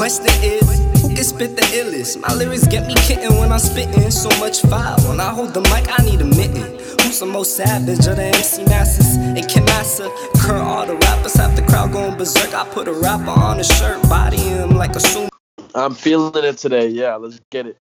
question 0.00 0.24
is, 0.42 1.02
who 1.02 1.08
can 1.14 1.22
spit 1.22 1.56
the 1.56 1.62
illest? 1.76 2.18
My 2.22 2.32
lyrics 2.32 2.66
get 2.66 2.86
me 2.86 2.94
kitten 2.94 3.36
when 3.36 3.52
I'm 3.52 3.58
spitting. 3.58 4.10
So 4.10 4.30
much 4.40 4.62
fire. 4.62 4.96
When 5.06 5.20
I 5.20 5.28
hold 5.28 5.52
the 5.52 5.60
mic, 5.60 5.84
I 5.92 6.02
need 6.02 6.22
a 6.22 6.24
mitten. 6.24 6.72
Who's 7.02 7.20
the 7.20 7.26
most 7.26 7.54
savage 7.54 8.06
of 8.06 8.16
the 8.16 8.24
MC 8.24 8.64
masses? 8.64 9.16
And 9.18 9.66
Massa 9.66 10.10
curl 10.38 10.62
all 10.62 10.86
the 10.86 10.96
rappers? 10.96 11.34
Have 11.34 11.54
the 11.54 11.60
crowd 11.60 11.92
going 11.92 12.16
berserk. 12.16 12.54
I 12.54 12.66
put 12.70 12.88
a 12.88 12.94
rapper 12.94 13.28
on 13.28 13.60
a 13.60 13.64
shirt, 13.64 14.02
body 14.04 14.38
him 14.38 14.70
like 14.70 14.96
a 14.96 15.00
sumo. 15.00 15.28
I'm 15.74 15.94
feeling 15.94 16.44
it 16.44 16.56
today. 16.56 16.88
Yeah, 16.88 17.16
let's 17.16 17.38
get 17.50 17.66
it. 17.66 17.76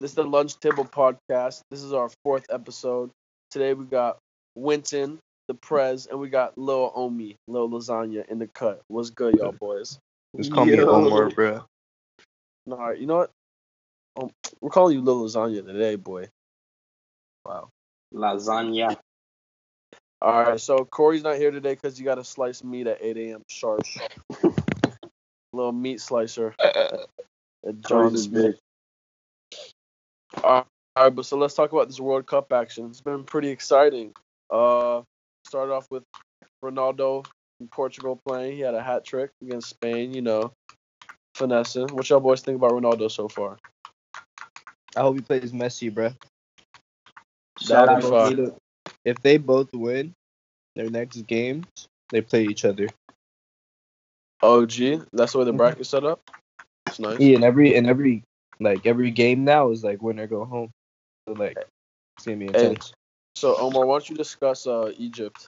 This 0.00 0.12
is 0.12 0.14
the 0.14 0.24
Lunch 0.24 0.58
Table 0.58 0.86
Podcast. 0.86 1.60
This 1.70 1.82
is 1.82 1.92
our 1.92 2.08
fourth 2.24 2.46
episode. 2.48 3.10
Today 3.50 3.74
we 3.74 3.84
got 3.84 4.16
Winton, 4.56 5.18
the 5.48 5.54
Prez, 5.54 6.06
and 6.06 6.18
we 6.18 6.30
got 6.30 6.56
Lil 6.56 6.92
Omi, 6.94 7.36
Lil 7.46 7.68
Lasagna 7.68 8.26
in 8.30 8.38
the 8.38 8.46
cut. 8.46 8.80
What's 8.88 9.10
good, 9.10 9.34
y'all 9.34 9.52
boys? 9.52 9.98
Just 10.36 10.52
call 10.52 10.64
me 10.64 10.76
Yo. 10.76 10.88
Omar, 10.88 11.30
bro. 11.30 11.64
All 12.70 12.76
right, 12.76 12.98
you 12.98 13.06
know 13.06 13.16
what? 13.16 13.30
Um, 14.16 14.30
we're 14.60 14.70
calling 14.70 14.96
you 14.96 15.02
Lil 15.02 15.24
Lasagna 15.24 15.64
today, 15.66 15.96
boy. 15.96 16.28
Wow. 17.44 17.68
Lasagna. 18.14 18.96
All 20.20 20.42
right, 20.42 20.60
so 20.60 20.84
Corey's 20.84 21.22
not 21.22 21.36
here 21.36 21.50
today 21.50 21.74
because 21.74 21.98
you 21.98 22.04
got 22.04 22.14
to 22.14 22.24
slice 22.24 22.62
meat 22.62 22.86
at 22.86 22.98
8 23.00 23.16
a.m. 23.16 23.42
sharp. 23.48 23.82
Little 25.52 25.72
meat 25.72 26.00
slicer 26.00 26.54
at 26.62 27.80
John 27.88 28.16
Smith. 28.16 28.56
All 30.42 30.66
right, 30.96 31.10
but 31.10 31.26
so 31.26 31.36
let's 31.36 31.54
talk 31.54 31.72
about 31.72 31.88
this 31.88 32.00
World 32.00 32.26
Cup 32.26 32.52
action. 32.52 32.86
It's 32.86 33.00
been 33.00 33.24
pretty 33.24 33.48
exciting. 33.48 34.12
Uh, 34.48 35.02
started 35.46 35.72
off 35.72 35.90
with 35.90 36.04
Ronaldo 36.64 37.26
in 37.26 37.32
Portugal 37.70 38.20
playing. 38.26 38.56
He 38.56 38.60
had 38.60 38.74
a 38.74 38.82
hat 38.82 39.04
trick 39.04 39.30
against 39.42 39.68
Spain. 39.68 40.12
You 40.12 40.22
know, 40.22 40.52
finessing. 41.34 41.88
What 41.94 42.08
y'all 42.08 42.20
boys 42.20 42.42
think 42.42 42.56
about 42.56 42.72
Ronaldo 42.72 43.10
so 43.10 43.28
far? 43.28 43.58
I 44.96 45.00
hope 45.00 45.16
he 45.16 45.22
plays 45.22 45.52
Messi, 45.52 45.92
bro. 45.92 46.10
Shout 47.60 47.88
That'd 47.88 47.90
out 47.90 48.02
be 48.02 48.08
fun. 48.08 48.56
If 49.04 49.20
they 49.22 49.36
both 49.38 49.72
win 49.72 50.14
their 50.76 50.90
next 50.90 51.26
games, 51.26 51.66
they 52.10 52.20
play 52.20 52.44
each 52.44 52.64
other. 52.64 52.88
Oh, 54.42 54.66
gee, 54.66 55.00
that's 55.12 55.32
the 55.32 55.38
way 55.38 55.44
the 55.44 55.52
Mhm. 55.52 55.56
bracket 55.56 55.86
set 55.86 56.04
up. 56.04 56.20
It's 56.86 56.98
nice. 56.98 57.20
Yeah, 57.20 57.36
and 57.36 57.44
every 57.44 57.76
and 57.76 57.86
every 57.86 58.22
like 58.60 58.86
every 58.86 59.10
game 59.10 59.44
now 59.44 59.70
is 59.70 59.84
like 59.84 60.02
win 60.02 60.18
or 60.20 60.26
go 60.26 60.44
home. 60.44 60.70
So 61.28 61.34
like 61.34 61.56
it's 62.16 62.26
gonna 62.26 62.38
be 62.38 62.46
Hey. 62.46 62.66
intense. 62.66 62.92
So 63.36 63.56
Omar, 63.56 63.86
why 63.86 63.94
don't 63.94 64.10
you 64.10 64.16
discuss 64.16 64.66
uh, 64.66 64.92
Egypt? 64.98 65.46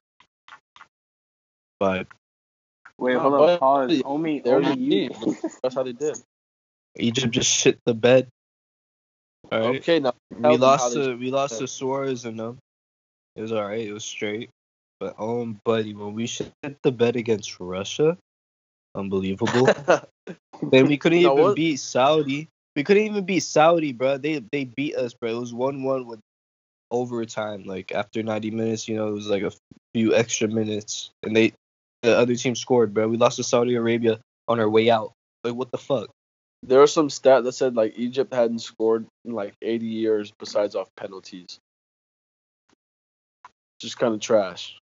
But 1.81 2.07
Wait, 2.99 3.17
hold 3.17 3.35
on. 3.35 3.59
Pause. 3.59 4.03
Omi, 4.05 4.41
They're 4.41 4.57
Omi, 4.57 4.75
you. 4.75 5.11
That's 5.63 5.75
how 5.75 5.83
they 5.83 5.93
did. 5.93 6.17
Egypt 6.97 7.35
just 7.35 7.51
shit 7.51 7.79
the 7.85 7.95
bed. 7.95 8.29
All 9.51 9.59
right. 9.59 9.81
Okay, 9.81 9.99
now 10.01 10.15
we 10.31 10.41
tell 10.41 10.51
me 10.53 10.57
how 10.57 10.63
lost 10.63 10.95
they 10.95 11.03
to 11.03 11.15
we 11.17 11.31
lost 11.31 11.55
shit. 11.55 11.61
to 11.61 11.69
Suarez 11.69 12.25
and 12.25 12.39
them. 12.39 12.59
It 13.37 13.43
was 13.43 13.53
alright. 13.53 13.87
It 13.87 13.93
was 13.93 14.05
straight. 14.05 14.51
But 15.01 15.17
oh, 15.19 15.45
buddy, 15.65 15.93
when 15.95 16.15
we 16.15 16.27
shit 16.27 16.53
the 16.83 16.93
bed 16.93 17.17
against 17.17 17.59
Russia, 17.59 18.17
unbelievable. 18.95 19.69
then 20.63 20.87
we 20.87 20.97
couldn't 20.97 21.19
You 21.19 21.27
know 21.27 21.35
even 21.35 21.47
what? 21.49 21.57
beat 21.57 21.81
Saudi. 21.81 22.49
We 22.77 22.85
couldn't 22.85 23.05
even 23.05 23.25
beat 23.25 23.41
Saudi, 23.41 23.93
bro. 23.93 24.19
They 24.19 24.43
they 24.53 24.65
beat 24.65 24.97
us, 24.97 25.15
bro. 25.15 25.31
It 25.31 25.41
was 25.41 25.53
one 25.53 25.83
one 25.83 26.07
with 26.07 26.21
overtime. 26.93 27.65
Like 27.65 27.93
after 27.93 28.23
ninety 28.23 28.53
minutes, 28.53 28.89
you 28.89 28.97
know, 28.97 29.09
it 29.09 29.15
was 29.15 29.27
like 29.27 29.43
a 29.43 29.53
few 29.93 30.15
extra 30.15 30.49
minutes, 30.49 31.11
and 31.25 31.35
they 31.37 31.53
the 32.05 32.17
other 32.17 32.37
team 32.37 32.55
scored, 32.55 32.95
bro. 32.95 33.09
We 33.09 33.17
lost 33.17 33.37
to 33.37 33.45
Saudi 33.45 33.75
Arabia 33.75 34.21
on 34.49 34.61
our 34.61 34.69
way 34.69 34.91
out. 34.91 35.13
Like 35.43 35.55
what 35.55 35.71
the 35.71 35.79
fuck? 35.79 36.11
there 36.67 36.81
was 36.81 36.93
some 36.93 37.11
stat 37.11 37.45
that 37.45 37.53
said 37.53 37.77
like 37.77 37.95
Egypt 37.97 38.33
hadn't 38.33 38.61
scored 38.61 39.07
in 39.25 39.33
like 39.33 39.55
80 39.63 39.87
years 39.87 40.33
besides 40.39 40.75
off 40.75 40.89
penalties. 40.97 41.59
Just 43.81 43.99
kind 43.99 44.15
of 44.15 44.21
trash. 44.21 44.79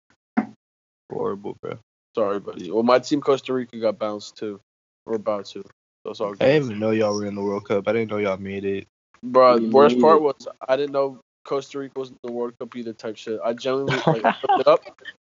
Horrible, 1.10 1.56
bro. 1.62 1.78
Sorry, 2.14 2.40
buddy. 2.40 2.70
Well, 2.70 2.82
my 2.82 2.98
team 2.98 3.20
Costa 3.20 3.52
Rica 3.52 3.78
got 3.78 3.98
bounced 3.98 4.36
too. 4.36 4.60
We're 5.06 5.16
about 5.16 5.46
to. 5.46 5.62
So 6.04 6.10
it's 6.10 6.20
all 6.20 6.32
I 6.32 6.46
didn't 6.46 6.64
even 6.64 6.78
know 6.78 6.90
y'all 6.90 7.14
were 7.14 7.26
in 7.26 7.34
the 7.34 7.42
World 7.42 7.68
Cup. 7.68 7.86
I 7.86 7.92
didn't 7.92 8.10
know 8.10 8.18
y'all 8.18 8.36
made 8.38 8.64
it. 8.64 8.86
Bro, 9.22 9.58
Me 9.58 9.68
worst 9.68 10.00
part 10.00 10.20
was 10.20 10.48
I 10.68 10.76
didn't 10.76 10.92
know 10.92 11.20
Costa 11.44 11.78
Rica 11.78 11.98
was 11.98 12.10
in 12.10 12.16
the 12.24 12.32
World 12.32 12.54
Cup 12.58 12.74
either 12.76 12.92
type 12.92 13.16
shit. 13.16 13.38
I 13.44 13.52
genuinely 13.52 13.96
like 14.06 14.24
looked 14.24 14.60
it 14.60 14.66
up 14.66 14.84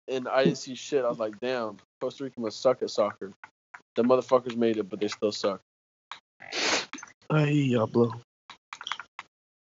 and 0.09 0.28
I 0.28 0.44
didn't 0.44 0.58
see 0.58 0.75
shit. 0.75 1.03
I 1.06 1.09
was 1.09 1.20
like, 1.20 1.40
damn, 1.40 1.78
Costa 2.02 2.24
Rica 2.24 2.40
must 2.40 2.62
suck 2.62 2.81
at 2.81 2.90
soccer. 2.90 3.31
The 3.96 4.03
motherfuckers 4.03 4.56
made 4.56 4.78
it, 4.78 4.90
but 4.90 5.00
they 5.00 5.08
still 5.08 5.31
suck. 5.31 5.62
Ay, 7.30 7.50
y'all 7.50 7.88
blow. 7.88 8.14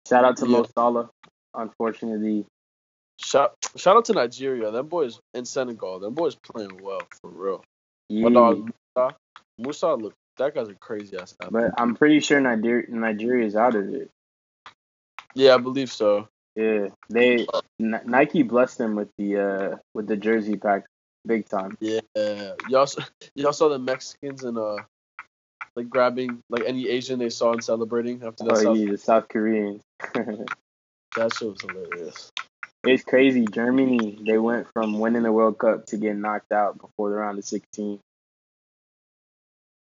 Shout 0.08 0.24
out 0.24 0.36
to 0.38 0.46
Yeah. 0.46 0.52
Mo 0.58 0.66
Salah. 0.74 1.10
Unfortunately, 1.54 2.46
Shout 3.20 3.54
shout 3.76 3.96
out 3.96 4.04
to 4.06 4.12
Nigeria. 4.12 4.70
Them 4.70 4.86
boys 4.86 5.18
in 5.34 5.44
Senegal. 5.44 5.98
Them 5.98 6.14
boys 6.14 6.36
playing 6.36 6.80
well 6.80 7.00
for 7.20 7.30
real. 7.30 7.64
My 8.10 8.30
dog 8.30 8.70
Musa. 8.96 9.16
Musa 9.58 9.94
look 9.94 10.14
that 10.38 10.54
guy's 10.54 10.68
a 10.68 10.74
crazy 10.74 11.16
ass 11.18 11.34
athlete. 11.42 11.52
but 11.74 11.80
I'm 11.82 11.96
pretty 11.96 12.20
sure 12.20 12.40
Nigeria 12.40 12.86
Nigeria 12.88 13.44
is 13.44 13.56
out 13.56 13.74
of 13.74 13.92
it. 13.92 14.08
Yeah, 15.34 15.54
I 15.54 15.58
believe 15.58 15.90
so. 15.90 16.28
Yeah, 16.56 16.88
they 17.08 17.46
N- 17.80 18.00
Nike 18.06 18.42
blessed 18.42 18.78
them 18.78 18.96
with 18.96 19.08
the 19.18 19.38
uh 19.38 19.76
with 19.94 20.06
the 20.06 20.16
jersey 20.16 20.56
pack, 20.56 20.84
big 21.26 21.48
time. 21.48 21.78
Yeah. 21.80 22.00
Y'all 22.68 22.82
s- 22.82 22.96
y'all 23.34 23.52
saw 23.52 23.68
the 23.68 23.78
Mexicans 23.78 24.44
and 24.44 24.58
uh 24.58 24.76
like 25.76 25.88
grabbing 25.88 26.42
like 26.50 26.64
any 26.66 26.88
Asian 26.88 27.18
they 27.18 27.30
saw 27.30 27.52
and 27.52 27.64
celebrating 27.64 28.22
after 28.24 28.44
that 28.44 28.56
Oh 28.56 28.60
South 28.60 28.78
yeah, 28.78 28.90
the 28.90 28.98
South 28.98 29.28
Koreans. 29.28 29.82
that 30.14 31.34
shit 31.34 31.48
was 31.48 31.60
hilarious. 31.62 32.30
it's 32.84 33.04
crazy. 33.04 33.46
Germany 33.46 34.18
they 34.26 34.38
went 34.38 34.68
from 34.72 34.98
winning 35.00 35.22
the 35.24 35.32
World 35.32 35.58
Cup 35.58 35.86
to 35.86 35.96
getting 35.96 36.20
knocked 36.20 36.52
out 36.52 36.78
before 36.80 37.10
the 37.10 37.16
round 37.16 37.38
of 37.38 37.44
16. 37.44 38.00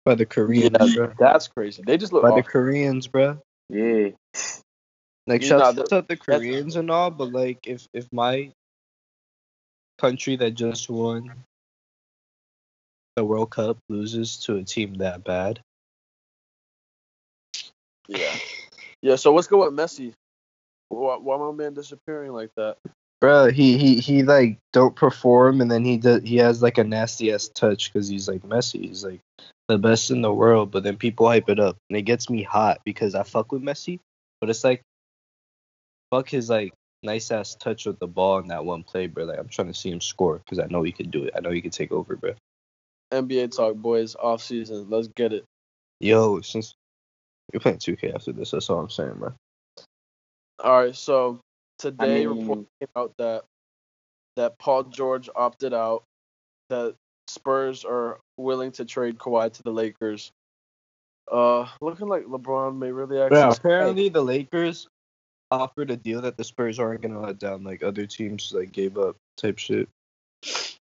By 0.04 0.14
the 0.16 0.26
Koreans, 0.26 0.76
Yeah, 0.78 0.94
bro. 0.94 1.12
that's 1.18 1.48
crazy. 1.48 1.82
They 1.86 1.98
just 1.98 2.12
look 2.12 2.22
By 2.22 2.32
the. 2.32 2.42
Koreans, 2.42 3.08
bro. 3.08 3.38
Yeah, 3.70 4.10
Like 5.26 5.42
shout 5.42 5.60
out 5.60 5.88
to 5.88 6.04
the 6.06 6.16
Koreans 6.16 6.76
and 6.76 6.90
all, 6.90 7.10
but 7.10 7.32
like 7.32 7.66
if 7.66 7.86
if 7.92 8.06
my 8.12 8.52
country 9.98 10.36
that 10.36 10.52
just 10.52 10.88
won 10.88 11.32
the 13.16 13.24
World 13.24 13.50
Cup 13.50 13.78
loses 13.88 14.36
to 14.44 14.56
a 14.56 14.62
team 14.62 14.94
that 14.94 15.24
bad, 15.24 15.60
Yeah. 18.08 18.34
Yeah, 19.02 19.16
so 19.16 19.32
what's 19.32 19.46
going 19.46 19.74
with 19.74 19.78
Messi? 19.78 20.12
Why, 20.88 21.16
why 21.16 21.38
my 21.38 21.52
man 21.52 21.74
disappearing 21.74 22.32
like 22.32 22.50
that? 22.56 22.76
bro, 23.20 23.50
he 23.50 23.76
he 23.78 23.96
he 23.98 24.22
like 24.22 24.58
don't 24.72 24.94
perform, 24.94 25.60
and 25.60 25.70
then 25.70 25.84
he 25.84 25.96
does 25.96 26.22
he 26.22 26.36
has 26.36 26.62
like 26.62 26.78
a 26.78 26.84
nasty 26.84 27.32
ass 27.32 27.48
touch 27.48 27.92
because 27.92 28.08
he's 28.08 28.28
like 28.28 28.42
Messi. 28.42 28.82
He's 28.82 29.04
like 29.04 29.20
the 29.68 29.78
best 29.78 30.10
in 30.10 30.22
the 30.22 30.32
world, 30.32 30.70
but 30.70 30.84
then 30.84 30.96
people 30.96 31.26
hype 31.26 31.48
it 31.48 31.58
up, 31.58 31.76
and 31.88 31.96
it 31.96 32.02
gets 32.02 32.30
me 32.30 32.42
hot 32.42 32.80
because 32.84 33.14
I 33.14 33.22
fuck 33.22 33.52
with 33.52 33.62
Messi, 33.62 33.98
but 34.40 34.50
it's 34.50 34.64
like 34.64 34.82
fuck 36.10 36.28
his 36.28 36.48
like 36.50 36.72
nice 37.02 37.30
ass 37.30 37.54
touch 37.54 37.86
with 37.86 37.98
the 37.98 38.06
ball 38.06 38.38
in 38.38 38.48
that 38.48 38.64
one 38.64 38.82
play, 38.82 39.06
bro. 39.06 39.24
Like 39.24 39.38
I'm 39.38 39.48
trying 39.48 39.68
to 39.68 39.74
see 39.74 39.90
him 39.90 40.00
score 40.00 40.38
because 40.38 40.58
I 40.58 40.66
know 40.66 40.82
he 40.82 40.92
could 40.92 41.10
do 41.10 41.24
it. 41.24 41.34
I 41.36 41.40
know 41.40 41.50
he 41.50 41.60
could 41.62 41.72
take 41.72 41.92
over, 41.92 42.16
bro. 42.16 42.32
NBA 43.12 43.54
talk, 43.56 43.76
boys, 43.76 44.16
off 44.16 44.42
season. 44.42 44.86
Let's 44.90 45.08
get 45.08 45.32
it. 45.32 45.44
Yo, 46.00 46.40
since 46.40 46.74
you're 47.52 47.60
playing 47.60 47.78
2K 47.78 48.14
after 48.14 48.32
this, 48.32 48.50
that's 48.50 48.68
all 48.68 48.80
I'm 48.80 48.90
saying, 48.90 49.14
bro. 49.14 49.32
All 50.62 50.82
right, 50.82 50.96
so 50.96 51.40
today 51.78 52.22
I 52.22 52.26
mean- 52.26 52.40
report 52.40 52.66
came 52.80 52.88
out 52.96 53.12
that 53.18 53.44
that 54.36 54.58
Paul 54.58 54.84
George 54.84 55.30
opted 55.34 55.72
out, 55.72 56.02
that 56.68 56.94
Spurs 57.28 57.84
are 57.84 58.18
willing 58.36 58.72
to 58.72 58.84
trade 58.84 59.18
Kawhi 59.18 59.50
to 59.52 59.62
the 59.62 59.70
Lakers. 59.70 60.30
Uh, 61.30 61.66
looking 61.80 62.06
like 62.06 62.24
LeBron 62.24 62.78
may 62.78 62.92
really 62.92 63.20
actually. 63.20 63.38
Yeah, 63.38 63.50
apparently 63.50 64.08
the 64.10 64.22
Lakers 64.22 64.88
offered 65.50 65.90
a 65.90 65.96
deal 65.96 66.20
that 66.22 66.36
the 66.36 66.44
Spurs 66.44 66.78
aren't 66.78 67.02
gonna 67.02 67.20
let 67.20 67.38
down, 67.38 67.64
like 67.64 67.82
other 67.82 68.06
teams 68.06 68.52
like 68.54 68.72
gave 68.72 68.98
up 68.98 69.16
type 69.36 69.58
shit. 69.58 69.88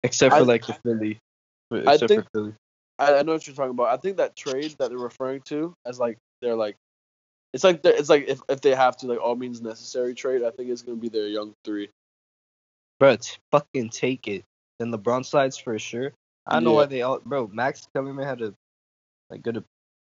Except 0.02 0.34
for 0.34 0.40
I- 0.40 0.44
like 0.44 0.66
the 0.66 0.74
Philly. 0.84 1.18
I 1.86 1.96
think- 1.96 2.24
for 2.24 2.28
Philly. 2.34 2.54
I, 2.98 3.18
I 3.18 3.22
know 3.22 3.32
what 3.32 3.46
you're 3.46 3.56
talking 3.56 3.70
about. 3.70 3.88
I 3.88 3.96
think 3.96 4.18
that 4.18 4.36
trade 4.36 4.76
that 4.78 4.90
they're 4.90 4.98
referring 4.98 5.40
to 5.46 5.74
as 5.86 5.98
like 5.98 6.18
they're 6.40 6.54
like, 6.54 6.76
it's 7.52 7.64
like 7.64 7.80
it's 7.84 8.08
like 8.08 8.28
if, 8.28 8.40
if 8.48 8.60
they 8.60 8.74
have 8.74 8.96
to 8.98 9.06
like 9.06 9.20
all 9.20 9.34
means 9.34 9.60
necessary 9.60 10.14
trade. 10.14 10.42
I 10.44 10.50
think 10.50 10.70
it's 10.70 10.82
gonna 10.82 10.98
be 10.98 11.08
their 11.08 11.26
young 11.26 11.54
three. 11.64 11.88
Bro, 13.00 13.16
t- 13.16 13.38
fucking 13.50 13.90
take 13.90 14.28
it. 14.28 14.44
Then 14.78 14.92
LeBron 14.92 15.24
slides 15.24 15.56
for 15.56 15.78
sure. 15.78 16.12
I 16.46 16.54
don't 16.54 16.64
know 16.64 16.72
why 16.74 16.86
they 16.86 17.02
all 17.02 17.20
bro, 17.24 17.48
Max 17.52 17.86
Kellerman 17.94 18.26
had 18.26 18.42
a 18.42 18.54
like 19.30 19.42
good 19.42 19.64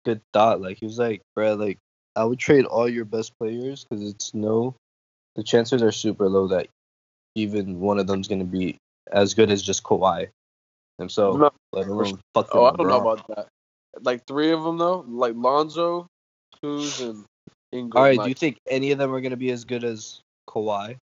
good 0.05 0.21
thought. 0.33 0.61
Like 0.61 0.79
he 0.79 0.87
was 0.87 0.99
like, 0.99 1.23
bro, 1.35 1.55
like 1.55 1.79
I 2.17 2.25
would 2.25 2.39
trade 2.39 2.65
all 2.65 2.89
your 2.89 3.05
best 3.05 3.33
players 3.39 3.85
because 3.85 4.09
it's 4.09 4.35
no 4.35 4.75
the 5.37 5.43
chances 5.43 5.83
are 5.83 5.93
super 5.93 6.29
low 6.29 6.49
that 6.49 6.69
even 7.35 7.79
one 7.79 7.99
of 7.99 8.07
them's 8.07 8.27
gonna 8.27 8.45
be 8.45 8.79
as 9.13 9.35
good 9.35 9.51
as 9.51 9.63
just 9.63 9.85
Kawhi 9.85 10.29
himself, 10.99 11.39
No, 11.39 11.51
let 11.73 11.87
alone 11.87 12.19
fucking 12.35 12.51
Oh, 12.59 12.65
I 12.65 12.73
don't 12.73 12.89
know 12.89 13.01
about 13.01 13.29
that. 13.29 13.49
like 14.01 14.27
three 14.27 14.51
of 14.51 14.65
them 14.65 14.79
though, 14.79 15.05
like 15.07 15.35
Lonzo, 15.37 16.07
Kuz, 16.63 17.01
and 17.01 17.25
Ingram. 17.71 17.99
All 18.01 18.03
right, 18.03 18.17
like, 18.17 18.25
do 18.25 18.29
you 18.31 18.35
think 18.35 18.57
any 18.69 18.93
of 18.93 18.99
them 18.99 19.15
are 19.15 19.21
gonna 19.21 19.37
be 19.37 19.51
as 19.51 19.65
good 19.65 19.85
as 19.85 20.21
Kawhi? 20.49 20.97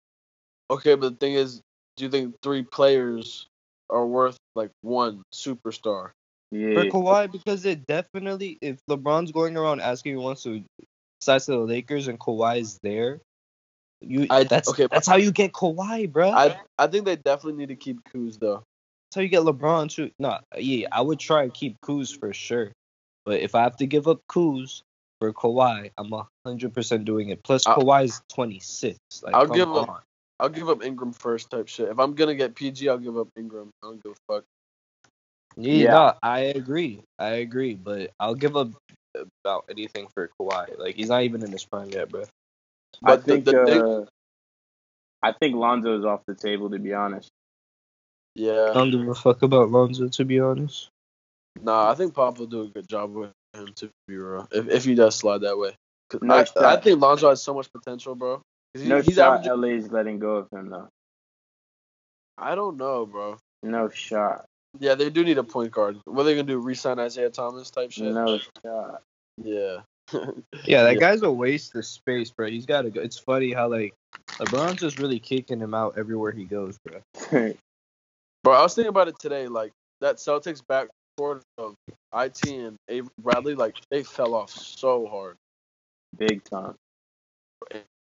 okay, 0.69 0.95
but 0.95 1.11
the 1.11 1.15
thing 1.17 1.33
is, 1.33 1.61
do 1.97 2.05
you 2.05 2.09
think 2.09 2.35
three 2.41 2.63
players 2.63 3.45
are 3.89 4.05
worth 4.05 4.37
like 4.55 4.71
one 4.81 5.21
superstar? 5.33 6.11
Yeah. 6.51 6.73
For 6.73 6.85
Kawhi, 6.85 7.31
because 7.31 7.65
it 7.65 7.85
definitely, 7.85 8.57
if 8.61 8.77
LeBron's 8.89 9.31
going 9.31 9.57
around 9.57 9.81
asking 9.81 10.15
who 10.15 10.21
wants 10.21 10.43
to 10.43 10.63
sign 11.23 11.39
to 11.41 11.51
the 11.51 11.57
Lakers 11.57 12.07
and 12.07 12.19
Kawhi 12.19 12.59
is 12.59 12.79
there, 12.83 13.19
you 14.01 14.27
I- 14.29 14.43
that's 14.43 14.69
okay, 14.69 14.87
that's 14.91 15.07
how 15.07 15.15
you 15.15 15.31
get 15.31 15.53
Kawhi, 15.53 16.11
bro. 16.11 16.31
I 16.31 16.59
I 16.77 16.87
think 16.87 17.05
they 17.05 17.15
definitely 17.15 17.59
need 17.59 17.69
to 17.69 17.75
keep 17.75 18.03
Kuz 18.05 18.39
though. 18.39 18.63
That's 19.09 19.15
how 19.15 19.21
you 19.21 19.29
get 19.29 19.41
LeBron 19.43 19.89
too. 19.89 20.11
No, 20.19 20.39
yeah, 20.57 20.87
I 20.91 21.01
would 21.01 21.19
try 21.19 21.43
and 21.43 21.53
keep 21.53 21.79
Kuz 21.81 22.17
for 22.17 22.33
sure. 22.33 22.71
But 23.25 23.39
if 23.39 23.55
I 23.55 23.61
have 23.61 23.77
to 23.77 23.85
give 23.85 24.07
up 24.07 24.21
Kuz 24.29 24.81
for 25.19 25.31
Kawhi, 25.31 25.91
I'm 25.97 26.11
hundred 26.45 26.73
percent 26.73 27.05
doing 27.05 27.29
it. 27.29 27.41
Plus 27.43 27.65
I'll- 27.65 27.77
Kawhi's 27.77 28.21
twenty 28.27 28.59
six. 28.59 28.97
Like, 29.21 29.33
I'll 29.35 29.47
give 29.47 29.69
up- 29.69 29.89
on. 29.89 30.01
I'll 30.39 30.49
give 30.49 30.67
up 30.67 30.83
Ingram 30.83 31.13
first 31.13 31.49
type 31.51 31.69
shit. 31.69 31.87
If 31.87 31.99
I'm 31.99 32.15
gonna 32.15 32.35
get 32.35 32.55
PG, 32.55 32.89
I'll 32.89 32.97
give 32.97 33.17
up 33.17 33.29
Ingram. 33.37 33.69
I 33.81 33.87
don't 33.87 34.03
give 34.03 34.11
a 34.11 34.33
fuck. 34.33 34.43
Yeah, 35.55 35.73
Yeah. 35.73 35.91
no, 35.91 36.13
I 36.23 36.39
agree. 36.39 37.03
I 37.19 37.29
agree. 37.45 37.75
But 37.75 38.11
I'll 38.19 38.35
give 38.35 38.57
up 38.57 38.71
about 39.43 39.65
anything 39.69 40.07
for 40.13 40.29
Kawhi. 40.39 40.77
Like 40.79 40.95
he's 40.95 41.09
not 41.09 41.23
even 41.23 41.43
in 41.43 41.51
his 41.51 41.65
prime 41.65 41.89
yet, 41.89 42.09
bro. 42.09 42.21
I 42.23 43.15
But 43.15 43.25
the- 43.25 43.31
think 43.33 43.45
the 43.45 43.65
thing- 43.65 43.81
uh, 43.81 44.05
I 45.21 45.31
think 45.31 45.55
Lonzo's 45.55 46.03
off 46.05 46.21
the 46.27 46.35
table 46.35 46.69
to 46.71 46.79
be 46.79 46.93
honest. 46.93 47.29
Yeah, 48.35 48.71
I 48.71 48.73
don't 48.73 48.91
give 48.91 49.07
a 49.07 49.15
fuck 49.15 49.41
about 49.43 49.69
Lonzo 49.69 50.07
to 50.09 50.25
be 50.25 50.39
honest. 50.39 50.89
nah, 51.61 51.91
I 51.91 51.95
think 51.95 52.13
Pop 52.15 52.39
will 52.39 52.47
do 52.47 52.63
a 52.63 52.67
good 52.67 52.87
job 52.89 53.11
with 53.13 53.31
him 53.53 53.67
to 53.75 53.89
be 54.07 54.17
real. 54.17 54.47
If 54.51 54.67
if 54.69 54.85
he 54.85 54.95
does 54.95 55.15
slide 55.15 55.41
that 55.41 55.57
way, 55.57 55.75
No 56.21 56.35
I, 56.35 56.45
I 56.57 56.77
think 56.77 56.99
Lonzo 56.99 57.29
has 57.29 57.41
so 57.43 57.53
much 57.53 57.71
potential, 57.71 58.15
bro. 58.15 58.41
he- 58.73 58.87
No 58.89 59.01
he's 59.01 59.15
shot. 59.15 59.45
averaging. 59.45 59.61
LA's 59.61 59.91
letting 59.91 60.19
go 60.19 60.37
of 60.37 60.47
him 60.51 60.69
though. 60.69 60.89
I 62.37 62.55
don't 62.55 62.77
know, 62.77 63.05
bro. 63.05 63.37
No 63.61 63.89
shot. 63.89 64.45
Yeah, 64.79 64.95
they 64.95 65.09
do 65.09 65.23
need 65.23 65.37
a 65.37 65.43
point 65.43 65.71
guard. 65.71 65.99
What 66.05 66.21
are 66.21 66.23
they 66.25 66.33
gonna 66.35 66.43
do? 66.43 66.59
Resign 66.59 66.99
Isaiah 66.99 67.29
Thomas 67.29 67.69
type 67.69 67.91
shit? 67.91 68.13
No 68.13 68.39
shot. 68.65 69.03
Yeah. 69.43 69.81
Yeah, 70.65 70.83
that 70.83 70.93
Yeah. 70.93 70.99
guy's 70.99 71.21
a 71.23 71.31
waste 71.31 71.75
of 71.75 71.85
space, 71.85 72.31
bro. 72.31 72.47
He's 72.47 72.65
got 72.65 72.83
to 72.83 72.89
go. 72.89 73.01
It's 73.01 73.17
funny 73.17 73.51
how 73.51 73.67
like 73.69 73.93
LeBron's 74.39 74.79
just 74.79 74.99
really 74.99 75.19
kicking 75.19 75.59
him 75.59 75.73
out 75.73 75.97
everywhere 75.97 76.31
he 76.31 76.45
goes, 76.45 76.77
bro. 76.85 77.01
Bro, 78.43 78.53
I 78.53 78.61
was 78.61 78.75
thinking 78.75 78.89
about 78.89 79.07
it 79.07 79.17
today. 79.19 79.47
Like 79.47 79.71
that 80.01 80.17
Celtics 80.17 80.61
backcourt 80.61 81.41
of 81.57 81.75
it 81.87 82.47
and 82.47 82.75
Avery 82.89 83.09
Bradley, 83.17 83.55
like 83.55 83.77
they 83.89 84.03
fell 84.03 84.33
off 84.35 84.49
so 84.49 85.07
hard. 85.07 85.37
Big 86.17 86.43
time. 86.43 86.75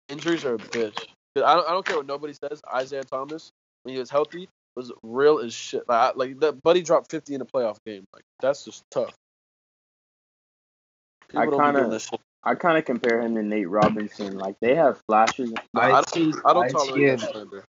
Injuries 0.10 0.46
are 0.46 0.56
a 0.56 0.58
bitch. 0.58 1.08
I 1.36 1.56
don't, 1.56 1.68
I 1.68 1.72
don't 1.72 1.86
care 1.86 1.98
what 1.98 2.06
nobody 2.06 2.34
says. 2.34 2.62
Isaiah 2.74 3.04
Thomas, 3.04 3.52
when 3.84 3.94
he 3.94 4.00
was 4.00 4.10
healthy, 4.10 4.48
was 4.78 4.92
real 5.04 5.40
as 5.40 5.54
shit. 5.54 5.84
Like, 5.90 6.14
I- 6.14 6.18
like 6.18 6.40
that 6.40 6.62
buddy 6.64 6.82
dropped 6.82 7.12
50 7.12 7.36
in 7.36 7.42
a 7.42 7.46
playoff 7.46 7.78
game. 7.86 8.06
Like 8.14 8.24
that's 8.40 8.64
just 8.64 8.84
tough. 8.92 9.14
I 11.34 11.44
People 11.46 11.52
don't 11.58 11.60
kinda- 11.66 11.80
doing 11.82 11.92
this 11.92 12.08
shit. 12.08 12.22
I 12.44 12.56
kind 12.56 12.78
of 12.78 12.86
compare 12.86 13.20
him 13.20 13.36
to 13.36 13.44
Nate 13.44 13.68
Robinson. 13.70 14.38
Like 14.38 14.56
they 14.62 14.76
have 14.76 15.02
flashes. 15.10 15.52
No, 15.74 15.82
I, 15.82 16.02
don't, 16.02 16.36
I 16.46 16.54
don't 16.54 16.66
IT 16.68 16.72
tolerate 16.72 17.10
and, 17.10 17.20
that 17.20 17.32
slander. 17.32 17.66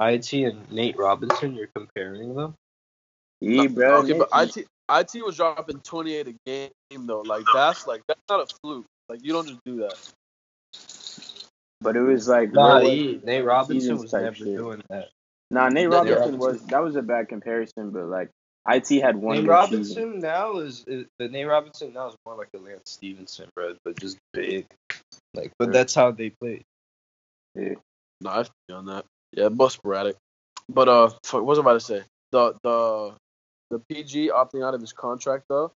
IT 0.00 0.32
and 0.32 0.72
Nate 0.72 0.96
Robinson, 0.96 1.54
you're 1.54 1.68
comparing 1.74 2.34
them. 2.34 2.54
Yeah, 3.42 3.66
bro. 3.66 3.96
okay, 3.98 4.14
but 4.14 4.28
IT 4.32 4.66
IT 4.88 5.24
was 5.26 5.36
dropping 5.36 5.80
28 5.80 6.28
a 6.28 6.34
game 6.46 6.70
though. 7.06 7.20
Like 7.22 7.44
that's 7.52 7.86
like 7.86 8.00
that's 8.08 8.20
not 8.30 8.50
a 8.50 8.54
fluke. 8.62 8.86
Like 9.10 9.20
you 9.22 9.32
don't 9.34 9.46
just 9.48 9.60
do 9.66 9.76
that. 9.78 9.94
but 11.82 11.96
it 11.96 12.00
was 12.00 12.28
like 12.28 12.52
Nah, 12.52 12.78
real- 12.78 12.90
he, 12.90 13.20
Nate 13.24 13.44
Robinson 13.44 13.98
was 13.98 14.10
type 14.12 14.22
never 14.22 14.36
shit. 14.36 14.46
doing 14.56 14.82
that. 14.88 15.08
Nah, 15.50 15.68
Nate 15.68 15.74
Nate 15.74 15.90
Robinson 15.90 16.16
Robinson. 16.16 16.38
was 16.38 16.62
that 16.66 16.82
was 16.82 16.96
a 16.96 17.02
bad 17.02 17.28
comparison, 17.28 17.90
but 17.90 18.06
like 18.06 18.30
IT 18.68 18.88
had 19.00 19.16
one 19.16 19.36
Nate 19.38 19.46
Robinson 19.48 19.84
season. 19.84 20.18
now 20.18 20.56
is, 20.58 20.84
is 20.88 21.06
the 21.18 21.28
Nate 21.28 21.46
Robinson 21.46 21.92
now 21.92 22.08
is 22.08 22.16
more 22.26 22.36
like 22.36 22.48
a 22.54 22.58
Lance 22.58 22.90
Stephenson, 22.90 23.48
bro, 23.54 23.74
but 23.84 23.98
just 23.98 24.18
big. 24.32 24.66
Like, 25.34 25.52
but 25.58 25.66
Yeah. 25.66 25.72
that's 25.72 25.94
how 25.94 26.10
they 26.10 26.30
play. 26.30 26.62
No, 27.54 28.30
I 28.30 28.42
feel 28.42 28.52
you 28.68 28.74
on 28.74 28.86
that. 28.86 29.04
Yeah, 29.32 29.48
more 29.48 29.70
sporadic. 29.70 30.16
But 30.68 30.88
uh, 30.88 31.08
fuck, 31.22 31.34
what 31.42 31.44
was 31.46 31.58
I 31.58 31.60
about 31.62 31.74
to 31.74 31.80
say? 31.80 32.02
The 32.32 32.54
the 32.62 33.14
the 33.70 33.78
PG 33.88 34.30
opting 34.30 34.66
out 34.66 34.74
of 34.74 34.80
his 34.80 34.92
contract 34.92 35.44
though 35.48 35.70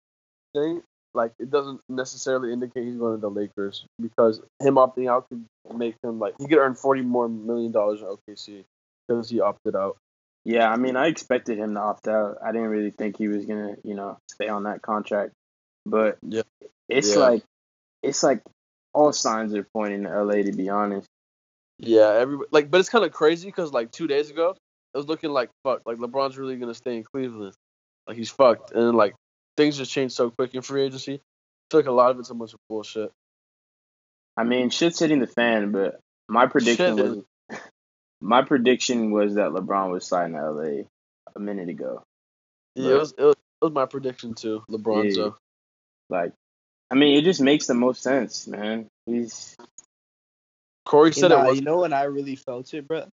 thing, 0.54 0.82
like 1.14 1.32
it 1.38 1.50
doesn't 1.50 1.80
necessarily 1.88 2.52
indicate 2.52 2.84
he's 2.84 2.96
going 2.96 3.14
to 3.14 3.20
the 3.20 3.30
Lakers 3.30 3.84
because 4.00 4.40
him 4.60 4.74
opting 4.74 5.08
out 5.08 5.28
could 5.28 5.44
make 5.76 5.94
him 6.02 6.18
like 6.18 6.34
he 6.38 6.46
could 6.46 6.58
earn 6.58 6.74
forty 6.74 7.02
more 7.02 7.28
million 7.28 7.70
dollars 7.70 8.00
in 8.00 8.06
OKC 8.06 8.64
because 9.10 9.28
he 9.28 9.40
opted 9.40 9.74
out. 9.74 9.96
Yeah, 10.44 10.70
I 10.70 10.76
mean, 10.76 10.96
I 10.96 11.06
expected 11.06 11.58
him 11.58 11.74
to 11.74 11.80
opt 11.80 12.08
out. 12.08 12.38
I 12.42 12.52
didn't 12.52 12.68
really 12.68 12.90
think 12.90 13.18
he 13.18 13.28
was 13.28 13.44
gonna, 13.44 13.76
you 13.84 13.94
know, 13.94 14.18
stay 14.30 14.48
on 14.48 14.62
that 14.64 14.82
contract. 14.82 15.32
But 15.84 16.18
Yeah. 16.22 16.42
it's 16.88 17.14
Yeah. 17.14 17.20
like, 17.20 17.44
it's 18.02 18.22
like 18.22 18.42
all 18.94 19.12
signs 19.12 19.54
are 19.54 19.66
pointing 19.74 20.04
to 20.04 20.10
LA. 20.10 20.42
To 20.44 20.52
be 20.52 20.68
honest, 20.68 21.06
Yeah, 21.78 22.08
every 22.12 22.38
like, 22.50 22.70
but 22.70 22.80
it's 22.80 22.88
kind 22.88 23.04
of 23.04 23.12
crazy 23.12 23.48
because 23.48 23.72
like 23.72 23.90
two 23.90 24.06
days 24.06 24.30
ago 24.30 24.50
it 24.94 24.96
was 24.96 25.06
looking 25.06 25.30
like 25.30 25.50
fuck, 25.64 25.82
like 25.86 25.98
LeBron's 25.98 26.38
really 26.38 26.56
gonna 26.56 26.74
stay 26.74 26.96
in 26.96 27.04
Cleveland, 27.04 27.54
like 28.06 28.16
he's 28.16 28.30
fucked, 28.30 28.70
and 28.72 28.82
then, 28.86 28.94
like 28.94 29.14
things 29.56 29.76
just 29.76 29.90
changed 29.90 30.14
so 30.14 30.30
quick 30.30 30.54
in 30.54 30.62
free 30.62 30.82
agency. 30.82 31.14
I 31.14 31.20
feel 31.70 31.80
like 31.80 31.86
a 31.86 31.92
lot 31.92 32.10
of 32.10 32.18
it's 32.18 32.30
a 32.30 32.34
bunch 32.34 32.52
of 32.54 32.58
bullshit. 32.68 33.12
I 34.36 34.44
mean, 34.44 34.70
shit's 34.70 34.98
hitting 34.98 35.20
the 35.20 35.26
fan. 35.26 35.72
But 35.72 36.00
my 36.28 36.46
prediction 36.46 36.96
Shit 36.96 37.04
was, 37.06 37.18
my 38.20 38.42
prediction 38.42 39.10
was 39.10 39.34
that 39.34 39.50
LeBron 39.50 39.90
was 39.90 40.06
signing 40.06 40.36
to 40.36 40.50
LA 40.50 40.82
a 41.34 41.40
minute 41.40 41.68
ago. 41.68 42.02
Yeah, 42.74 42.94
it 42.94 42.98
was, 42.98 43.14
it 43.18 43.22
was 43.24 43.34
it 43.34 43.64
was 43.64 43.72
my 43.72 43.86
prediction 43.86 44.34
too. 44.34 44.62
LeBron's 44.70 45.16
Yeah. 45.16 45.24
though. 45.24 45.36
Like, 46.08 46.32
I 46.90 46.94
mean, 46.94 47.16
it 47.16 47.22
just 47.24 47.40
makes 47.40 47.66
the 47.66 47.74
most 47.74 48.02
sense, 48.02 48.46
man. 48.46 48.86
He's 49.06 49.56
Corey 50.86 51.12
said 51.12 51.28
Nah, 51.30 51.44
it 51.44 51.48
was. 51.48 51.56
you 51.58 51.62
know 51.64 51.80
when 51.80 51.92
I 51.92 52.04
really 52.04 52.36
felt 52.36 52.72
it, 52.74 52.88
bro? 52.88 53.04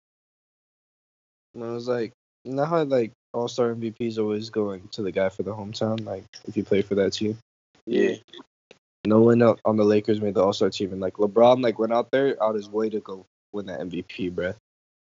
When 1.54 1.70
I 1.70 1.74
was 1.74 1.88
like, 1.88 2.14
you 2.44 2.54
know 2.54 2.66
how 2.66 2.84
like 2.84 3.12
All 3.34 3.48
Star 3.48 3.74
MVPs 3.74 4.18
always 4.18 4.50
going 4.50 4.88
to 4.90 5.02
the 5.04 5.12
guy 5.12 5.30
for 5.30 5.44
the 5.44 5.54
hometown, 5.54 6.06
like 6.06 6.24
if 6.48 6.56
you 6.58 6.64
play 6.64 6.82
for 6.82 6.96
that 6.96 7.14
team. 7.14 7.38
yeah. 7.86 8.16
No 9.06 9.22
one 9.22 9.42
else 9.42 9.60
on 9.64 9.78
the 9.78 9.86
Lakers 9.86 10.20
made 10.20 10.34
the 10.34 10.44
All 10.44 10.54
Star 10.54 10.70
team, 10.70 10.92
and 10.92 11.00
like 11.00 11.14
LeBron 11.14 11.62
like 11.62 11.80
went 11.80 11.94
out 11.94 12.10
there 12.12 12.42
out 12.44 12.56
his 12.56 12.68
way 12.70 12.90
to 12.90 13.00
go 13.00 13.26
win 13.54 13.68
that 13.68 13.80
MVP, 13.80 14.34
bro. 14.34 14.54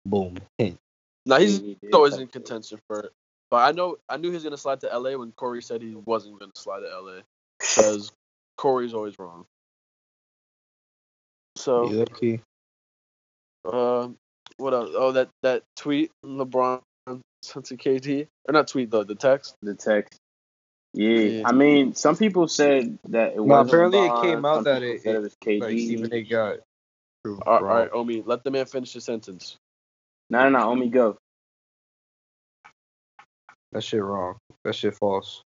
Boom. 0.05 0.37
Hint. 0.57 0.77
Now 1.25 1.37
he's 1.39 1.59
he 1.59 1.77
did 1.81 1.93
always 1.93 2.17
in 2.17 2.27
contention 2.27 2.79
for 2.87 2.99
it, 3.01 3.11
but 3.49 3.57
I 3.57 3.71
know 3.71 3.97
I 4.09 4.17
knew 4.17 4.29
he 4.29 4.33
was 4.33 4.43
gonna 4.43 4.57
slide 4.57 4.81
to 4.81 4.87
LA 4.97 5.17
when 5.17 5.31
Corey 5.31 5.61
said 5.61 5.81
he 5.81 5.95
wasn't 5.95 6.39
gonna 6.39 6.51
slide 6.55 6.81
to 6.81 6.87
LA 6.99 7.21
because 7.59 8.11
Corey's 8.57 8.93
always 8.93 9.17
wrong. 9.17 9.45
So 11.57 11.89
You 11.89 11.97
lucky. 11.99 12.41
Uh, 13.65 14.09
what 14.57 14.73
else? 14.73 14.89
Oh, 14.93 15.11
that 15.13 15.29
that 15.43 15.63
tweet 15.77 16.11
LeBron 16.25 16.81
sent 17.41 17.65
to 17.65 17.77
KD, 17.77 18.27
or 18.47 18.51
not 18.51 18.67
tweet 18.67 18.91
though, 18.91 19.03
the 19.03 19.15
text. 19.15 19.55
the 19.61 19.75
text. 19.75 20.19
Yeah. 20.93 21.17
Yeah. 21.19 21.43
I 21.47 21.53
mean, 21.53 21.95
some 21.95 22.17
people 22.17 22.47
said 22.47 22.99
that 23.09 23.31
it 23.33 23.37
No, 23.37 23.43
was. 23.43 23.67
apparently 23.67 23.99
it 23.99 24.21
came 24.21 24.45
out 24.45 24.65
that 24.65 24.83
it- 24.83 25.01
said 25.01 25.15
it 25.15 25.19
was 25.21 25.35
KD. 25.43 25.59
Like 25.61 25.79
Stephen 25.79 26.13
A. 26.13 26.21
got 26.23 26.59
proved 27.23 27.41
All 27.47 27.61
right, 27.61 27.89
all 27.89 28.01
Omi, 28.01 28.21
let 28.25 28.43
the 28.43 28.51
man 28.51 28.65
finish 28.65 28.93
his 28.93 29.05
sentence. 29.05 29.57
No, 30.29 30.49
no, 30.49 30.59
no. 30.59 30.71
Omi, 30.71 30.89
go. 30.89 31.17
That 33.71 33.83
shit 33.83 34.03
wrong. 34.03 34.37
That 34.63 34.75
shit 34.75 34.95
false. 34.95 35.43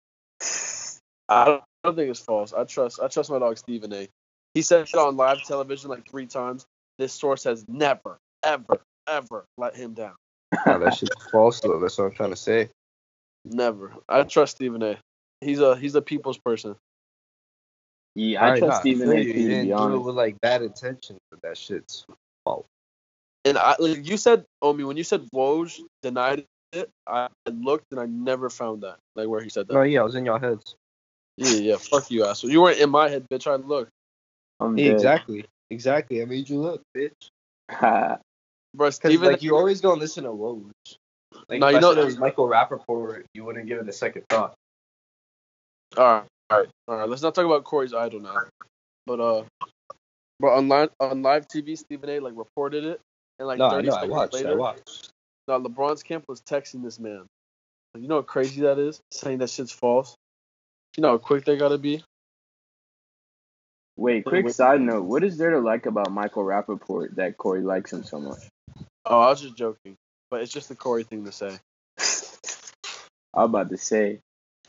I 1.29 1.45
don't, 1.83 1.95
think 1.95 2.09
it's 2.09 2.19
false. 2.19 2.53
I 2.53 2.65
trust 2.65 2.99
I 3.01 3.07
trust 3.07 3.29
my 3.29 3.39
dog 3.39 3.57
Stephen 3.57 3.93
A. 3.93 4.07
He 4.53 4.61
said 4.61 4.81
it 4.81 4.95
on 4.95 5.15
live 5.15 5.43
television 5.43 5.89
like 5.89 6.09
three 6.09 6.25
times. 6.25 6.65
This 6.97 7.13
source 7.13 7.43
has 7.45 7.65
never, 7.67 8.17
ever, 8.43 8.81
ever 9.07 9.45
let 9.57 9.75
him 9.75 9.93
down. 9.93 10.15
Nah, 10.65 10.77
that 10.79 10.93
shit's 10.93 11.15
false 11.31 11.61
though. 11.61 11.79
That's 11.79 11.97
what 11.97 12.05
I'm 12.05 12.11
trying 12.11 12.31
to 12.31 12.35
say. 12.35 12.69
Never. 13.45 13.93
I 14.09 14.23
trust 14.23 14.57
Stephen 14.57 14.83
A. 14.83 14.97
He's 15.41 15.59
a 15.59 15.75
he's 15.75 15.95
a 15.95 16.01
people's 16.01 16.37
person. 16.37 16.75
Yeah, 18.15 18.39
I 18.39 18.45
Alright, 18.45 18.59
trust 18.59 18.75
nah, 18.75 18.79
Stephen 18.79 19.11
A. 19.11 19.21
you. 19.21 19.33
too, 19.33 19.39
You 19.39 19.47
to 19.47 19.47
didn't 19.49 19.77
do 19.77 19.95
it 19.95 19.99
with 19.99 20.15
like 20.15 20.41
bad 20.41 20.63
intentions, 20.63 21.19
but 21.29 21.41
that 21.43 21.57
shit's 21.57 22.05
And 23.49 23.57
I 23.57 23.75
like 23.79 24.07
you 24.07 24.17
said, 24.17 24.45
Omi, 24.61 24.83
when 24.83 24.97
you 24.97 25.03
said 25.03 25.21
Woj 25.33 25.79
denied 26.01 26.45
it, 26.73 26.89
I 27.07 27.27
I 27.45 27.49
looked 27.49 27.85
and 27.91 27.99
I 27.99 28.05
never 28.05 28.49
found 28.49 28.83
that 28.83 28.97
like 29.15 29.27
where 29.27 29.41
he 29.41 29.49
said 29.49 29.67
that. 29.67 29.73
no. 29.73 29.81
Yeah, 29.83 30.01
I 30.01 30.03
was 30.03 30.15
in 30.15 30.25
your 30.25 30.39
heads. 30.39 30.75
Yeah, 31.37 31.51
yeah. 31.51 31.75
Fuck 31.77 32.09
you, 32.11 32.25
asshole. 32.25 32.49
You 32.49 32.61
weren't 32.61 32.79
in 32.79 32.89
my 32.89 33.09
head, 33.09 33.25
bitch. 33.31 33.47
I 33.47 33.55
looked. 33.55 33.91
I'm 34.59 34.77
Yeah, 34.77 34.91
exactly. 34.91 35.45
Exactly. 35.69 36.21
I 36.21 36.25
made 36.25 36.49
you 36.49 36.59
look, 36.59 36.81
bitch. 36.95 37.11
Bro, 37.69 38.17
Because 38.73 38.95
Stephen 38.95 39.31
like 39.31 39.43
you 39.43 39.55
always 39.55 39.81
gonna 39.81 39.99
listen 39.99 40.23
to 40.23 40.29
Woj. 40.31 40.71
Like 41.49 41.59
No, 41.59 41.67
you 41.69 41.77
I 41.77 41.79
know- 41.79 41.93
said 41.93 42.01
it 42.01 42.05
was 42.05 42.17
Michael 42.17 42.47
Rapaport, 42.47 43.23
you 43.33 43.43
wouldn't 43.45 43.67
give 43.67 43.79
it 43.79 43.87
a 43.87 43.93
second 43.93 44.23
thought. 44.29 44.53
All 45.95 46.03
right, 46.03 46.23
all 46.49 46.59
right, 46.59 46.69
all 46.87 46.97
right. 46.97 47.09
Let's 47.09 47.21
not 47.21 47.33
talk 47.35 47.45
about 47.45 47.63
Corey's 47.63 47.93
idol 47.93 48.19
now. 48.19 48.35
But 49.05 49.19
uh, 49.19 49.43
but 50.39 50.49
on 50.49 50.67
live 50.67 50.89
on 50.99 51.21
live 51.21 51.47
TV, 51.47 51.77
Stephen 51.77 52.09
A. 52.09 52.19
like 52.19 52.33
reported 52.35 52.83
it, 52.83 52.99
and 53.39 53.47
like 53.47 53.59
no, 53.59 53.67
I 53.67 53.71
30 53.71 53.87
know. 53.87 53.93
I 53.93 53.95
seconds 53.95 54.11
watched. 54.11 54.33
later, 54.33 54.51
I 54.51 54.55
watched. 54.55 55.09
now 55.47 55.59
LeBron's 55.59 56.03
camp 56.03 56.25
was 56.27 56.41
texting 56.41 56.83
this 56.83 56.99
man. 56.99 57.25
You 57.97 58.07
know 58.07 58.15
how 58.17 58.21
crazy 58.21 58.61
that 58.61 58.77
is, 58.77 58.99
saying 59.11 59.39
that 59.39 59.49
shit's 59.49 59.71
false. 59.71 60.15
You 60.95 61.01
know 61.01 61.09
how 61.11 61.17
quick 61.17 61.45
they 61.45 61.57
gotta 61.57 61.77
be. 61.77 62.03
Wait, 63.95 64.25
quick 64.25 64.49
side 64.49 64.81
note: 64.81 65.03
What 65.03 65.23
is 65.23 65.37
there 65.37 65.51
to 65.51 65.59
like 65.59 65.85
about 65.87 66.11
Michael 66.11 66.43
Rapaport 66.43 67.15
that 67.15 67.37
Corey 67.37 67.61
likes 67.63 67.91
him 67.93 68.03
so 68.03 68.19
much? 68.19 68.39
Oh, 69.05 69.19
I 69.19 69.29
was 69.29 69.41
just 69.41 69.55
joking, 69.57 69.95
but 70.29 70.41
it's 70.41 70.51
just 70.51 70.69
the 70.69 70.75
Corey 70.75 71.03
thing 71.03 71.25
to 71.25 71.31
say. 71.31 71.57
I'm 73.33 73.45
about 73.45 73.69
to 73.69 73.77
say. 73.77 74.19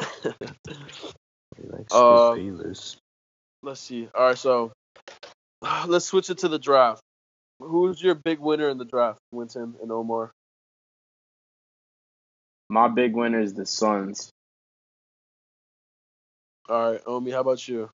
He 0.00 1.66
likes 1.68 1.92
Uh, 1.92 2.34
the 2.34 2.40
Steelers. 2.40 2.96
Let's 3.62 3.80
see. 3.80 4.08
All 4.14 4.26
right, 4.28 4.38
so 4.38 4.72
let's 5.86 6.06
switch 6.06 6.30
it 6.30 6.38
to 6.38 6.48
the 6.48 6.58
draft. 6.58 7.02
Who's 7.60 8.02
your 8.02 8.14
big 8.14 8.38
winner 8.38 8.68
in 8.68 8.78
the 8.78 8.84
draft, 8.84 9.20
Winton 9.32 9.74
and 9.82 9.90
Omar? 9.90 10.32
My 12.68 12.88
big 12.88 13.14
winner 13.14 13.40
is 13.40 13.54
the 13.54 13.66
Suns. 13.66 14.30
All 16.68 16.92
right, 16.92 17.00
Omi, 17.06 17.30
how 17.30 17.40
about 17.40 17.66
you? 17.66 17.90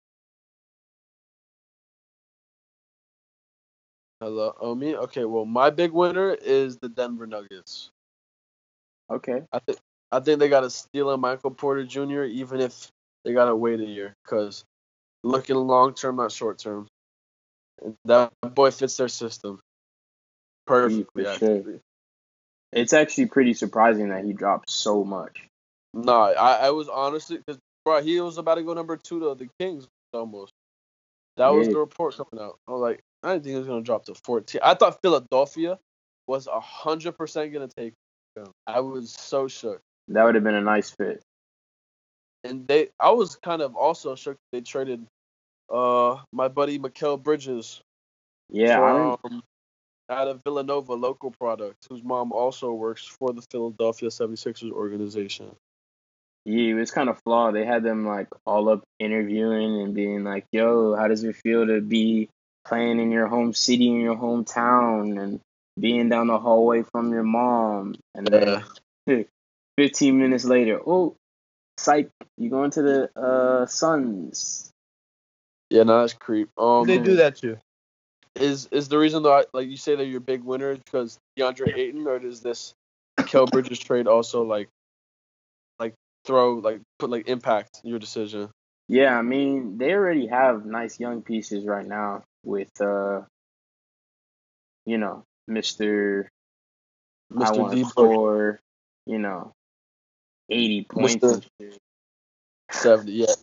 Hello, 4.20 4.54
Omi. 4.60 4.96
Okay, 4.96 5.24
well, 5.24 5.44
my 5.44 5.70
big 5.70 5.92
winner 5.92 6.32
is 6.32 6.78
the 6.78 6.88
Denver 6.88 7.26
Nuggets. 7.26 7.90
Okay. 9.10 9.42
I 9.52 9.58
think 9.60 9.78
I 10.10 10.20
think 10.20 10.40
they 10.40 10.48
got 10.48 10.60
to 10.60 10.70
steal 10.70 11.10
a 11.10 11.16
Michael 11.18 11.50
Porter 11.50 11.84
Jr. 11.84 12.22
even 12.22 12.60
if 12.60 12.90
they 13.24 13.32
got 13.32 13.46
to 13.46 13.56
wait 13.56 13.80
a 13.80 13.84
year, 13.84 14.14
because 14.24 14.64
looking 15.22 15.56
long 15.56 15.94
term, 15.94 16.16
not 16.16 16.32
short 16.32 16.58
term. 16.58 16.86
That 18.04 18.32
boy 18.42 18.70
fits 18.70 18.96
their 18.96 19.08
system 19.08 19.60
perfectly. 20.66 21.24
sure. 21.38 21.80
It's 22.72 22.92
actually 22.92 23.26
pretty 23.26 23.54
surprising 23.54 24.08
that 24.08 24.24
he 24.24 24.32
dropped 24.32 24.70
so 24.70 25.04
much. 25.04 25.46
No, 25.92 26.12
I, 26.12 26.66
I 26.66 26.70
was 26.70 26.88
honestly 26.88 27.38
because 27.38 27.58
bro, 27.84 28.02
he 28.02 28.20
was 28.20 28.38
about 28.38 28.56
to 28.56 28.62
go 28.62 28.74
number 28.74 28.96
two 28.96 29.20
to 29.20 29.34
the 29.34 29.48
Kings 29.60 29.86
almost. 30.12 30.52
That 31.36 31.48
was 31.48 31.68
the 31.68 31.78
report 31.78 32.16
coming 32.16 32.44
out. 32.44 32.56
I 32.68 32.72
was 32.72 32.80
like, 32.80 33.00
I 33.22 33.32
didn't 33.32 33.44
think 33.44 33.52
he 33.54 33.58
was 33.58 33.66
gonna 33.66 33.82
drop 33.82 34.04
to 34.06 34.14
14. 34.24 34.60
I 34.62 34.74
thought 34.74 35.00
Philadelphia 35.02 35.78
was 36.26 36.48
hundred 36.52 37.18
percent 37.18 37.52
gonna 37.52 37.68
take 37.76 37.94
him. 38.36 38.46
I 38.66 38.80
was 38.80 39.10
so 39.10 39.48
shook, 39.48 39.80
That 40.08 40.24
would 40.24 40.34
have 40.34 40.44
been 40.44 40.54
a 40.54 40.60
nice 40.60 40.90
fit. 40.90 41.22
and 42.44 42.66
they, 42.66 42.88
I 43.00 43.10
was 43.10 43.36
kind 43.36 43.62
of 43.62 43.76
also 43.76 44.14
shook. 44.16 44.36
They 44.52 44.60
traded, 44.60 45.06
uh, 45.70 46.18
my 46.32 46.48
buddy 46.48 46.78
Mikal 46.78 47.22
Bridges 47.22 47.80
Yeah, 48.50 48.80
I 48.82 48.92
don't, 48.92 49.42
out 50.10 50.28
of 50.28 50.42
Villanova, 50.44 50.94
local 50.94 51.30
product, 51.30 51.86
whose 51.88 52.02
mom 52.02 52.32
also 52.32 52.72
works 52.72 53.06
for 53.06 53.32
the 53.32 53.42
Philadelphia 53.50 54.08
76ers 54.10 54.70
organization. 54.70 55.54
yeah, 56.44 56.70
it 56.70 56.74
was 56.74 56.90
kind 56.90 57.08
of 57.08 57.18
flawed. 57.22 57.54
They 57.54 57.64
had 57.64 57.82
them 57.82 58.06
like 58.06 58.28
all 58.44 58.68
up 58.68 58.82
interviewing 58.98 59.80
and 59.80 59.94
being 59.94 60.24
like, 60.24 60.44
"Yo, 60.52 60.94
how 60.94 61.08
does 61.08 61.24
it 61.24 61.36
feel 61.36 61.66
to 61.66 61.80
be 61.80 62.28
playing 62.66 63.00
in 63.00 63.10
your 63.10 63.28
home 63.28 63.54
city, 63.54 63.88
in 63.88 64.00
your 64.00 64.16
hometown, 64.16 65.20
and 65.20 65.40
being 65.78 66.08
down 66.08 66.26
the 66.26 66.38
hallway 66.38 66.82
from 66.82 67.12
your 67.12 67.22
mom?" 67.22 67.94
And 68.14 68.26
then 68.26 68.62
15 69.78 70.18
minutes 70.18 70.44
later, 70.44 70.80
oh, 70.86 71.16
psych, 71.78 72.10
you 72.36 72.50
going 72.50 72.70
to 72.72 72.82
the 72.82 73.18
uh, 73.18 73.66
Suns? 73.66 74.70
Yeah, 75.74 75.82
no, 75.82 76.02
that's 76.02 76.12
creep. 76.12 76.50
Um, 76.56 76.86
they 76.86 76.98
do 76.98 77.16
that 77.16 77.34
too. 77.34 77.56
is 78.36 78.68
is 78.70 78.86
the 78.86 78.96
reason 78.96 79.24
that 79.24 79.48
like 79.52 79.68
you 79.68 79.76
say 79.76 79.96
that 79.96 80.06
you're 80.06 80.18
a 80.18 80.20
big 80.20 80.44
winner 80.44 80.76
because 80.76 81.18
DeAndre 81.36 81.76
Ayton, 81.76 82.06
or 82.06 82.20
does 82.20 82.40
this 82.40 82.74
Kel 83.26 83.46
Bridges 83.46 83.80
trade 83.80 84.06
also 84.06 84.44
like 84.44 84.68
like 85.80 85.94
throw 86.24 86.54
like 86.54 86.80
put 87.00 87.10
like 87.10 87.26
impact 87.28 87.80
your 87.82 87.98
decision? 87.98 88.50
Yeah, 88.86 89.18
I 89.18 89.22
mean, 89.22 89.76
they 89.76 89.92
already 89.94 90.28
have 90.28 90.64
nice 90.64 91.00
young 91.00 91.22
pieces 91.22 91.64
right 91.64 91.86
now 91.86 92.22
with, 92.44 92.70
uh, 92.80 93.22
you 94.86 94.98
know, 94.98 95.24
Mr. 95.50 96.26
I 97.32 97.50
Mr. 97.50 97.58
want 97.58 97.72
D 97.72 97.82
to 97.82 97.88
score, 97.88 98.60
you 99.06 99.18
know, 99.18 99.50
80 100.50 100.82
points. 100.84 101.14
Mr. 101.16 101.42
seventy, 102.70 103.12
yeah. 103.12 103.34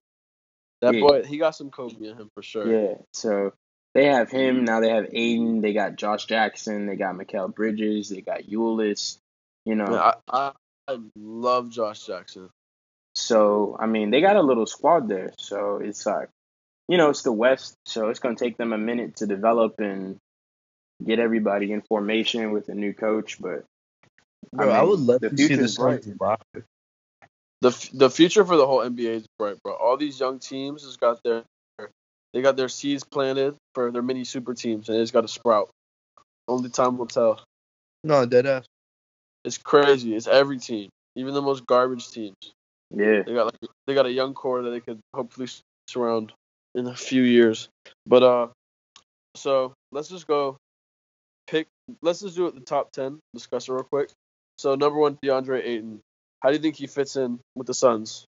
That 0.82 0.96
Yeah. 0.96 1.02
boy, 1.02 1.24
he 1.24 1.38
got 1.38 1.56
some 1.56 1.70
Kobe 1.70 2.08
in 2.08 2.18
him 2.18 2.30
for 2.34 2.42
sure. 2.42 2.68
Yeah, 2.68 2.96
so 3.14 3.54
they 3.94 4.06
have 4.06 4.30
him. 4.32 4.62
Mm. 4.62 4.66
Now 4.66 4.80
they 4.80 4.90
have 4.90 5.08
Ayton. 5.12 5.62
They 5.62 5.74
got 5.74 5.96
Josh 5.96 6.26
Jackson. 6.26 6.88
They 6.88 6.96
got 6.96 7.16
Mikal 7.16 7.54
Bridges. 7.54 8.10
They 8.10 8.22
got 8.22 8.44
Eulis. 8.44 9.18
You 9.66 9.76
know, 9.76 9.86
Man, 9.86 10.00
I, 10.00 10.14
I 10.28 10.52
I 10.88 10.98
love 11.16 11.70
Josh 11.70 12.06
Jackson. 12.06 12.50
So 13.16 13.76
I 13.80 13.86
mean, 13.86 14.10
they 14.10 14.22
got 14.22 14.38
a 14.38 14.42
little 14.42 14.66
squad 14.66 15.08
there. 15.08 15.34
So 15.38 15.78
it's 15.78 16.06
like, 16.06 16.30
you 16.88 16.98
know, 16.98 17.10
it's 17.10 17.24
the 17.24 17.32
West, 17.32 17.76
so 17.86 18.10
it's 18.10 18.20
gonna 18.20 18.36
take 18.36 18.58
them 18.58 18.74
a 18.74 18.78
minute 18.78 19.18
to 19.18 19.28
develop 19.28 19.80
and 19.80 20.18
get 21.04 21.20
everybody 21.20 21.72
in 21.72 21.82
formation 21.82 22.52
with 22.52 22.70
a 22.70 22.76
new 22.76 22.94
coach. 22.94 23.40
But 23.40 23.66
Bro, 24.54 24.72
I, 24.72 24.80
mean, 24.80 24.90
would 24.90 25.00
love 25.00 25.22
the 25.22 25.30
to 25.30 25.38
see 25.38 25.44
the 25.44 25.50
future's 25.50 25.78
bright. 25.78 26.04
Suns 26.04 26.18
rock. 26.20 26.46
The 27.62 27.90
The 27.94 28.10
future 28.10 28.46
for 28.46 28.58
the 28.58 28.68
whole 28.68 28.80
NBA 28.80 29.16
is 29.16 29.26
bright, 29.38 29.62
bro. 29.64 29.74
All 29.74 29.98
these 29.98 30.20
young 30.20 30.40
teams 30.40 30.84
has 30.84 30.98
got 30.98 31.24
their 31.24 31.44
they 32.34 32.42
got 32.42 32.56
their 32.56 32.70
seeds 32.70 33.04
planted 33.04 33.56
for 33.76 33.92
their 33.92 34.02
mini 34.02 34.24
super 34.24 34.54
teams, 34.54 34.90
and 34.90 34.98
it's 34.98 35.12
got 35.12 35.22
to 35.22 35.28
sprout. 35.28 35.70
Only 36.48 36.70
time 36.70 36.98
will 36.98 37.08
tell. 37.08 37.44
No, 38.04 38.26
dead 38.26 38.46
ass. 38.46 38.66
It's 39.44 39.58
crazy. 39.58 40.16
It's 40.16 40.28
every 40.28 40.60
team, 40.60 40.90
even 41.16 41.34
the 41.34 41.42
most 41.42 41.66
garbage 41.66 42.10
teams. 42.10 42.36
yeah, 42.90 43.24
They 43.26 43.34
got 43.34 43.46
like 43.46 43.72
they 43.86 43.94
got 43.94 44.06
a 44.06 44.12
young 44.12 44.34
core 44.34 44.62
that 44.62 44.70
they 44.70 44.80
could 44.80 45.00
hopefully 45.14 45.48
surround 45.88 46.32
in 46.76 46.88
a 46.88 46.96
few 46.96 47.24
years. 47.24 47.68
But 48.06 48.24
uh, 48.24 48.48
so 49.36 49.74
let's 49.92 50.08
just 50.08 50.28
go 50.28 50.58
pick. 51.48 51.68
Let's 52.02 52.22
just 52.22 52.36
do 52.36 52.48
it 52.48 52.56
the 52.56 52.62
top 52.62 52.92
ten. 52.92 53.20
Discuss 53.34 53.68
it 53.68 53.74
real 53.74 53.84
quick. 53.84 54.10
So 54.58 54.76
number 54.76 55.00
one, 55.00 55.18
DeAndre 55.24 55.64
Ayton. 55.66 56.00
How 56.42 56.50
do 56.50 56.56
you 56.56 56.62
think 56.62 56.76
he 56.76 56.88
fits 56.88 57.16
in 57.16 57.40
with 57.56 57.68
the 57.68 57.74
Suns? 57.74 58.26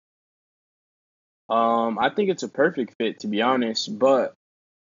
um, 1.50 1.98
I 1.98 2.10
think 2.10 2.30
it's 2.30 2.44
a 2.44 2.48
perfect 2.48 2.94
fit 2.98 3.20
to 3.20 3.26
be 3.26 3.42
honest. 3.42 3.98
But 3.98 4.34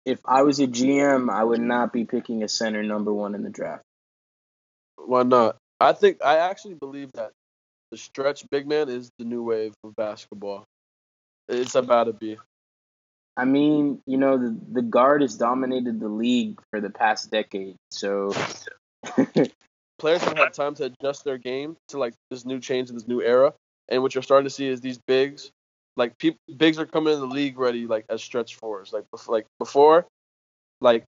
if 0.05 0.21
I 0.25 0.43
was 0.43 0.59
a 0.59 0.67
GM, 0.67 1.31
I 1.31 1.45
would 1.45 1.61
not 1.61 1.93
be 1.93 2.05
picking 2.05 2.43
a 2.43 2.49
center 2.49 2.83
number 2.83 3.13
one 3.13 3.35
in 3.35 3.43
the 3.43 3.51
draft. 3.51 3.83
Why 4.97 5.23
not? 5.23 5.57
I 5.79 5.93
think 5.93 6.19
I 6.25 6.39
actually 6.39 6.75
believe 6.75 7.11
that 7.15 7.33
the 7.91 7.99
stretch 7.99 8.49
big 8.51 8.67
man 8.67 8.89
is 8.89 9.11
the 9.19 9.25
new 9.25 9.43
wave 9.43 9.75
of 9.85 9.95
basketball. 9.97 10.65
It's 11.49 11.75
about 11.75 12.05
to 12.05 12.13
be. 12.15 12.39
I 13.37 13.45
mean, 13.45 14.01
you 14.07 14.17
know, 14.17 14.39
the 14.39 14.59
the 14.73 14.83
guard 14.83 15.21
has 15.21 15.37
dominated 15.37 16.01
the 16.01 16.09
league 16.09 16.59
for 16.71 16.81
the 16.81 16.91
past 16.91 17.31
decade. 17.31 17.77
So 17.91 18.33
players 19.99 20.23
have 20.23 20.37
had 20.37 20.53
time 20.53 20.75
to 20.77 20.85
adjust 20.85 21.25
their 21.25 21.39
game 21.39 21.77
to 21.89 21.99
like 21.99 22.15
this 22.31 22.45
new 22.45 22.61
change 22.61 22.89
in 22.91 22.95
this 22.97 23.09
new 23.09 23.23
era. 23.23 23.53
And 23.89 24.03
what 24.03 24.15
you're 24.15 24.23
starting 24.23 24.45
to 24.47 24.51
see 24.51 24.67
is 24.67 24.81
these 24.81 24.99
bigs, 24.99 25.51
like 25.97 26.19
people, 26.19 26.39
bigs 26.57 26.79
are 26.79 26.87
coming 26.87 27.15
in 27.15 27.21
the 27.21 27.27
league 27.27 27.59
ready 27.59 27.87
like 27.87 28.05
as 28.11 28.23
stretch 28.23 28.57
fours. 28.57 28.93
Like 28.93 29.05
bef- 29.15 29.29
like 29.29 29.47
before, 29.59 30.07
like 30.81 31.05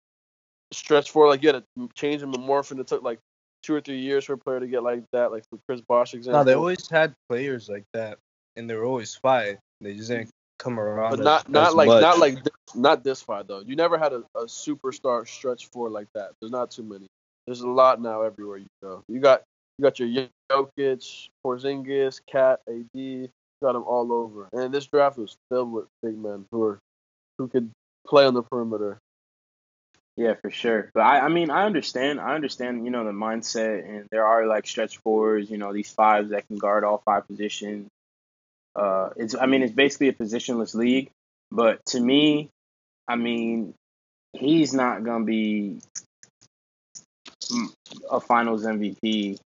stretch 0.73 1.11
four, 1.11 1.29
like 1.29 1.43
you 1.43 1.53
had 1.53 1.63
to 1.77 1.89
change 1.95 2.21
them 2.21 2.35
and 2.35 2.45
morph, 2.45 2.71
and 2.71 2.81
it 2.81 2.87
took 2.87 3.03
like 3.03 3.19
two 3.63 3.75
or 3.75 3.81
three 3.81 3.99
years 3.99 4.25
for 4.25 4.35
a 4.35 4.39
player 4.39 4.61
to 4.61 4.67
get 4.67 4.83
like 4.83 5.03
that. 5.13 5.33
Like 5.33 5.45
for 5.51 5.59
Chris 5.67 5.81
Bosh 5.81 6.15
example. 6.15 6.41
No, 6.41 6.45
they 6.45 6.55
always 6.55 6.89
had 6.89 7.13
players 7.29 7.69
like 7.69 7.85
that, 7.95 8.19
and 8.57 8.69
they 8.71 8.75
were 8.75 8.85
always 8.85 9.15
fine. 9.15 9.59
They 9.81 9.95
just 9.95 10.09
didn't 10.09 10.31
come 10.59 10.79
around. 10.79 11.11
but 11.11 11.21
as- 11.21 11.25
not 11.25 11.49
not 11.49 11.69
as 11.69 11.75
like 11.75 11.87
much. 11.89 12.01
not 12.03 12.19
like 12.19 12.45
this, 12.45 12.53
not 12.75 13.05
this 13.05 13.21
far 13.23 13.43
though. 13.43 13.61
You 13.61 13.77
never 13.77 13.99
had 13.99 14.13
a, 14.13 14.23
a 14.37 14.45
superstar 14.45 15.27
stretch 15.27 15.67
four 15.67 15.91
like 15.91 16.09
that. 16.15 16.31
There's 16.41 16.53
not 16.53 16.71
too 16.71 16.85
many. 16.85 17.07
There's 17.49 17.63
a 17.63 17.67
lot 17.67 18.03
now 18.03 18.21
everywhere 18.21 18.59
you 18.59 18.67
go. 18.83 19.03
You 19.09 19.21
got 19.21 19.43
you 19.79 19.83
got 19.83 19.99
your 19.99 20.29
Jokic, 20.53 21.31
Porzingis, 21.43 22.21
Cat, 22.31 22.61
AD. 22.69 22.85
You 22.93 23.31
got 23.63 23.73
them 23.73 23.85
all 23.85 24.13
over. 24.13 24.51
And 24.53 24.75
this 24.75 24.87
draft 24.87 25.17
was 25.17 25.35
filled 25.49 25.73
with 25.73 25.87
big 26.03 26.19
men 26.19 26.45
who 26.51 26.63
are 26.65 26.79
who 27.39 27.49
could 27.49 27.71
play 28.07 28.27
on 28.27 28.35
the 28.35 28.43
perimeter. 28.43 28.99
Yeah, 30.19 30.35
for 30.35 30.51
sure. 30.51 30.91
But 30.93 31.05
I, 31.05 31.21
I 31.21 31.29
mean, 31.29 31.49
I 31.49 31.65
understand. 31.65 32.21
I 32.21 32.35
understand, 32.35 32.85
you 32.85 32.91
know, 32.91 33.05
the 33.05 33.13
mindset, 33.13 33.89
and 33.89 34.07
there 34.11 34.27
are 34.27 34.47
like 34.47 34.67
stretch 34.67 34.99
fours, 34.99 35.51
you 35.51 35.57
know, 35.57 35.73
these 35.73 35.91
fives 35.91 36.29
that 36.33 36.47
can 36.49 36.59
guard 36.59 36.85
all 36.85 37.01
five 37.03 37.27
positions. 37.27 37.89
Uh, 38.77 39.09
it's, 39.17 39.35
I 39.35 39.47
mean, 39.47 39.63
it's 39.63 39.73
basically 39.73 40.09
a 40.09 40.13
positionless 40.13 40.75
league. 40.75 41.09
But 41.51 41.81
to 41.87 42.01
me, 42.01 42.51
I 43.09 43.17
mean, 43.17 43.73
he's 44.35 44.75
not 44.75 45.03
gonna 45.03 45.25
be 45.25 45.79
a 48.11 48.21
Finals 48.21 48.65
MVP. 48.65 49.39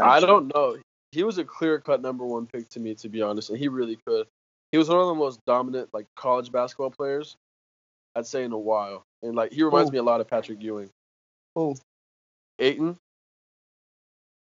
I 0.00 0.20
don't 0.20 0.52
know. 0.54 0.76
He 1.12 1.22
was 1.22 1.38
a 1.38 1.44
clear 1.44 1.78
cut 1.78 2.02
number 2.02 2.24
one 2.24 2.46
pick 2.46 2.68
to 2.70 2.80
me, 2.80 2.94
to 2.96 3.08
be 3.08 3.22
honest, 3.22 3.50
and 3.50 3.58
he 3.58 3.68
really 3.68 3.98
could. 4.06 4.26
he 4.72 4.78
was 4.78 4.88
one 4.88 4.98
of 4.98 5.06
the 5.06 5.14
most 5.14 5.38
dominant 5.46 5.88
like 5.92 6.06
college 6.16 6.50
basketball 6.50 6.90
players 6.90 7.36
I'd 8.16 8.26
say 8.26 8.44
in 8.44 8.52
a 8.52 8.58
while. 8.58 9.04
And 9.22 9.34
like 9.34 9.52
he 9.52 9.62
reminds 9.62 9.90
Who? 9.90 9.92
me 9.92 9.98
a 9.98 10.02
lot 10.02 10.20
of 10.20 10.28
Patrick 10.28 10.62
Ewing. 10.62 10.90
Oh, 11.56 11.76
Ayton, 12.58 12.96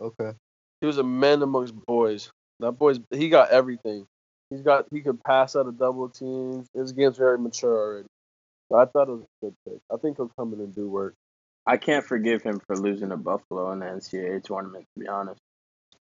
okay. 0.00 0.33
he 0.80 0.87
was 0.87 0.99
a 0.99 1.02
man 1.04 1.42
amongst 1.42 1.75
boys. 1.87 2.30
That 2.61 2.73
boy's 2.73 2.99
he 3.11 3.28
got 3.28 3.50
everything. 3.50 4.07
He's 4.50 4.62
got 4.62 4.87
he 4.90 5.00
could 5.00 5.23
pass 5.23 5.54
out 5.54 5.66
of 5.66 5.78
double 5.78 6.09
teams. 6.09 6.66
His 6.75 6.92
game's 6.92 7.18
very 7.18 7.38
mature 7.38 7.76
already. 7.76 8.09
So 8.71 8.78
I 8.78 8.85
thought 8.87 9.09
it 9.09 9.12
was 9.12 9.23
a 9.23 9.47
good 9.47 9.54
pick. 9.66 9.78
I 9.92 9.97
think 9.97 10.16
he'll 10.16 10.33
come 10.37 10.52
in 10.52 10.61
and 10.61 10.75
do 10.75 10.88
work. 10.88 11.14
I 11.69 11.77
can't 11.77 12.05
forgive 12.05 12.43
him 12.43 12.61
for 12.67 12.77
losing 12.77 13.11
to 13.11 13.19
Buffalo 13.19 13.71
in 13.73 13.81
the 13.81 13.87
NCAA 13.87 14.43
tournament. 14.43 14.87
To 14.97 15.01
be 15.05 15.07
honest, 15.07 15.39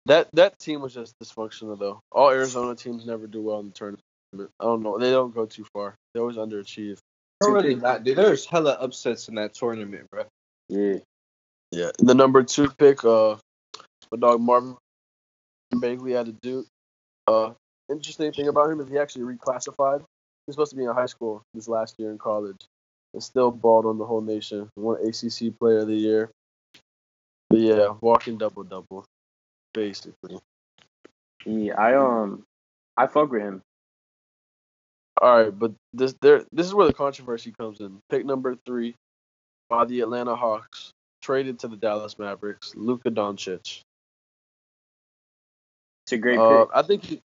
That 0.06 0.28
that 0.32 0.58
team 0.58 0.80
was 0.80 0.94
just 0.94 1.14
dysfunctional 1.22 1.78
though. 1.78 2.00
All 2.10 2.30
Arizona 2.30 2.74
teams 2.74 3.04
never 3.04 3.26
do 3.26 3.42
well 3.42 3.60
in 3.60 3.66
the 3.66 3.72
tournament. 3.72 4.02
I 4.34 4.64
don't 4.64 4.82
know. 4.82 4.98
They 4.98 5.10
don't 5.10 5.34
go 5.34 5.44
too 5.44 5.66
far. 5.74 5.94
They 6.14 6.20
always 6.20 6.36
underachieve. 6.36 6.96
Already 7.44 7.74
not, 7.74 8.02
dude. 8.02 8.16
There's 8.16 8.46
hella 8.46 8.72
upsets 8.80 9.28
in 9.28 9.34
that 9.34 9.52
tournament, 9.52 10.08
bro. 10.10 10.24
yeah, 10.68 11.00
Yeah. 11.70 11.90
The 11.98 12.14
number 12.14 12.42
two 12.44 12.70
pick, 12.70 13.04
uh, 13.04 13.36
my 14.10 14.18
dog 14.18 14.40
Marvin 14.40 14.76
Bagley 15.70 16.12
had 16.12 16.26
to 16.26 16.32
do. 16.32 16.64
Uh, 17.26 17.52
interesting 17.90 18.32
thing 18.32 18.48
about 18.48 18.70
him 18.70 18.80
is 18.80 18.88
he 18.88 18.96
actually 18.96 19.36
reclassified. 19.36 20.02
He's 20.46 20.54
supposed 20.54 20.70
to 20.70 20.76
be 20.76 20.84
in 20.84 20.94
high 20.94 21.06
school 21.06 21.42
this 21.52 21.68
last 21.68 21.96
year 21.98 22.10
in 22.10 22.18
college, 22.18 22.64
and 23.14 23.22
still 23.22 23.50
balled 23.50 23.86
on 23.86 23.98
the 23.98 24.06
whole 24.06 24.20
nation. 24.20 24.68
Won 24.76 24.98
ACC 25.06 25.58
Player 25.58 25.78
of 25.80 25.88
the 25.88 25.94
Year. 25.94 26.30
But 27.50 27.60
yeah, 27.60 27.94
walking 28.00 28.38
double 28.38 28.62
double, 28.64 29.04
basically. 29.74 30.38
yeah. 31.44 31.74
I 31.78 31.94
um, 31.94 32.44
I 32.96 33.06
fuck 33.06 33.30
with 33.30 33.42
him. 33.42 33.62
All 35.20 35.42
right, 35.44 35.56
but 35.56 35.72
this 35.92 36.14
there 36.22 36.44
this 36.52 36.66
is 36.66 36.74
where 36.74 36.86
the 36.86 36.94
controversy 36.94 37.52
comes 37.52 37.80
in. 37.80 37.98
Pick 38.10 38.24
number 38.24 38.56
three 38.66 38.94
by 39.68 39.84
the 39.84 40.00
Atlanta 40.00 40.34
Hawks, 40.34 40.92
traded 41.20 41.58
to 41.60 41.68
the 41.68 41.76
Dallas 41.76 42.18
Mavericks, 42.18 42.74
Luka 42.74 43.10
Doncic. 43.10 43.82
It's 46.06 46.12
a 46.12 46.18
great 46.18 46.38
Uh, 46.38 46.64
pick. 46.64 46.74
I 46.74 46.82
think 46.82 47.04
he, 47.04 47.20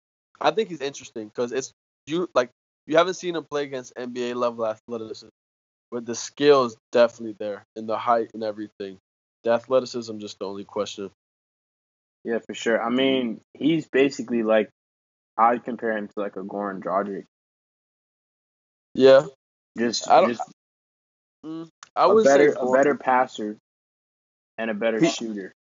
I 0.42 0.52
think 0.52 0.70
he's 0.70 0.82
interesting 0.82 1.28
because 1.28 1.52
it's 1.52 1.72
you 2.08 2.30
like 2.34 2.50
you 2.88 2.98
haven't 2.98 3.14
seen 3.16 3.36
him 3.36 3.44
play 3.44 3.64
against 3.64 3.94
NBA 3.96 4.36
level 4.36 4.66
athleticism, 4.66 5.28
but 5.94 6.06
the 6.08 6.16
skill 6.16 6.66
is 6.66 6.76
definitely 6.92 7.36
there 7.40 7.64
and 7.76 7.88
the 7.88 7.98
height 7.98 8.32
and 8.34 8.44
everything. 8.44 8.98
The 9.44 9.52
athleticism 9.52 10.18
just 10.18 10.40
the 10.40 10.46
only 10.48 10.64
question. 10.66 11.12
Yeah, 12.24 12.40
for 12.40 12.56
sure. 12.56 12.82
I 12.82 12.90
mean, 12.90 13.42
he's 13.54 13.88
basically 13.88 14.42
like 14.42 14.70
I'd 15.38 15.64
compare 15.64 15.96
him 15.96 16.08
to 16.08 16.14
like 16.20 16.36
a 16.36 16.40
Goran 16.42 16.82
Dragic. 16.82 17.26
Yeah, 18.96 19.28
Just, 19.78 20.10
I 20.10 20.22
don't- 20.22 20.30
just 20.30 20.42
mm, 21.46 21.70
I 21.96 22.06
a 22.06 22.14
would 22.14 22.24
better, 22.24 22.52
say 22.54 22.60
a 22.60 22.64
Goran- 22.64 22.74
better 22.74 22.96
passer 22.96 23.58
and 24.58 24.72
a 24.72 24.74
better 24.74 25.00
He- 25.00 25.10
shooter. 25.10 25.54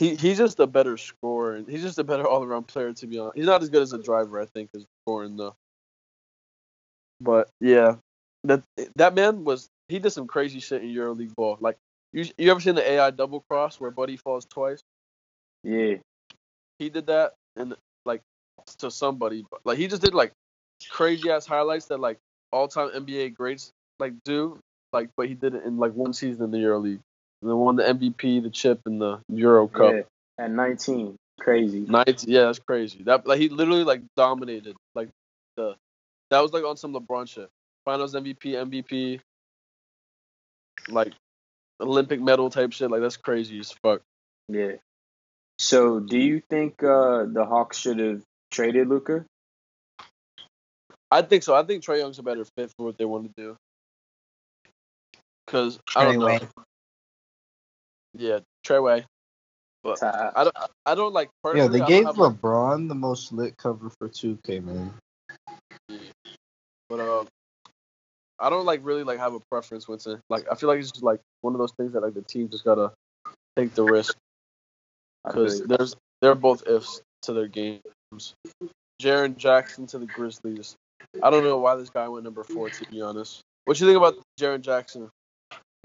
he 0.00 0.14
he's 0.16 0.38
just 0.38 0.58
a 0.60 0.66
better 0.66 0.96
scorer. 0.96 1.62
He's 1.68 1.82
just 1.82 1.98
a 1.98 2.04
better 2.04 2.26
all 2.26 2.42
around 2.42 2.64
player 2.68 2.92
to 2.92 3.06
be 3.06 3.18
honest. 3.18 3.36
He's 3.36 3.46
not 3.46 3.62
as 3.62 3.68
good 3.68 3.82
as 3.82 3.92
a 3.92 4.02
driver, 4.02 4.40
I 4.40 4.46
think, 4.46 4.70
as 4.74 4.84
scoring 5.04 5.36
though. 5.36 5.54
But 7.20 7.50
yeah, 7.60 7.96
that 8.48 8.62
that 8.96 9.14
man 9.14 9.44
was 9.44 9.68
he 9.88 9.98
did 9.98 10.10
some 10.10 10.26
crazy 10.26 10.60
shit 10.60 10.82
in 10.82 10.88
EuroLeague 10.88 11.34
ball. 11.34 11.56
Like 11.60 11.76
you 12.12 12.26
you 12.36 12.50
ever 12.50 12.60
seen 12.60 12.74
the 12.74 12.88
AI 12.88 13.10
double 13.10 13.44
cross 13.48 13.80
where 13.80 13.90
Buddy 13.90 14.16
falls 14.16 14.44
twice? 14.44 14.80
Yeah, 15.64 15.96
He 16.78 16.88
did 16.88 17.06
that 17.06 17.34
and 17.56 17.74
like 18.04 18.22
to 18.78 18.90
somebody, 18.90 19.44
but 19.50 19.60
like 19.64 19.78
he 19.78 19.86
just 19.86 20.02
did 20.02 20.14
like 20.14 20.32
crazy 20.90 21.30
ass 21.30 21.46
highlights 21.46 21.86
that 21.86 21.98
like 21.98 22.18
all 22.52 22.68
time 22.68 22.90
NBA 22.90 23.34
greats 23.34 23.70
like 23.98 24.14
do. 24.24 24.58
Like, 24.92 25.10
but 25.16 25.28
he 25.28 25.34
did 25.34 25.54
it 25.54 25.64
in 25.64 25.76
like 25.78 25.92
one 25.92 26.12
season 26.12 26.44
in 26.44 26.50
the 26.50 26.58
EuroLeague. 26.58 27.00
And 27.40 27.50
then 27.50 27.56
won 27.56 27.76
the 27.76 27.84
MVP, 27.84 28.42
the 28.42 28.50
chip, 28.50 28.80
and 28.86 29.00
the 29.00 29.20
Euro 29.28 29.68
Cup. 29.68 29.92
yeah. 29.94 30.02
At 30.44 30.50
19, 30.50 31.16
crazy. 31.40 31.80
Night, 31.80 32.24
yeah, 32.26 32.42
that's 32.42 32.58
crazy. 32.58 33.02
That 33.04 33.26
like 33.26 33.40
he 33.40 33.48
literally 33.48 33.84
like 33.84 34.02
dominated 34.16 34.76
like 34.94 35.08
the 35.56 35.74
that 36.30 36.40
was 36.40 36.52
like 36.52 36.64
on 36.64 36.76
some 36.76 36.94
LeBron 36.94 37.28
shit. 37.28 37.48
Finals 37.88 38.14
MVP, 38.14 38.52
MVP, 38.52 39.18
like 40.90 41.14
Olympic 41.80 42.20
medal 42.20 42.50
type 42.50 42.74
shit. 42.74 42.90
Like 42.90 43.00
that's 43.00 43.16
crazy 43.16 43.58
as 43.60 43.72
fuck. 43.82 44.02
Yeah. 44.46 44.72
So, 45.58 45.98
do 45.98 46.18
you 46.18 46.42
think 46.50 46.82
uh, 46.82 47.24
the 47.24 47.46
Hawks 47.48 47.78
should 47.78 47.98
have 47.98 48.20
traded 48.50 48.88
Luka? 48.88 49.24
I 51.10 51.22
think 51.22 51.42
so. 51.42 51.54
I 51.54 51.62
think 51.62 51.82
Trae 51.82 52.00
Young's 52.00 52.18
a 52.18 52.22
better 52.22 52.44
fit 52.58 52.70
for 52.76 52.84
what 52.84 52.98
they 52.98 53.06
want 53.06 53.24
to 53.24 53.42
do. 53.42 53.56
Cause 55.46 55.78
I 55.96 56.04
don't 56.04 56.18
know. 56.18 56.26
Treyway. 56.26 56.48
Yeah, 58.18 58.38
Treyway. 58.66 59.04
But 59.82 60.02
Uh, 60.02 60.30
I 60.36 60.44
don't. 60.44 60.56
I 60.84 60.94
don't 60.94 61.14
like. 61.14 61.28
Yeah, 61.28 61.52
Personally, 61.52 61.80
they 61.80 61.86
gave 61.86 62.04
have, 62.04 62.16
LeBron 62.16 62.86
the 62.88 62.94
most 62.94 63.32
lit 63.32 63.56
cover 63.56 63.88
for 63.88 64.10
2K, 64.10 64.62
man. 64.62 64.92
But 66.90 67.00
uh, 67.00 67.24
I 68.40 68.50
don't 68.50 68.66
like 68.66 68.80
really 68.82 69.02
like 69.02 69.18
have 69.18 69.34
a 69.34 69.40
preference, 69.50 69.88
Winston. 69.88 70.20
Like 70.30 70.46
I 70.50 70.54
feel 70.54 70.68
like 70.68 70.78
it's 70.78 70.92
just 70.92 71.02
like 71.02 71.20
one 71.40 71.54
of 71.54 71.58
those 71.58 71.72
things 71.72 71.92
that 71.92 72.02
like 72.02 72.14
the 72.14 72.22
team 72.22 72.48
just 72.48 72.64
gotta 72.64 72.92
take 73.56 73.74
the 73.74 73.84
risk 73.84 74.16
because 75.24 75.62
there's 75.62 75.96
they're 76.20 76.34
both 76.34 76.66
ifs 76.66 77.02
to 77.22 77.32
their 77.32 77.48
games. 77.48 78.34
Jaren 79.02 79.36
Jackson 79.36 79.86
to 79.88 79.98
the 79.98 80.06
Grizzlies. 80.06 80.74
I 81.22 81.30
don't 81.30 81.44
know 81.44 81.58
why 81.58 81.76
this 81.76 81.90
guy 81.90 82.08
went 82.08 82.24
number 82.24 82.44
four. 82.44 82.70
To 82.70 82.84
be 82.86 83.00
honest, 83.00 83.40
what 83.64 83.78
you 83.80 83.86
think 83.86 83.96
about 83.96 84.18
Jaren 84.40 84.60
Jackson, 84.60 85.08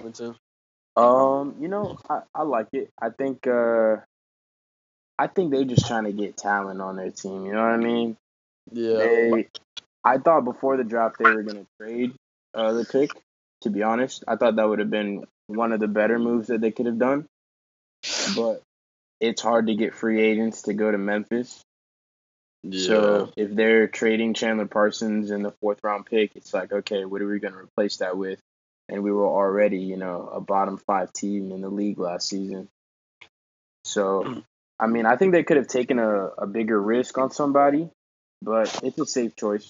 Winston? 0.02 0.36
Um, 0.96 1.56
you 1.60 1.68
know, 1.68 1.98
I, 2.10 2.22
I 2.36 2.44
like 2.44 2.68
it. 2.74 2.90
I 3.02 3.10
think 3.10 3.48
uh 3.48 3.98
I 5.18 5.28
think 5.28 5.52
they're 5.52 5.64
just 5.64 5.88
trying 5.88 6.06
to 6.06 6.12
get 6.12 6.38
talent 6.38 6.82
on 6.82 6.96
their 6.96 7.12
team, 7.12 7.46
you 7.46 7.54
know 7.54 7.62
what 7.62 7.72
I 7.72 7.78
mean? 7.78 8.18
Yeah, 8.72 8.98
They 8.98 9.48
I 10.04 10.18
thought 10.18 10.44
before 10.44 10.78
the 10.78 10.84
draft 10.84 11.18
they 11.20 11.32
were 11.32 11.44
gonna 11.44 11.66
trade 11.80 12.14
uh 12.54 12.74
the 12.74 12.86
pick, 12.86 13.12
to 13.62 13.70
be 13.70 13.84
honest. 13.84 14.24
I 14.28 14.36
thought 14.36 14.56
that 14.56 14.68
would 14.68 14.80
have 14.80 14.90
been 14.90 15.26
one 15.48 15.72
of 15.72 15.80
the 15.80 15.88
better 15.88 16.20
moves 16.20 16.48
that 16.48 16.62
they 16.62 16.72
could 16.72 16.86
have 16.86 17.00
done. 17.00 17.26
But 18.36 18.62
it's 19.20 19.42
hard 19.42 19.68
to 19.68 19.76
get 19.76 19.96
free 19.96 20.22
agents 20.22 20.64
to 20.64 20.74
go 20.74 20.92
to 20.92 20.98
Memphis. 20.98 21.62
yeah. 22.64 22.88
So 22.88 23.34
if 23.38 23.56
they're 23.56 23.88
trading 23.88 24.34
Chandler 24.34 24.66
Parsons 24.66 25.32
in 25.32 25.44
the 25.44 25.54
fourth 25.62 25.80
round 25.84 26.06
pick, 26.06 26.36
it's 26.36 26.54
like, 26.54 26.72
okay, 26.72 27.06
what 27.06 27.22
are 27.22 27.28
we 27.28 27.40
going 27.40 27.54
to 27.54 27.60
replace 27.60 27.98
that 27.98 28.18
with? 28.18 28.40
And 28.90 29.02
we 29.02 29.12
were 29.12 29.28
already, 29.28 29.80
you 29.80 29.98
know, 29.98 30.30
a 30.32 30.42
bottom 30.42 30.78
five 30.78 31.14
team 31.14 31.52
in 31.52 31.62
the 31.62 31.70
league 31.70 32.00
last 32.00 32.28
season. 32.28 32.68
So, 33.86 34.44
I 34.80 34.88
mean, 34.88 35.06
I 35.06 35.16
think 35.16 35.32
they 35.32 35.44
could 35.44 35.58
have 35.58 35.68
taken 35.68 36.00
a, 36.00 36.26
a 36.38 36.48
bigger 36.48 36.82
risk 36.82 37.18
on 37.18 37.32
somebody, 37.32 37.90
but 38.42 38.82
it's 38.84 39.00
a 39.00 39.06
safe 39.06 39.36
choice. 39.38 39.70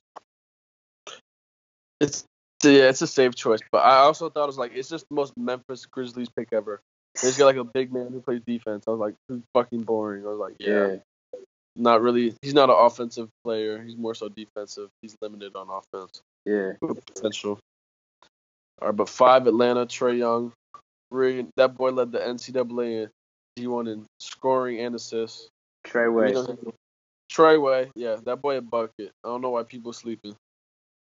It's 1.99 2.25
yeah, 2.69 2.89
it's 2.89 3.01
a 3.01 3.07
safe 3.07 3.35
choice. 3.35 3.59
But 3.71 3.79
I 3.79 3.97
also 3.97 4.29
thought 4.29 4.43
it 4.43 4.47
was 4.47 4.57
like 4.57 4.73
it's 4.75 4.89
just 4.89 5.07
the 5.09 5.15
most 5.15 5.33
Memphis 5.37 5.85
Grizzlies 5.85 6.29
pick 6.29 6.49
ever. 6.51 6.81
They 7.21 7.27
just 7.27 7.37
got 7.37 7.45
like 7.45 7.57
a 7.57 7.63
big 7.63 7.93
man 7.93 8.07
who 8.11 8.21
plays 8.21 8.41
defense. 8.45 8.85
I 8.87 8.91
was 8.91 8.99
like, 8.99 9.15
who's 9.27 9.41
fucking 9.53 9.83
boring. 9.83 10.25
I 10.25 10.29
was 10.29 10.39
like, 10.39 10.55
yeah, 10.59 10.95
not 11.75 12.01
really. 12.01 12.35
He's 12.41 12.53
not 12.53 12.69
an 12.69 12.75
offensive 12.77 13.29
player. 13.43 13.81
He's 13.81 13.97
more 13.97 14.15
so 14.15 14.29
defensive. 14.29 14.89
He's 15.01 15.15
limited 15.21 15.55
on 15.55 15.69
offense 15.69 16.21
yeah, 16.45 16.73
potential. 16.81 17.59
All 18.81 18.89
right, 18.89 18.95
but 18.95 19.09
five 19.09 19.47
Atlanta 19.47 19.85
Trae 19.85 20.17
Young, 20.17 20.51
really 21.11 21.47
that 21.57 21.75
boy 21.75 21.91
led 21.91 22.11
the 22.11 22.19
NCAA 22.19 23.09
in 23.57 23.63
D1 23.63 23.91
in 23.91 24.05
scoring 24.19 24.79
and 24.79 24.95
assists. 24.95 25.49
Trey 25.83 26.07
Way. 26.07 26.31
know, 26.31 26.57
Trey 27.29 27.57
Way, 27.57 27.91
yeah, 27.95 28.17
that 28.25 28.41
boy 28.41 28.57
a 28.57 28.61
bucket. 28.61 29.11
I 29.23 29.27
don't 29.27 29.41
know 29.41 29.51
why 29.51 29.63
people 29.63 29.93
sleeping. 29.93 30.35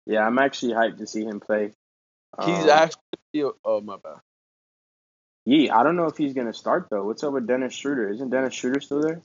Yeah, 0.07 0.27
I'm 0.27 0.38
actually 0.38 0.75
hyped 0.75 0.99
to 0.99 1.07
see 1.07 1.25
him 1.25 1.40
play. 1.40 1.73
He's 2.45 2.64
Um, 2.64 2.71
actually 2.71 3.53
oh 3.64 3.81
my 3.81 3.97
bad. 3.97 4.21
Yeah, 5.47 5.77
I 5.77 5.83
don't 5.83 5.97
know 5.97 6.07
if 6.07 6.17
he's 6.17 6.33
going 6.33 6.47
to 6.47 6.55
start, 6.55 6.88
though. 6.90 7.05
What's 7.05 7.23
up 7.23 7.33
with 7.33 7.47
Dennis 7.47 7.75
Schroeder? 7.75 8.09
Isn't 8.11 8.31
Dennis 8.31 8.55
Schroeder 8.55 8.81
still 8.81 9.03
there? 9.03 9.23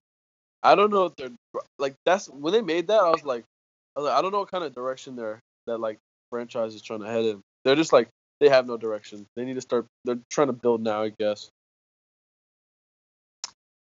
I 0.62 0.76
don't 0.76 0.92
know 0.92 1.06
if 1.06 1.16
they're 1.16 1.30
like 1.78 1.96
that's 2.06 2.28
when 2.28 2.52
they 2.52 2.62
made 2.62 2.88
that. 2.88 3.00
I 3.00 3.10
was 3.10 3.24
like, 3.24 3.46
I, 3.96 4.00
was 4.00 4.10
like, 4.10 4.18
I 4.18 4.22
don't 4.22 4.32
know 4.32 4.40
what 4.40 4.52
kind 4.52 4.64
of 4.64 4.76
direction 4.76 5.16
they're 5.16 5.40
that 5.68 5.80
like 5.80 6.00
franchise 6.30 6.76
is 6.76 6.82
trying 6.82 7.02
to 7.02 7.08
head 7.08 7.24
in. 7.24 7.42
They're 7.64 7.76
just 7.76 7.94
like 7.94 8.10
they 8.40 8.50
have 8.50 8.68
no 8.68 8.78
direction. 8.78 9.26
They 9.36 9.46
need 9.46 9.56
to 9.56 9.62
start. 9.62 9.86
They're 10.04 10.20
trying 10.30 10.48
to 10.48 10.54
build 10.54 10.82
now, 10.82 11.04
I 11.04 11.14
guess. 11.18 11.50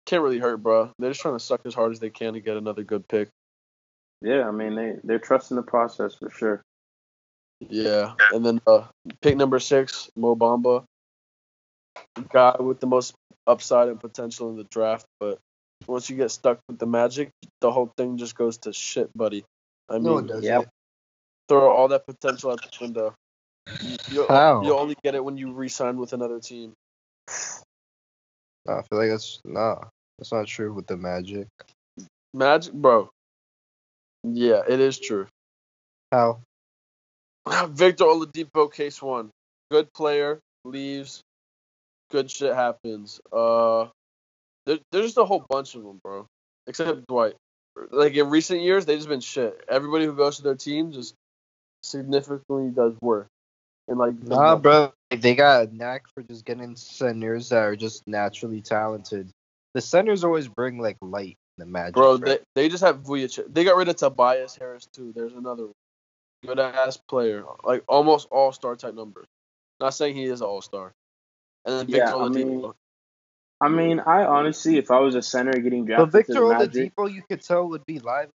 Can't 0.07 0.23
really 0.23 0.39
hurt, 0.39 0.63
bro. 0.63 0.91
They're 0.99 1.11
just 1.11 1.21
trying 1.21 1.37
to 1.37 1.45
suck 1.45 1.63
as 1.65 1.75
hard 1.75 1.93
as 1.93 2.01
they 2.01 2.11
can 2.11 2.35
to 2.35 2.41
get 2.41 2.57
another 2.57 2.83
good 2.83 3.07
pick. 3.09 3.29
Yeah, 4.21 4.47
I 4.47 4.51
mean, 4.51 4.75
they, 4.75 4.95
they're 5.03 5.19
trusting 5.19 5.57
the 5.57 5.63
process 5.63 6.15
for 6.15 6.31
sure. 6.31 6.63
Yeah, 7.69 8.15
and 8.33 8.45
then 8.45 8.61
uh, 8.67 8.85
pick 9.23 9.37
number 9.37 9.59
six, 9.59 10.11
Mo 10.17 10.35
Bamba, 10.37 10.85
guy 12.31 12.57
with 12.61 12.81
the 12.81 12.87
most 12.87 13.15
upside 13.47 13.89
and 13.89 14.01
potential 14.01 14.51
in 14.51 14.57
the 14.57 14.65
draft. 14.65 15.07
But 15.21 15.39
once 15.87 16.09
you 16.09 16.17
get 16.17 16.31
stuck 16.31 16.59
with 16.69 16.79
the 16.79 16.87
Magic, 16.87 17.31
the 17.61 17.71
whole 17.71 17.93
thing 17.97 18.17
just 18.17 18.37
goes 18.37 18.59
to 18.59 18.73
shit, 18.73 19.11
buddy. 19.17 19.45
I 19.89 19.95
mean, 19.95 20.05
No, 20.05 20.19
it 20.19 20.27
doesn't. 20.27 20.45
Yep. 20.45 20.69
throw 21.49 21.71
all 21.71 21.89
that 21.89 22.07
potential 22.07 22.51
out 22.51 22.63
the 22.63 22.71
window. 22.81 23.15
You, 23.83 23.97
you'll, 24.11 24.29
How? 24.29 24.63
you'll 24.63 24.79
only 24.79 24.97
get 25.03 25.15
it 25.15 25.25
when 25.25 25.37
you 25.37 25.53
re-sign 25.53 25.97
with 25.97 26.13
another 26.13 26.41
team. 26.41 26.73
Nah, 28.67 28.79
I 28.79 28.83
feel 28.83 28.99
like 28.99 29.11
that's 29.11 29.41
nah. 29.45 29.77
That's 30.19 30.33
not 30.33 30.47
true 30.47 30.73
with 30.73 30.87
the 30.87 30.97
Magic. 30.97 31.49
Magic, 32.33 32.73
bro. 32.73 33.11
Yeah, 34.23 34.63
it 34.67 34.81
is 34.81 34.99
true. 34.99 35.27
How? 36.13 36.41
Victor 37.69 38.05
Oladipo, 38.05 38.73
case 38.73 39.01
one. 39.03 39.31
Good 39.71 39.93
player, 39.93 40.41
leaves. 40.65 41.21
Good 42.11 42.31
shit 42.31 42.55
happens. 42.55 43.21
Uh, 43.33 43.87
there, 44.67 44.79
there's 44.93 45.07
just 45.07 45.19
a 45.19 45.25
whole 45.25 45.45
bunch 45.49 45.75
of 45.75 45.83
them, 45.83 46.01
bro. 46.03 46.27
Except 46.67 47.07
Dwight. 47.07 47.35
Like 47.91 48.15
in 48.15 48.31
recent 48.31 48.61
years, 48.61 48.87
they 48.87 48.97
just 48.97 49.09
been 49.09 49.21
shit. 49.21 49.65
Everybody 49.69 50.07
who 50.07 50.15
goes 50.15 50.37
to 50.37 50.43
their 50.43 50.55
team 50.55 50.93
just 50.93 51.15
significantly 51.83 52.71
does 52.71 52.95
worse. 53.01 53.27
And 53.89 53.99
like, 53.99 54.23
Nah, 54.23 54.57
bro. 54.57 54.93
They 55.11 55.35
got 55.35 55.69
a 55.69 55.77
knack 55.77 56.05
for 56.15 56.23
just 56.23 56.45
getting 56.45 56.77
centers 56.77 57.51
that 57.51 57.63
are 57.63 57.77
just 57.77 58.03
naturally 58.07 58.61
talented. 58.61 59.31
The 59.75 59.81
centers 59.81 60.25
always 60.25 60.49
bring 60.49 60.79
like 60.79 60.97
light 61.03 61.37
in 61.59 61.65
the 61.65 61.67
Magic. 61.67 61.95
bro, 61.95 62.17
right? 62.17 62.41
they, 62.55 62.63
they 62.63 62.69
just 62.69 62.83
have 62.83 63.03
Vucevic. 63.03 63.53
They 63.53 63.65
got 63.65 63.77
rid 63.77 63.89
of 63.89 63.97
Tobias 63.97 64.57
Harris 64.57 64.87
too. 64.93 65.13
There's 65.15 65.35
another 65.35 65.69
good 66.47 66.59
ass 66.59 66.97
player, 66.97 67.45
like 67.65 67.83
almost 67.89 68.29
all 68.31 68.53
star 68.53 68.77
type 68.77 68.95
numbers. 68.95 69.27
Not 69.81 69.91
saying 69.95 70.15
he 70.15 70.25
is 70.25 70.41
an 70.41 70.47
all 70.47 70.63
star. 70.63 70.93
And 71.65 71.81
then 71.81 71.89
Yeah, 71.89 72.07
Victor 72.07 72.23
I 72.23 72.29
mean, 72.29 72.73
I 73.61 73.69
mean, 73.69 74.01
I 74.01 74.25
honestly, 74.25 74.77
if 74.77 74.91
I 74.91 74.99
was 75.01 75.15
a 75.15 75.23
center 75.23 75.53
getting 75.53 75.87
drafted, 75.87 76.11
But 76.13 76.19
Victor 76.19 76.35
to 76.35 76.41
the 76.41 76.49
Magic, 76.49 76.95
Oladipo, 76.97 77.13
you 77.13 77.23
could 77.29 77.43
tell 77.43 77.69
would 77.69 77.87
be 77.87 77.99
live. 77.99 78.29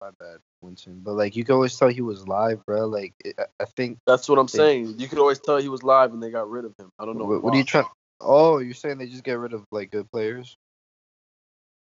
My 0.00 0.10
bad, 0.18 0.38
Winston. 0.62 1.00
But 1.02 1.14
like 1.14 1.36
you 1.36 1.44
could 1.44 1.54
always 1.54 1.76
tell 1.76 1.88
he 1.88 2.00
was 2.00 2.26
live, 2.26 2.64
bro. 2.64 2.86
Like 2.86 3.12
it- 3.24 3.34
I- 3.38 3.46
I 3.60 3.64
think. 3.64 3.98
That's 4.06 4.28
what 4.28 4.38
I'm 4.38 4.46
They- 4.46 4.58
saying. 4.58 4.98
You 4.98 5.08
could 5.08 5.18
always 5.18 5.40
tell 5.40 5.58
he 5.58 5.68
was 5.68 5.82
live 5.82 6.12
and 6.12 6.22
they 6.22 6.30
got 6.30 6.48
rid 6.48 6.64
of 6.64 6.74
him. 6.78 6.90
I 6.98 7.04
don't 7.04 7.18
know. 7.18 7.24
What, 7.24 7.42
what 7.42 7.54
are 7.54 7.56
you 7.56 7.64
trying? 7.64 7.86
Oh, 8.20 8.58
you're 8.58 8.72
saying 8.74 8.98
they 8.98 9.08
just 9.08 9.24
get 9.24 9.38
rid 9.38 9.52
of 9.52 9.64
like 9.72 9.90
good 9.90 10.10
players? 10.10 10.56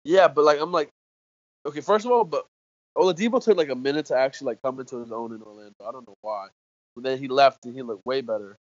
Yeah, 0.04 0.28
but 0.28 0.44
like 0.44 0.60
I'm 0.60 0.72
like, 0.72 0.90
okay, 1.64 1.80
first 1.80 2.04
of 2.04 2.10
all, 2.12 2.24
but 2.24 2.46
Oladipo 2.96 3.42
took 3.42 3.56
like 3.56 3.68
a 3.68 3.74
minute 3.74 4.06
to 4.06 4.16
actually 4.16 4.46
like 4.46 4.62
come 4.62 4.80
into 4.80 4.98
his 4.98 5.12
own 5.12 5.34
in 5.34 5.42
Orlando. 5.42 5.74
I 5.86 5.92
don't 5.92 6.06
know 6.08 6.16
why. 6.22 6.48
But 6.94 7.04
then 7.04 7.18
he 7.18 7.28
left 7.28 7.64
and 7.66 7.74
he 7.74 7.82
looked 7.82 8.06
way 8.06 8.22
better. 8.22 8.56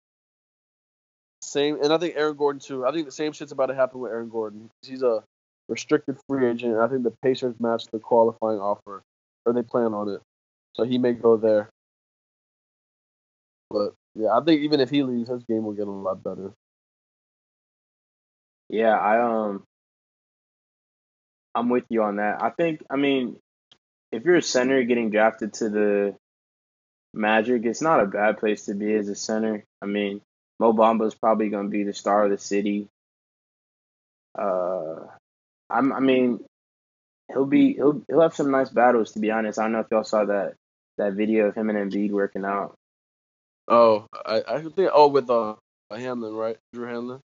Same, 1.42 1.82
and 1.84 1.94
I 1.94 1.98
think 1.98 2.16
Aaron 2.16 2.38
Gordon 2.38 2.60
too. 2.60 2.86
I 2.86 2.92
think 2.92 3.06
the 3.06 3.12
same 3.12 3.34
shit's 3.34 3.52
about 3.52 3.68
to 3.68 3.76
happen 3.76 4.00
with 4.00 4.12
Aaron 4.12 4.30
Gordon. 4.30 4.70
He's 4.82 5.04
a 5.04 5.24
restricted 5.70 6.18
free 6.28 6.48
agent. 6.50 6.74
And 6.74 6.82
I 6.82 6.88
think 6.88 7.04
the 7.04 7.14
Pacers 7.22 7.56
matched 7.60 7.92
the 7.92 8.00
qualifying 8.00 8.60
offer, 8.60 9.04
or 9.46 9.54
they 9.54 9.64
plan 9.64 9.94
on 9.94 10.10
it, 10.10 10.22
so 10.76 10.84
he 10.84 10.98
may 10.98 11.14
go 11.14 11.38
there. 11.38 11.70
But 13.70 13.94
yeah, 14.16 14.30
I 14.34 14.44
think 14.44 14.62
even 14.62 14.80
if 14.80 14.90
he 14.90 15.04
leaves, 15.04 15.30
his 15.30 15.44
game 15.44 15.66
will 15.66 15.74
get 15.74 15.88
a 15.88 15.92
lot 15.92 16.24
better. 16.24 16.54
yeah, 18.70 18.98
I 18.98 19.22
um, 19.22 19.64
I'm 21.56 21.70
with 21.70 21.86
you 21.90 22.04
on 22.04 22.18
that. 22.18 22.42
I 22.42 22.50
think, 22.50 22.84
I 22.90 22.96
mean, 22.96 23.38
if 24.14 24.24
you're 24.26 24.36
a 24.36 24.42
center 24.42 24.84
getting 24.84 25.10
drafted 25.10 25.54
to 25.56 25.70
the 25.70 26.16
Magic, 27.16 27.66
it's 27.66 27.82
not 27.82 28.00
a 28.00 28.08
bad 28.08 28.40
place 28.40 28.66
to 28.66 28.74
be 28.74 28.94
as 28.94 29.08
a 29.08 29.16
center. 29.16 29.64
I 29.82 29.86
mean, 29.86 30.22
Mo 30.60 30.74
Bamba's 30.74 31.16
probably 31.16 31.50
going 31.50 31.66
to 31.66 31.70
be 31.70 31.84
the 31.84 31.94
star 31.94 32.26
of 32.26 32.32
the 32.32 32.38
city. 32.38 32.88
Uh, 34.38 34.96
I'm, 35.70 35.94
I 35.94 36.00
mean, 36.00 36.44
he'll 37.32 37.46
be 37.46 37.74
he'll 37.74 38.02
he'll 38.08 38.22
have 38.22 38.36
some 38.36 38.52
nice 38.52 38.70
battles. 38.70 39.12
To 39.12 39.20
be 39.20 39.32
honest, 39.32 39.60
I 39.60 39.64
don't 39.64 39.74
know 39.74 39.80
if 39.80 39.88
y'all 39.92 40.04
saw 40.04 40.26
that 40.26 40.56
that 40.98 41.14
video 41.14 41.48
of 41.48 41.56
him 41.56 41.70
and 41.70 41.92
Embiid 41.92 42.12
working 42.12 42.46
out. 42.46 42.74
Oh, 43.68 44.08
I 44.26 44.42
I 44.48 44.62
think 44.62 44.92
oh 44.94 45.08
with 45.08 45.30
uh 45.30 45.56
Hanlen 45.92 46.36
right, 46.36 46.58
Drew 46.74 46.88
Hanlen. 46.88 47.20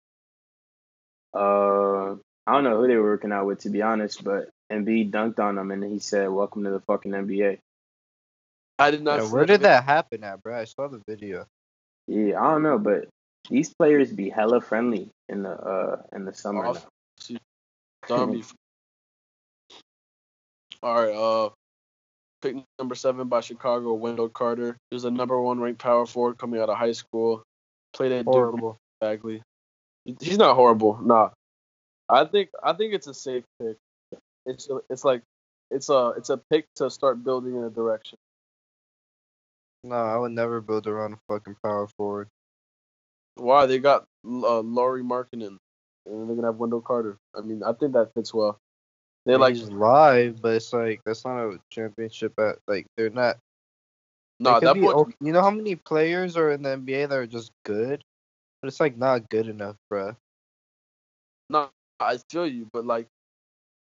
Uh, 1.35 2.17
I 2.47 2.53
don't 2.53 2.65
know 2.65 2.81
who 2.81 2.87
they 2.87 2.97
were 2.97 3.11
working 3.11 3.33
out 3.33 3.47
with, 3.47 3.61
to 3.61 3.71
be 3.71 3.83
honest, 3.83 4.23
but 4.25 4.49
Embiid 4.73 5.11
dunked 5.11 5.39
on 5.39 5.59
him 5.59 5.71
and 5.71 5.85
he 5.85 5.99
said, 5.99 6.31
"Welcome 6.31 6.65
to 6.65 6.71
the 6.71 6.81
fucking 6.81 7.13
NBA." 7.13 7.59
I 8.79 8.91
did 8.91 9.03
not. 9.03 9.21
Yeah, 9.21 9.27
see 9.27 9.33
where 9.33 9.43
that 9.43 9.47
did 9.47 9.61
video. 9.61 9.69
that 9.69 9.85
happen 9.85 10.25
at, 10.25 10.43
bro? 10.43 10.59
I 10.59 10.65
saw 10.65 10.89
the 10.89 11.03
video. 11.07 11.47
Yeah, 12.07 12.41
I 12.41 12.51
don't 12.53 12.63
know, 12.63 12.79
but 12.79 13.09
these 13.51 13.73
players 13.75 14.13
be 14.13 14.31
hella 14.31 14.61
friendly 14.61 15.11
in 15.29 15.43
the 15.43 15.51
uh 15.51 16.03
in 16.13 16.25
the 16.25 16.35
summer. 16.35 16.67
Off- 16.67 16.83
now. 16.83 16.89
see, 17.21 17.39
Zombie. 18.09 18.45
All 20.83 20.95
right. 20.95 21.15
Uh, 21.15 21.51
pick 22.43 22.57
number 22.79 22.95
seven 22.95 23.29
by 23.29 23.41
Chicago, 23.41 23.95
Wendell 23.95 24.29
Carter. 24.29 24.77
He 24.91 24.95
was 24.95 25.05
a 25.05 25.11
number 25.11 25.41
one 25.41 25.61
ranked 25.61 25.81
power 25.81 26.05
forward 26.05 26.37
coming 26.37 26.61
out 26.61 26.69
of 26.69 26.77
high 26.77 26.93
school. 26.93 27.43
Played 27.95 28.13
at 28.13 28.25
Duke 28.27 28.35
Horrible. 28.35 28.77
Bagley. 29.01 29.41
He's 30.21 30.37
not 30.37 30.55
horrible. 30.55 30.99
Nah. 31.03 31.31
I 32.09 32.27
think 32.27 32.51
I 32.63 32.75
think 32.75 32.93
it's 32.93 33.07
a 33.07 33.15
safe 33.15 33.45
pick. 33.59 33.79
It's 34.47 34.69
it's 34.91 35.05
like 35.05 35.23
it's 35.71 35.89
a 35.89 36.15
it's 36.17 36.31
a 36.31 36.37
pick 36.51 36.67
to 36.77 36.91
start 36.91 37.25
building 37.25 37.57
in 37.57 37.65
a 37.65 37.71
direction. 37.71 38.19
No, 39.83 39.97
I 39.97 40.17
would 40.17 40.33
never 40.33 40.61
build 40.61 40.87
around 40.87 41.15
a 41.15 41.19
fucking 41.29 41.57
power 41.63 41.87
forward. 41.97 42.29
Why 43.37 43.67
they 43.67 43.79
got 43.79 44.05
uh, 44.25 44.61
Lauri 44.61 45.03
Markkanen 45.03 45.59
and 46.07 46.29
they're 46.29 46.37
gonna 46.37 46.49
have 46.49 46.57
Wendell 46.57 46.81
Carter. 46.81 47.19
I 47.35 47.41
mean, 47.41 47.63
I 47.63 47.73
think 47.73 47.93
that 47.93 48.13
fits 48.15 48.33
well. 48.33 48.59
They 49.27 49.37
like 49.37 49.55
he's 49.55 49.71
live, 49.71 50.43
but 50.43 50.55
it's 50.55 50.73
like 50.73 51.01
that's 51.05 51.25
not 51.25 51.39
a 51.41 51.61
championship 51.71 52.39
at 52.39 52.59
like 52.69 52.87
they're 52.97 53.11
not. 53.11 53.39
no 54.39 54.61
could 54.61 54.69
that 54.69 54.77
okay- 54.77 55.15
You 55.21 55.33
know 55.33 55.43
how 55.43 55.51
many 55.51 55.77
players 55.77 56.37
are 56.37 56.51
in 56.51 56.63
the 56.63 56.71
NBA 56.77 57.09
that 57.09 57.17
are 57.17 57.27
just 57.27 57.51
good, 57.65 58.05
but 58.61 58.69
it's 58.69 58.81
like 58.81 58.97
not 58.99 59.29
good 59.31 59.49
enough, 59.49 59.77
bruh. 59.91 60.15
No, 61.49 61.71
I 62.01 62.19
feel 62.31 62.47
you, 62.47 62.69
but 62.73 62.85
like, 62.87 63.07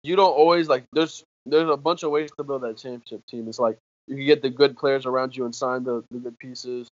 you 0.02 0.16
don't 0.16 0.32
always 0.32 0.68
like. 0.68 0.84
There's 0.92 1.22
there's 1.46 1.68
a 1.68 1.76
bunch 1.76 2.02
of 2.02 2.10
ways 2.10 2.30
to 2.36 2.44
build 2.44 2.62
that 2.62 2.76
championship 2.76 3.26
team. 3.26 3.48
It's 3.48 3.58
like 3.58 3.78
you 4.06 4.16
can 4.16 4.26
get 4.26 4.42
the 4.42 4.50
good 4.50 4.76
players 4.76 5.06
around 5.06 5.36
you 5.36 5.44
and 5.44 5.54
sign 5.54 5.84
the, 5.84 6.04
the 6.10 6.18
good 6.18 6.38
pieces. 6.38 6.88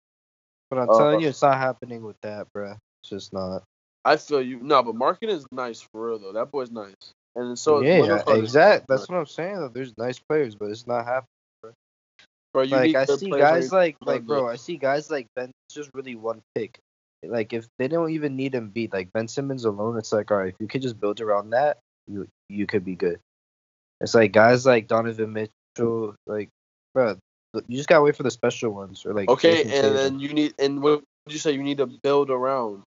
But 0.69 0.79
I'm 0.79 0.89
Uh, 0.89 0.97
telling 0.97 1.19
you, 1.21 1.29
it's 1.29 1.41
not 1.41 1.57
happening 1.57 2.03
with 2.03 2.17
that, 2.21 2.47
bruh. 2.55 2.77
It's 3.01 3.09
just 3.09 3.33
not. 3.33 3.63
I 4.05 4.17
feel 4.17 4.41
you. 4.41 4.59
No, 4.61 4.83
but 4.83 4.95
Markkanen 4.95 5.29
is 5.29 5.45
nice 5.51 5.81
for 5.81 6.07
real 6.09 6.19
though. 6.19 6.33
That 6.33 6.51
boy's 6.51 6.71
nice. 6.71 6.95
And 7.35 7.57
so 7.57 7.81
yeah, 7.81 8.23
exactly. 8.27 8.87
That's 8.87 9.09
what 9.09 9.17
I'm 9.17 9.25
saying. 9.25 9.59
Though 9.59 9.69
there's 9.69 9.93
nice 9.97 10.19
players, 10.19 10.55
but 10.55 10.69
it's 10.71 10.87
not 10.87 11.05
happening. 11.05 11.27
Bro, 12.53 12.63
you 12.63 12.75
Like 12.75 12.95
I 12.95 13.05
see 13.05 13.29
guys 13.29 13.71
like 13.71 13.97
like 14.01 14.25
bro, 14.25 14.47
I 14.47 14.55
see 14.55 14.77
guys 14.77 15.11
like 15.11 15.27
Ben. 15.35 15.51
It's 15.67 15.75
just 15.75 15.91
really 15.93 16.15
one 16.15 16.41
pick. 16.55 16.79
Like 17.23 17.53
if 17.53 17.67
they 17.77 17.87
don't 17.87 18.11
even 18.11 18.35
need 18.35 18.55
him 18.55 18.69
beat 18.69 18.93
like 18.93 19.11
Ben 19.13 19.27
Simmons 19.27 19.65
alone, 19.65 19.97
it's 19.97 20.11
like 20.11 20.31
all 20.31 20.37
right, 20.37 20.53
if 20.53 20.55
you 20.59 20.67
could 20.67 20.81
just 20.81 20.99
build 20.99 21.21
around 21.21 21.51
that, 21.51 21.77
you 22.07 22.27
you 22.49 22.65
could 22.65 22.85
be 22.85 22.95
good. 22.95 23.19
It's 24.01 24.15
like 24.15 24.31
guys 24.31 24.65
like 24.65 24.87
Donovan 24.87 25.33
Mitchell, 25.33 26.15
like 26.25 26.49
bro, 26.93 27.17
you 27.67 27.77
just 27.77 27.89
gotta 27.89 28.03
wait 28.03 28.15
for 28.15 28.23
the 28.23 28.31
special 28.31 28.71
ones 28.71 29.05
or 29.05 29.13
like 29.13 29.29
Okay, 29.29 29.61
and 29.61 29.71
Tatum. 29.71 29.93
then 29.93 30.19
you 30.19 30.33
need 30.33 30.53
and 30.59 30.81
what 30.81 31.03
you 31.27 31.37
say? 31.37 31.51
You 31.51 31.63
need 31.63 31.77
to 31.77 31.87
build 31.87 32.29
around. 32.29 32.83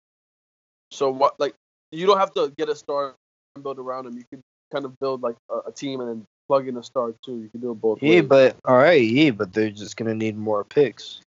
So 0.90 1.10
what? 1.10 1.38
Like 1.38 1.54
you 1.92 2.06
don't 2.06 2.18
have 2.18 2.32
to 2.34 2.52
get 2.56 2.68
a 2.68 2.76
star 2.76 3.14
and 3.54 3.62
build 3.62 3.78
around 3.78 4.06
him. 4.06 4.16
You 4.16 4.24
can 4.30 4.42
kind 4.72 4.84
of 4.84 4.98
build 4.98 5.22
like 5.22 5.36
a, 5.50 5.68
a 5.68 5.72
team 5.72 6.00
and 6.00 6.08
then 6.08 6.26
plug 6.48 6.68
in 6.68 6.76
a 6.76 6.82
star 6.82 7.14
too. 7.24 7.40
You 7.40 7.48
can 7.48 7.60
do 7.60 7.72
it 7.72 7.74
both 7.74 8.02
yeah, 8.02 8.20
ways. 8.20 8.28
but 8.28 8.56
all 8.64 8.76
right, 8.76 9.02
yeah, 9.02 9.30
but 9.30 9.52
they're 9.52 9.70
just 9.70 9.96
gonna 9.96 10.14
need 10.14 10.36
more 10.36 10.64
picks. 10.64 11.20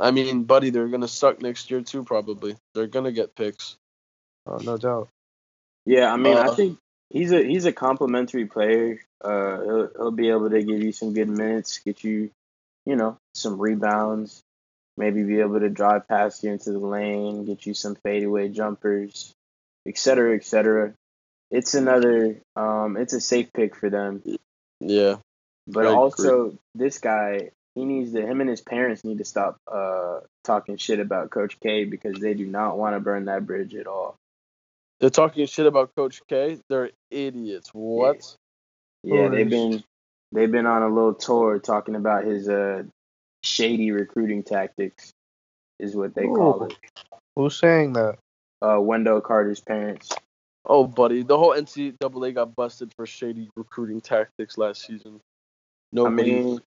I 0.00 0.10
mean, 0.10 0.44
buddy, 0.44 0.70
they're 0.70 0.88
gonna 0.88 1.08
suck 1.08 1.42
next 1.42 1.70
year 1.70 1.82
too. 1.82 2.04
Probably 2.04 2.56
they're 2.74 2.86
gonna 2.86 3.12
get 3.12 3.34
picks. 3.34 3.76
Oh, 4.46 4.56
no 4.58 4.76
doubt. 4.76 5.08
Yeah, 5.84 6.12
I 6.12 6.16
mean, 6.16 6.36
I 6.36 6.46
Uh, 6.46 6.54
think 6.54 6.78
he's 7.10 7.32
a 7.32 7.42
he's 7.42 7.64
a 7.64 7.72
complimentary 7.72 8.46
player. 8.46 9.00
Uh, 9.20 9.60
he'll 9.62 9.88
he'll 9.96 10.10
be 10.10 10.28
able 10.30 10.50
to 10.50 10.62
give 10.62 10.82
you 10.82 10.92
some 10.92 11.12
good 11.14 11.28
minutes, 11.28 11.78
get 11.78 12.04
you, 12.04 12.30
you 12.86 12.96
know, 12.96 13.16
some 13.34 13.60
rebounds, 13.60 14.42
maybe 14.96 15.22
be 15.22 15.40
able 15.40 15.60
to 15.60 15.68
drive 15.70 16.08
past 16.08 16.42
you 16.44 16.52
into 16.52 16.72
the 16.72 16.78
lane, 16.78 17.44
get 17.44 17.66
you 17.66 17.74
some 17.74 17.96
fadeaway 17.96 18.48
jumpers, 18.48 19.32
et 19.86 19.98
cetera, 19.98 20.34
et 20.36 20.44
cetera. 20.44 20.94
It's 21.50 21.74
another, 21.74 22.40
um, 22.56 22.96
it's 22.96 23.12
a 23.12 23.20
safe 23.20 23.52
pick 23.52 23.76
for 23.76 23.90
them. 23.90 24.22
Yeah, 24.80 25.16
But 25.66 25.86
I 25.86 25.90
agree. 25.90 25.94
also, 25.94 26.58
this 26.74 26.98
guy, 26.98 27.50
he 27.74 27.84
needs 27.84 28.12
to. 28.12 28.22
Him 28.26 28.40
and 28.40 28.50
his 28.50 28.60
parents 28.60 29.04
need 29.04 29.18
to 29.18 29.24
stop 29.24 29.58
uh 29.70 30.20
talking 30.44 30.76
shit 30.76 31.00
about 31.00 31.30
Coach 31.30 31.58
K 31.60 31.84
because 31.84 32.18
they 32.20 32.34
do 32.34 32.46
not 32.46 32.78
want 32.78 32.96
to 32.96 33.00
burn 33.00 33.26
that 33.26 33.46
bridge 33.46 33.74
at 33.74 33.86
all. 33.86 34.16
They're 35.02 35.10
talking 35.10 35.44
shit 35.46 35.66
about 35.66 35.94
Coach 35.96 36.22
K. 36.28 36.58
They're 36.70 36.90
idiots. 37.10 37.70
What? 37.74 38.36
Yeah, 39.02 39.28
they've 39.28 39.50
been 39.50 39.82
they've 40.30 40.50
been 40.50 40.64
on 40.64 40.82
a 40.82 40.88
little 40.88 41.12
tour 41.12 41.58
talking 41.58 41.96
about 41.96 42.24
his 42.24 42.48
uh 42.48 42.84
shady 43.42 43.90
recruiting 43.90 44.44
tactics, 44.44 45.10
is 45.80 45.96
what 45.96 46.14
they 46.14 46.26
call 46.26 46.66
it. 46.66 46.76
Who's 47.34 47.58
saying 47.58 47.94
that? 47.94 48.18
Uh, 48.62 48.80
Wendell 48.80 49.20
Carter's 49.20 49.58
parents. 49.60 50.12
Oh, 50.64 50.86
buddy, 50.86 51.24
the 51.24 51.36
whole 51.36 51.52
NCAA 51.52 52.34
got 52.36 52.54
busted 52.54 52.92
for 52.94 53.04
shady 53.04 53.50
recruiting 53.56 54.00
tactics 54.00 54.56
last 54.56 54.86
season. 54.86 55.16
I 55.16 55.18
Nobody, 55.96 56.32
mean, 56.42 56.60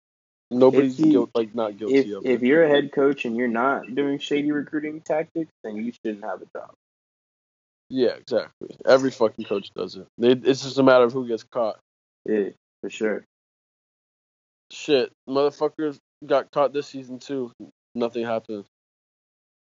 Nobody's 0.51 0.99
If 0.99 1.05
you- 1.05 1.11
guilt, 1.13 1.29
like 1.33 1.55
not 1.55 1.77
guilty 1.77 1.95
If 1.95 2.17
of 2.17 2.25
It. 2.25 2.31
if 2.31 2.41
you're 2.41 2.65
a 2.65 2.69
head 2.69 2.91
coach 2.91 3.23
and 3.23 3.37
you're 3.37 3.47
not 3.47 3.95
doing 3.95 4.19
shady 4.19 4.51
recruiting 4.51 4.99
tactics, 4.99 5.51
then 5.63 5.77
you 5.77 5.93
shouldn't 5.93 6.25
have 6.25 6.41
a 6.41 6.45
job. 6.53 6.73
Yeah, 7.89 8.11
exactly. 8.11 8.75
Every 8.85 9.11
fucking 9.11 9.45
coach 9.45 9.69
does 9.75 9.95
it. 9.95 10.07
They, 10.17 10.31
it's 10.31 10.63
just 10.63 10.79
a 10.79 10.83
matter 10.83 11.03
of 11.03 11.13
who 11.13 11.27
gets 11.27 11.43
caught. 11.43 11.77
Yeah, 12.25 12.49
for 12.81 12.89
sure. 12.89 13.25
Shit, 14.71 15.11
motherfuckers 15.29 15.97
got 16.25 16.51
caught 16.51 16.73
this 16.73 16.87
season 16.87 17.19
too. 17.19 17.51
Nothing 17.93 18.25
happened. 18.25 18.65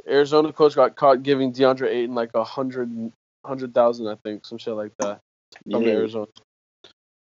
Arizona 0.09 0.53
coach 0.53 0.75
got 0.75 0.96
caught 0.96 1.23
giving 1.23 1.53
DeAndre 1.53 1.88
Ayton 1.88 2.14
like 2.14 2.31
a 2.35 2.42
hundred, 2.42 3.12
hundred 3.44 3.75
thousand, 3.75 4.09
I 4.09 4.16
think, 4.16 4.44
some 4.44 4.59
shit 4.59 4.75
like 4.75 4.92
that. 4.99 5.20
From 5.70 5.83
Yeah. 5.83 5.92
Arizona. 5.92 6.27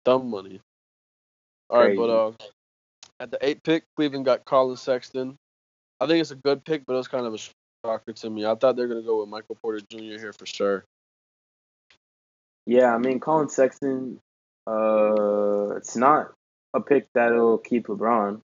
Dumb 0.04 0.30
money. 0.30 0.60
All 1.70 1.80
right, 1.80 1.98
but 1.98 2.10
uh, 2.10 2.32
at 3.20 3.32
the 3.32 3.40
eight 3.42 3.64
pick, 3.64 3.86
Cleveland 3.96 4.26
got 4.26 4.46
Colin 4.46 4.78
Sexton. 4.78 5.36
I 6.00 6.08
think 6.08 6.22
it's 6.22 6.32
a 6.32 6.36
good 6.36 6.64
pick, 6.66 6.86
but 6.86 6.94
it 6.94 6.98
was 6.98 7.08
kind 7.08 7.26
of 7.26 7.34
a 7.34 7.38
shocker 7.86 8.14
to 8.14 8.30
me. 8.30 8.46
I 8.46 8.56
thought 8.56 8.76
they're 8.76 8.88
gonna 8.88 9.02
go 9.02 9.20
with 9.22 9.30
Michael 9.30 9.56
Porter 9.62 9.80
Jr. 9.90 10.20
here 10.20 10.34
for 10.34 10.46
sure. 10.46 10.86
Yeah, 12.66 12.94
I 12.94 12.98
mean 12.98 13.20
Colin 13.20 13.50
Sexton, 13.50 14.20
uh, 14.68 15.76
it's 15.78 15.96
not 15.96 16.34
a 16.74 16.82
pick 16.82 17.08
that'll 17.14 17.60
keep 17.60 17.88
LeBron. 17.88 18.42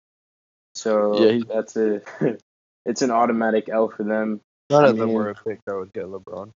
So 0.76 1.22
Yeah, 1.22 1.32
he- 1.32 1.44
that's 1.44 1.76
a 1.76 2.02
it's 2.86 3.02
an 3.02 3.12
automatic 3.12 3.70
L 3.70 3.90
for 3.90 4.04
them. 4.04 4.42
None 4.70 4.86
I 4.86 4.90
of 4.90 4.98
them 4.98 5.14
were 5.14 5.30
a 5.30 5.36
pick 5.36 5.60
that 5.66 5.76
would 5.76 5.92
get 5.94 6.06
LeBron. 6.06 6.52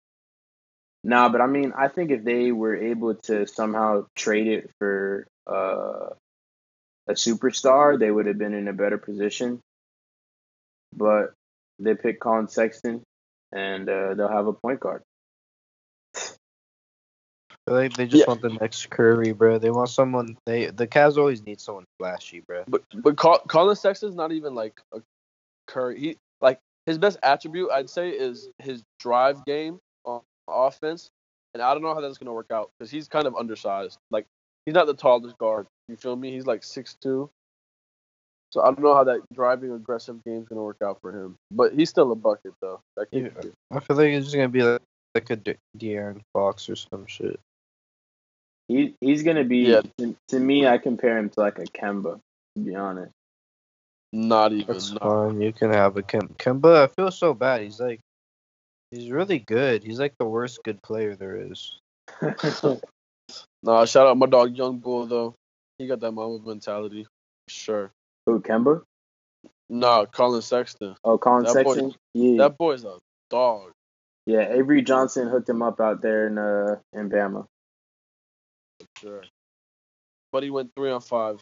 Nah, 1.06 1.30
but 1.30 1.42
I 1.42 1.48
mean 1.48 1.74
I 1.76 1.88
think 1.88 2.12
if 2.12 2.24
they 2.24 2.52
were 2.52 2.76
able 2.76 3.16
to 3.16 3.48
somehow 3.48 4.06
trade 4.16 4.48
it 4.48 4.70
for 4.80 5.26
uh, 5.48 6.10
a 7.08 7.14
superstar, 7.14 7.98
they 8.00 8.12
would 8.12 8.28
have 8.28 8.38
been 8.38 8.54
in 8.54 8.68
a 8.68 8.74
better 8.74 8.98
position. 8.98 9.60
But 10.96 11.34
they 11.80 11.96
pick 11.96 12.20
Colin 12.20 12.48
Sexton, 12.48 13.04
and 13.52 13.90
uh, 13.90 14.14
they'll 14.16 14.28
have 14.28 14.48
a 14.48 14.54
point 14.54 14.80
guard. 14.80 15.02
I 16.16 17.56
feel 17.70 17.76
like 17.76 17.94
they 17.94 18.06
just 18.06 18.22
Yeah. 18.22 18.28
want 18.28 18.42
the 18.42 18.50
next 18.50 18.90
Curry, 18.90 19.32
bro. 19.32 19.58
They 19.58 19.72
want 19.72 19.90
someone. 19.90 20.38
They 20.46 20.68
the 20.68 20.88
Cavs 20.88 21.18
always 21.18 21.46
need 21.46 21.62
someone 21.62 21.86
flashy, 22.00 22.42
bro. 22.42 22.64
But 22.68 22.84
but 22.94 23.16
Col- 23.16 23.44
Colin 23.48 23.76
Sexton's 23.76 24.16
not 24.16 24.32
even 24.32 24.54
like 24.54 24.82
a 24.94 25.02
Curry. 25.68 26.00
He 26.00 26.18
like 26.42 26.60
his 26.86 26.98
best 26.98 27.18
attribute 27.24 27.72
I'd 27.72 27.90
say 27.90 28.10
is 28.10 28.50
his 28.60 28.84
drive 29.00 29.46
game 29.46 29.80
on 30.04 30.22
offense, 30.50 31.10
and 31.54 31.64
I 31.64 31.74
don't 31.74 31.84
know 31.84 31.94
how 31.94 32.02
that's 32.02 32.18
gonna 32.18 32.34
work 32.34 32.52
out 32.52 32.70
because 32.78 32.92
he's 32.92 33.08
kind 33.08 33.28
of 33.28 33.36
undersized. 33.36 33.98
Like 34.12 34.26
he's 34.66 34.76
not 34.76 34.88
the 34.88 34.94
tallest 34.94 35.38
guard. 35.38 35.68
You 35.88 35.96
feel 35.96 36.16
me? 36.18 36.32
He's 36.32 36.46
like 36.46 36.64
six 36.64 36.96
two. 37.02 37.30
So 38.54 38.62
I 38.62 38.66
don't 38.66 38.82
know 38.82 38.94
how 38.94 39.04
that 39.06 39.22
driving 39.34 39.72
aggressive 39.72 40.24
game's 40.24 40.48
gonna 40.48 40.62
work 40.62 40.78
out 40.84 41.02
for 41.02 41.12
him. 41.12 41.36
But 41.50 41.74
he's 41.74 41.90
still 41.90 42.12
a 42.12 42.16
bucket 42.16 42.54
though. 42.62 42.82
That 42.96 43.08
Yeah. 43.12 43.30
I 43.72 43.80
feel 43.80 43.98
like 43.98 44.10
it's 44.10 44.28
just 44.28 44.36
gonna 44.36 44.48
be 44.48 44.62
like, 44.62 44.80
like 45.16 45.28
a 45.32 45.36
De- 45.36 45.58
De'Aaron 45.76 46.22
Fox 46.34 46.70
or 46.70 46.76
some 46.76 47.08
shit. 47.08 47.40
He 48.68 48.94
he's 49.02 49.24
gonna 49.24 49.44
be 49.44 49.70
Yeah. 49.72 49.82
to, 49.98 50.16
to 50.28 50.40
me. 50.40 50.68
I 50.68 50.78
compare 50.78 51.18
him 51.18 51.32
to 51.32 51.40
like 51.40 51.58
a 51.58 51.64
Kemba, 51.64 52.20
to 52.56 52.62
be 52.64 52.76
honest. 52.76 53.12
Not 54.12 54.54
even. 54.54 54.68
That's 54.68 54.92
not- 54.92 55.02
fine. 55.02 55.42
You 55.42 55.52
can 55.52 55.72
have 55.74 55.98
a 55.98 56.04
Kem- 56.04 56.36
Kemba. 56.38 56.84
I 56.84 56.88
feel 56.88 57.10
so 57.10 57.34
bad. 57.34 57.62
He's 57.62 57.80
like, 57.80 58.02
he's 58.92 59.10
really 59.10 59.40
good. 59.40 59.84
He's 59.84 59.98
like 60.00 60.14
the 60.20 60.26
worst 60.30 60.64
good 60.64 60.80
player 60.84 61.16
there 61.16 61.38
is. 61.38 61.80
Nah, 63.64 63.86
shout 63.86 64.06
out 64.08 64.18
my 64.18 64.26
dog 64.26 64.56
Young 64.56 64.78
Bull 64.78 65.08
though. 65.08 65.34
He 65.80 65.88
got 65.88 66.02
that 66.02 66.12
mama 66.12 66.38
mentality. 66.46 67.08
Sure. 67.48 67.90
Who 68.26 68.40
Kemba? 68.42 68.82
Nah, 69.70 70.06
Colin 70.06 70.42
Sexton. 70.42 70.96
Oh, 71.04 71.18
Colin 71.18 71.44
That 71.44 71.64
boy- 71.64 71.74
Sexton. 71.76 71.96
yeah, 72.14 72.38
That 72.44 72.58
boy's 72.58 72.84
a 72.86 72.98
dog. 73.30 73.72
yeah. 74.26 74.54
Avery 74.54 74.82
Johnson 74.82 75.28
hooked 75.28 75.50
him 75.50 75.62
up 75.62 75.80
out 75.80 76.02
there 76.02 76.28
in 76.28 76.38
uh 76.38 76.78
in 76.94 77.10
Bama. 77.10 77.46
Sure. 79.00 79.24
But 80.32 80.44
he 80.44 80.50
went 80.50 80.72
three 80.76 80.92
on 80.92 81.02
five 81.02 81.40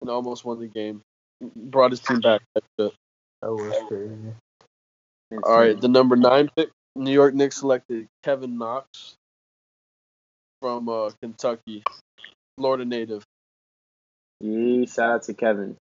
and 0.00 0.10
almost 0.10 0.44
won 0.44 0.58
the 0.60 0.66
game. 0.66 1.02
Brought 1.40 1.90
his 1.92 2.00
team 2.00 2.20
back. 2.20 2.42
That 2.78 2.92
was 3.42 3.74
crazy. 3.88 4.14
All 5.44 5.58
right, 5.58 5.78
the 5.80 5.88
number 5.88 6.16
nine 6.16 6.50
pick, 6.56 6.70
New 6.96 7.12
York 7.12 7.34
Knicks 7.34 7.58
selected 7.58 8.06
Kevin 8.22 8.58
Knox 8.58 9.14
from 10.62 10.88
uh, 10.88 11.10
Kentucky, 11.22 11.84
Florida 12.56 12.84
native. 12.84 13.22
Yeah, 14.40 14.84
shout 14.86 15.10
out 15.10 15.22
to 15.24 15.34
Kevin. 15.34 15.76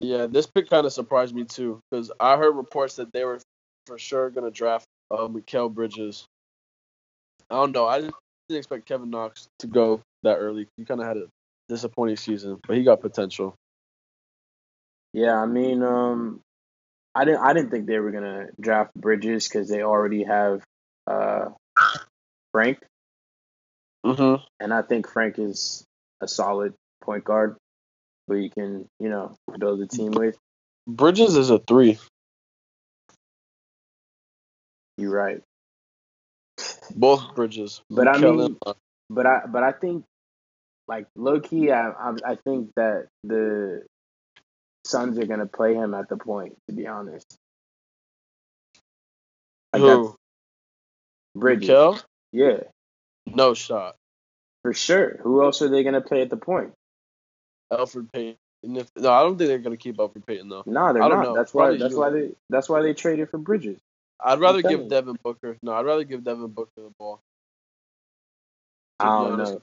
Yeah, 0.00 0.26
this 0.26 0.46
pick 0.46 0.68
kind 0.68 0.86
of 0.86 0.92
surprised 0.92 1.34
me 1.34 1.44
too 1.44 1.80
because 1.90 2.10
I 2.18 2.36
heard 2.36 2.56
reports 2.56 2.96
that 2.96 3.12
they 3.12 3.24
were 3.24 3.40
for 3.86 3.98
sure 3.98 4.30
gonna 4.30 4.50
draft 4.50 4.86
uh, 5.10 5.28
Mikal 5.28 5.72
Bridges. 5.72 6.24
I 7.50 7.56
don't 7.56 7.72
know. 7.72 7.86
I 7.86 8.00
didn't 8.00 8.14
expect 8.50 8.86
Kevin 8.86 9.10
Knox 9.10 9.46
to 9.60 9.66
go 9.66 10.00
that 10.22 10.36
early. 10.36 10.66
He 10.76 10.84
kind 10.84 11.00
of 11.00 11.06
had 11.06 11.16
a 11.18 11.26
disappointing 11.68 12.16
season, 12.16 12.58
but 12.66 12.76
he 12.76 12.82
got 12.82 13.00
potential. 13.00 13.54
Yeah, 15.12 15.36
I 15.36 15.46
mean, 15.46 15.82
um, 15.82 16.40
I 17.14 17.24
didn't 17.24 17.40
I 17.40 17.52
didn't 17.52 17.70
think 17.70 17.86
they 17.86 17.98
were 17.98 18.10
gonna 18.10 18.46
draft 18.60 18.94
Bridges 18.94 19.48
because 19.48 19.68
they 19.68 19.82
already 19.82 20.24
have 20.24 20.62
uh 21.06 21.50
Frank, 22.52 22.78
Mm-hmm. 24.04 24.42
and 24.58 24.74
I 24.74 24.82
think 24.82 25.08
Frank 25.08 25.38
is 25.38 25.84
a 26.20 26.26
solid 26.26 26.74
point 27.02 27.24
guard 27.24 27.56
who 28.28 28.36
you 28.36 28.50
can 28.50 28.88
you 29.00 29.08
know 29.08 29.36
build 29.58 29.80
a 29.82 29.86
team 29.86 30.12
with. 30.12 30.36
Bridges 30.86 31.36
is 31.36 31.50
a 31.50 31.58
three. 31.58 31.98
You're 34.98 35.10
right, 35.10 35.42
Both 36.94 37.34
Bridges. 37.34 37.80
But 37.90 38.08
I 38.08 38.18
mean- 38.18 38.58
but 39.10 39.26
I 39.26 39.46
but 39.46 39.62
I 39.62 39.72
think 39.72 40.04
like 40.88 41.06
low 41.16 41.40
key, 41.40 41.70
I 41.70 41.90
I, 41.90 42.14
I 42.24 42.34
think 42.36 42.70
that 42.76 43.08
the 43.24 43.84
Suns 44.84 45.18
are 45.18 45.26
gonna 45.26 45.46
play 45.46 45.74
him 45.74 45.94
at 45.94 46.08
the 46.08 46.16
point. 46.16 46.56
To 46.68 46.74
be 46.74 46.86
honest, 46.86 47.26
Like, 49.72 49.82
who? 49.82 50.14
Bridges, 51.34 52.02
yeah, 52.32 52.58
No 53.26 53.54
shot. 53.54 53.96
for 54.62 54.74
sure. 54.74 55.16
Who 55.22 55.42
else 55.42 55.62
are 55.62 55.68
they 55.68 55.82
gonna 55.84 56.00
play 56.02 56.20
at 56.22 56.30
the 56.30 56.36
point? 56.36 56.72
Elfrid 57.72 58.12
Payton. 58.12 58.36
If, 58.62 58.90
no, 58.96 59.10
I 59.12 59.22
don't 59.22 59.36
think 59.36 59.48
they're 59.48 59.58
gonna 59.58 59.76
keep 59.76 59.96
Elfrid 59.96 60.26
Payton 60.26 60.48
though. 60.48 60.62
No, 60.66 60.92
they're 60.92 61.02
I 61.02 61.08
don't 61.08 61.18
not. 61.18 61.24
know. 61.24 61.34
That's 61.34 61.52
why. 61.52 61.64
Probably 61.64 61.78
That's 61.78 61.92
you. 61.92 61.98
why 62.00 62.10
they. 62.10 62.30
That's 62.48 62.68
why 62.68 62.82
they 62.82 62.94
traded 62.94 63.30
for 63.30 63.38
Bridges. 63.38 63.78
I'd 64.24 64.38
rather 64.38 64.62
give. 64.62 64.88
Devin 64.88 65.18
Booker. 65.22 65.56
No, 65.62 65.72
I'd 65.72 65.84
rather 65.84 66.04
give 66.04 66.22
Devin 66.22 66.48
Booker 66.48 66.70
the 66.76 66.92
ball. 66.98 67.20
To 69.00 69.06
I 69.06 69.08
don't 69.08 69.32
honest. 69.32 69.52
know. 69.54 69.62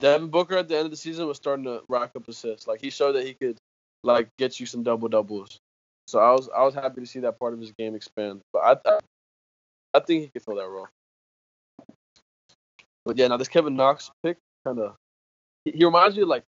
Devin 0.00 0.28
Booker 0.28 0.56
at 0.56 0.68
the 0.68 0.76
end 0.76 0.86
of 0.86 0.90
the 0.90 0.96
season 0.96 1.26
was 1.26 1.36
starting 1.36 1.66
to 1.66 1.82
rack 1.88 2.12
up 2.16 2.26
assists. 2.26 2.66
Like 2.66 2.80
he 2.80 2.88
showed 2.90 3.12
that 3.12 3.26
he 3.26 3.34
could 3.34 3.58
like 4.02 4.28
get 4.38 4.58
you 4.58 4.64
some 4.66 4.82
double 4.82 5.08
doubles. 5.08 5.58
So 6.06 6.18
I 6.18 6.32
was 6.32 6.48
I 6.56 6.62
was 6.64 6.74
happy 6.74 7.02
to 7.02 7.06
see 7.06 7.20
that 7.20 7.38
part 7.38 7.52
of 7.52 7.60
his 7.60 7.72
game 7.72 7.94
expand. 7.94 8.40
But 8.52 8.60
I 8.86 8.90
I, 8.90 8.98
I 9.94 10.00
think 10.00 10.22
he 10.22 10.28
could 10.28 10.42
fill 10.42 10.56
that 10.56 10.68
role. 10.68 10.88
But 13.04 13.18
yeah, 13.18 13.28
now 13.28 13.36
this 13.36 13.48
Kevin 13.48 13.76
Knox 13.76 14.10
pick 14.22 14.38
kind 14.66 14.78
of 14.78 14.96
he, 15.64 15.72
he 15.72 15.84
reminds 15.84 16.16
me 16.16 16.22
of 16.22 16.28
like 16.28 16.44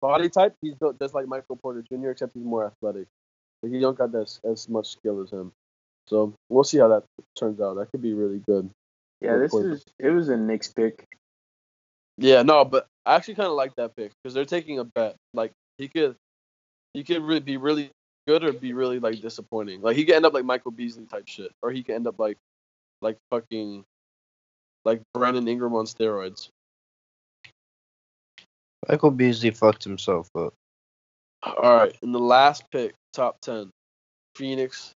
body 0.00 0.28
type. 0.28 0.54
He's 0.62 0.74
built 0.74 0.98
just 1.00 1.14
like 1.14 1.26
Michael 1.26 1.56
Porter 1.56 1.82
Jr. 1.82 2.10
except 2.10 2.32
he's 2.34 2.44
more 2.44 2.66
athletic. 2.66 3.06
But 3.62 3.70
he 3.70 3.80
don't 3.80 3.98
got 3.98 4.12
that 4.12 4.38
as 4.44 4.68
much 4.68 4.88
skill 4.88 5.22
as 5.22 5.30
him. 5.30 5.52
So 6.06 6.34
we'll 6.48 6.64
see 6.64 6.78
how 6.78 6.88
that 6.88 7.04
turns 7.36 7.60
out. 7.60 7.74
That 7.74 7.90
could 7.90 8.02
be 8.02 8.14
really 8.14 8.40
good. 8.46 8.70
Yeah, 9.20 9.36
this 9.36 9.52
is. 9.52 9.84
It 9.98 10.10
was 10.10 10.28
a 10.28 10.36
Knicks 10.36 10.68
pick. 10.68 11.04
Yeah, 12.16 12.42
no, 12.42 12.64
but 12.64 12.86
I 13.04 13.16
actually 13.16 13.34
kind 13.34 13.48
of 13.48 13.54
like 13.54 13.74
that 13.76 13.96
pick 13.96 14.12
because 14.22 14.34
they're 14.34 14.44
taking 14.44 14.78
a 14.78 14.84
bet. 14.84 15.16
Like 15.34 15.52
he 15.76 15.88
could, 15.88 16.16
he 16.94 17.04
could 17.04 17.22
really 17.22 17.40
be 17.40 17.56
really 17.56 17.90
good 18.26 18.44
or 18.44 18.52
be 18.52 18.72
really 18.72 19.00
like 19.00 19.20
disappointing. 19.20 19.82
Like 19.82 19.96
he 19.96 20.04
could 20.04 20.14
end 20.14 20.26
up 20.26 20.34
like 20.34 20.44
Michael 20.44 20.70
Beasley 20.70 21.06
type 21.06 21.26
shit, 21.26 21.50
or 21.62 21.70
he 21.70 21.82
could 21.82 21.94
end 21.96 22.06
up 22.06 22.18
like, 22.18 22.36
like 23.02 23.16
fucking, 23.30 23.84
like 24.84 25.02
Brandon 25.14 25.46
Ingram 25.46 25.74
on 25.74 25.84
steroids. 25.84 26.48
Michael 28.86 29.10
Beasley 29.10 29.50
fucked 29.50 29.84
himself 29.84 30.28
up. 30.36 30.52
All 31.42 31.76
right, 31.76 31.96
in 32.02 32.12
the 32.12 32.18
last 32.18 32.64
pick, 32.70 32.94
top 33.12 33.40
ten, 33.40 33.70
Phoenix 34.36 34.92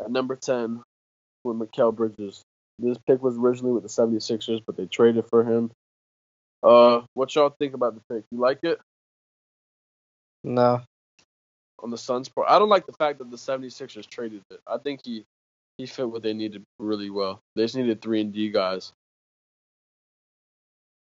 at 0.00 0.10
number 0.10 0.34
ten 0.34 0.82
with 1.44 1.56
Mikal 1.56 1.94
Bridges. 1.94 2.42
This 2.78 2.98
pick 3.06 3.22
was 3.22 3.36
originally 3.36 3.72
with 3.72 3.82
the 3.82 3.88
76ers, 3.88 4.62
but 4.64 4.76
they 4.76 4.86
traded 4.86 5.26
for 5.26 5.42
him. 5.42 5.72
Uh, 6.62 7.02
what 7.14 7.34
y'all 7.34 7.52
think 7.58 7.74
about 7.74 7.94
the 7.94 8.14
pick? 8.14 8.24
You 8.30 8.38
like 8.38 8.60
it? 8.62 8.78
No, 10.44 10.82
on 11.82 11.90
the 11.90 11.98
Suns 11.98 12.28
part. 12.28 12.48
I 12.50 12.58
don't 12.58 12.68
like 12.68 12.86
the 12.86 12.92
fact 12.92 13.18
that 13.18 13.30
the 13.30 13.36
76ers 13.36 14.06
traded 14.06 14.42
it. 14.50 14.60
I 14.66 14.78
think 14.78 15.00
he 15.04 15.24
he 15.76 15.86
fit 15.86 16.10
what 16.10 16.22
they 16.22 16.32
needed 16.32 16.64
really 16.78 17.10
well. 17.10 17.40
They 17.54 17.62
just 17.62 17.76
needed 17.76 18.02
three 18.02 18.20
and 18.20 18.32
D 18.32 18.50
guys. 18.50 18.92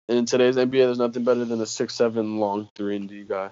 And 0.09 0.19
in 0.19 0.27
today's 0.27 0.57
NBA, 0.57 0.71
there's 0.87 0.99
nothing 0.99 1.25
better 1.25 1.45
than 1.45 1.61
a 1.61 1.66
six 1.66 1.95
seven 1.95 2.38
long 2.38 2.69
three 2.75 2.97
and 2.97 3.09
D 3.09 3.25
guy. 3.25 3.51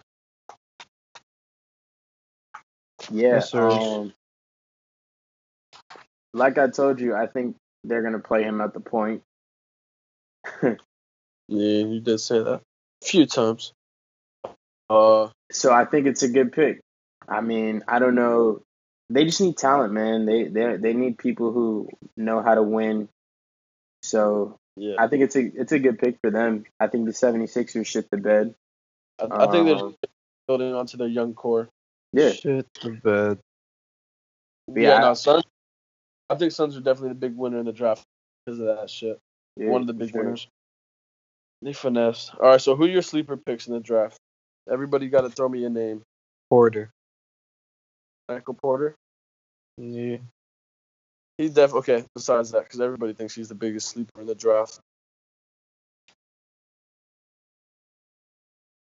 Yeah. 3.11 3.35
Yes, 3.35 3.51
sir. 3.51 3.69
um, 3.69 4.12
like 6.33 6.59
I 6.59 6.69
told 6.69 7.01
you, 7.01 7.14
I 7.14 7.27
think 7.27 7.57
they're 7.83 8.03
gonna 8.03 8.19
play 8.19 8.43
him 8.43 8.61
at 8.61 8.75
the 8.75 8.81
point. 8.81 9.23
Yeah, 11.49 11.85
you 11.85 12.01
did 12.01 12.19
say 12.21 12.38
that 12.38 12.62
a 13.03 13.05
few 13.05 13.27
times. 13.27 13.73
Uh, 14.88 15.29
So 15.53 15.73
I 15.73 15.85
think 15.85 16.07
it's 16.07 16.23
a 16.23 16.29
good 16.29 16.53
pick. 16.53 16.81
I 17.29 17.40
mean, 17.40 17.83
I 17.87 17.99
don't 17.99 18.14
know. 18.14 18.62
They 19.11 19.25
just 19.25 19.40
need 19.40 19.59
talent, 19.59 19.93
man. 19.93 20.25
They 20.25 20.45
they 20.45 20.77
they 20.77 20.95
need 20.95 21.19
people 21.19 21.53
who 21.53 21.90
know 22.17 22.43
how 22.43 22.55
to 22.55 22.62
win. 22.62 23.09
So 24.03 24.57
yeah, 24.76 24.94
I 24.98 25.08
think 25.08 25.24
it's 25.24 25.37
a 25.37 25.40
it's 25.40 25.72
a 25.72 25.78
good 25.78 25.98
pick 25.98 26.18
for 26.22 26.30
them. 26.30 26.64
I 26.80 26.87
think 26.88 27.06
the 27.06 27.12
76ers 27.12 27.87
shit 27.87 28.10
the 28.10 28.16
bed. 28.16 28.54
I, 29.20 29.26
I 29.30 29.50
think 29.50 29.66
they're 29.66 29.76
Um, 29.76 29.96
building 30.48 30.74
onto 30.74 30.96
their 30.96 31.08
young 31.08 31.34
core. 31.34 31.68
Yeah. 32.12 32.32
Shit 32.32 32.66
the 32.82 32.90
bed. 32.90 33.38
Yeah, 34.68 34.82
Yeah. 34.82 34.98
no, 35.00 35.14
Suns. 35.14 35.44
I 36.30 36.37
think 36.37 36.52
Suns 36.52 36.76
are 36.76 36.80
definitely 36.80 37.10
the 37.10 37.14
big 37.16 37.37
winner 37.37 37.58
in 37.58 37.66
the 37.66 37.72
draft 37.72 38.02
because 38.46 38.60
of 38.60 38.66
that 38.66 38.90
shit. 38.90 39.18
yeah, 39.56 39.68
One 39.68 39.80
of 39.82 39.87
the 39.87 39.92
big 39.92 40.10
sure. 40.10 40.22
winners. 40.24 40.48
They 41.62 41.72
finessed. 41.72 42.32
All 42.34 42.48
right, 42.48 42.60
so 42.60 42.76
who 42.76 42.84
are 42.84 42.88
your 42.88 43.02
sleeper 43.02 43.37
picks 43.37 43.66
in 43.68 43.74
the 43.74 43.80
draft? 43.80 44.18
Everybody 44.70 45.08
got 45.08 45.22
to 45.22 45.30
throw 45.30 45.48
me 45.48 45.64
a 45.64 45.70
name. 45.70 46.02
Porter. 46.50 46.90
Michael 48.28 48.54
Porter. 48.54 48.94
Yeah. 49.78 50.18
He 51.38 51.49
def 51.49 51.75
okay. 51.75 52.05
Besides 52.14 52.53
that, 52.53 52.64
because 52.64 52.81
everybody 52.81 53.12
thinks 53.12 53.35
he's 53.35 53.49
the 53.49 53.55
biggest 53.55 53.88
sleeper 53.88 54.20
in 54.20 54.27
the 54.27 54.35
draft. 54.35 54.79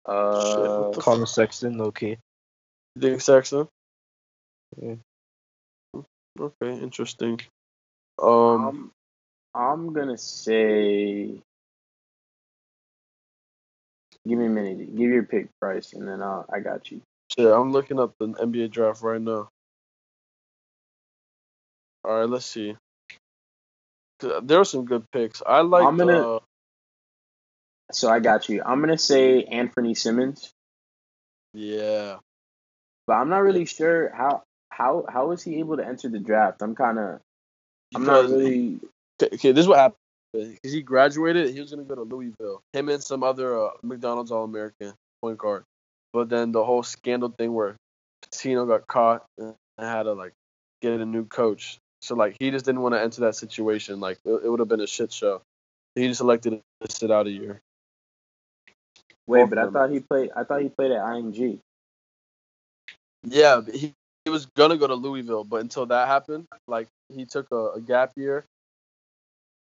Uh, 0.05 0.77
what 0.81 0.93
the 0.93 1.01
Connor 1.01 1.27
Sexton, 1.27 1.77
low 1.77 1.91
key. 1.91 2.17
You 2.95 3.01
think 3.01 3.21
Sexton? 3.21 3.67
Yeah. 4.81 4.95
Okay, 6.39 6.79
interesting. 6.79 7.39
Um, 8.21 8.91
I'm, 9.53 9.61
I'm 9.61 9.93
gonna 9.93 10.17
say. 10.17 11.41
Give 14.27 14.37
me 14.37 14.45
a 14.45 14.49
minute. 14.49 14.95
Give 14.95 15.09
your 15.09 15.23
pick, 15.23 15.49
Bryce, 15.59 15.93
and 15.93 16.07
then 16.07 16.21
I'll, 16.21 16.45
I 16.51 16.59
got 16.59 16.91
you. 16.91 17.01
shit, 17.31 17.51
I'm 17.51 17.71
looking 17.71 17.99
up 17.99 18.13
the 18.19 18.27
NBA 18.27 18.71
draft 18.71 19.01
right 19.01 19.21
now. 19.21 19.49
All 22.03 22.19
right, 22.19 22.29
let's 22.29 22.45
see. 22.45 22.75
There 24.19 24.59
are 24.59 24.65
some 24.65 24.85
good 24.85 25.09
picks. 25.11 25.41
I 25.45 25.61
like. 25.61 25.83
I'm 25.83 25.97
gonna- 25.97 26.35
uh, 26.35 26.39
So 27.91 28.09
I 28.09 28.19
got 28.19 28.49
you. 28.49 28.61
I'm 28.63 28.79
gonna 28.79 28.97
say 28.97 29.45
Anfernee 29.51 29.97
Simons, 29.97 30.51
yeah. 31.53 32.17
but 33.07 33.13
I'm 33.13 33.29
not 33.29 33.39
really 33.39 33.65
sure 33.65 34.09
how 34.09 34.43
how 34.69 35.05
how 35.09 35.27
was 35.27 35.43
he 35.43 35.59
able 35.59 35.77
to 35.77 35.85
enter 35.85 36.07
the 36.07 36.19
draft. 36.19 36.61
I'm 36.61 36.75
kind 36.75 36.97
of 36.99 37.19
I'm 37.95 38.05
not 38.05 38.29
really. 38.29 38.79
Okay, 39.21 39.51
this 39.51 39.63
is 39.63 39.67
what 39.67 39.79
happened. 39.79 39.97
Because 40.33 40.71
he 40.71 40.81
graduated, 40.81 41.53
he 41.53 41.59
was 41.59 41.71
gonna 41.71 41.83
go 41.83 41.95
to 41.95 42.03
Louisville. 42.03 42.61
Him 42.73 42.87
and 42.89 43.03
some 43.03 43.23
other 43.23 43.59
uh, 43.59 43.71
McDonald's 43.83 44.31
All 44.31 44.45
American 44.45 44.93
point 45.21 45.37
guard. 45.37 45.65
But 46.13 46.29
then 46.29 46.51
the 46.53 46.63
whole 46.63 46.83
scandal 46.83 47.29
thing 47.29 47.53
where 47.53 47.75
Pitino 48.23 48.65
got 48.67 48.87
caught 48.87 49.25
and 49.37 49.55
had 49.77 50.03
to 50.03 50.13
like 50.13 50.31
get 50.81 50.99
a 51.01 51.05
new 51.05 51.25
coach. 51.25 51.77
So 52.01 52.15
like 52.15 52.35
he 52.39 52.51
just 52.51 52.65
didn't 52.65 52.81
want 52.81 52.95
to 52.95 53.01
enter 53.01 53.21
that 53.21 53.35
situation. 53.35 53.99
Like 53.99 54.19
it, 54.25 54.41
it 54.45 54.49
would 54.49 54.59
have 54.59 54.69
been 54.69 54.81
a 54.81 54.87
shit 54.87 55.11
show. 55.13 55.41
He 55.95 56.07
just 56.07 56.21
elected 56.21 56.61
to 56.81 56.91
sit 56.91 57.11
out 57.11 57.27
a 57.27 57.31
year. 57.31 57.61
Wait, 59.27 59.49
but 59.49 59.57
I 59.59 59.69
thought 59.69 59.91
he 59.91 59.99
played. 59.99 60.31
I 60.35 60.43
thought 60.43 60.61
he 60.61 60.69
played 60.69 60.91
at 60.91 61.01
IMG. 61.01 61.59
Yeah, 63.23 63.61
but 63.63 63.75
he 63.75 63.93
he 64.25 64.31
was 64.31 64.47
gonna 64.57 64.77
go 64.77 64.87
to 64.87 64.95
Louisville, 64.95 65.43
but 65.43 65.61
until 65.61 65.85
that 65.87 66.07
happened, 66.07 66.47
like 66.67 66.87
he 67.09 67.25
took 67.25 67.47
a, 67.51 67.71
a 67.75 67.81
gap 67.81 68.13
year, 68.15 68.45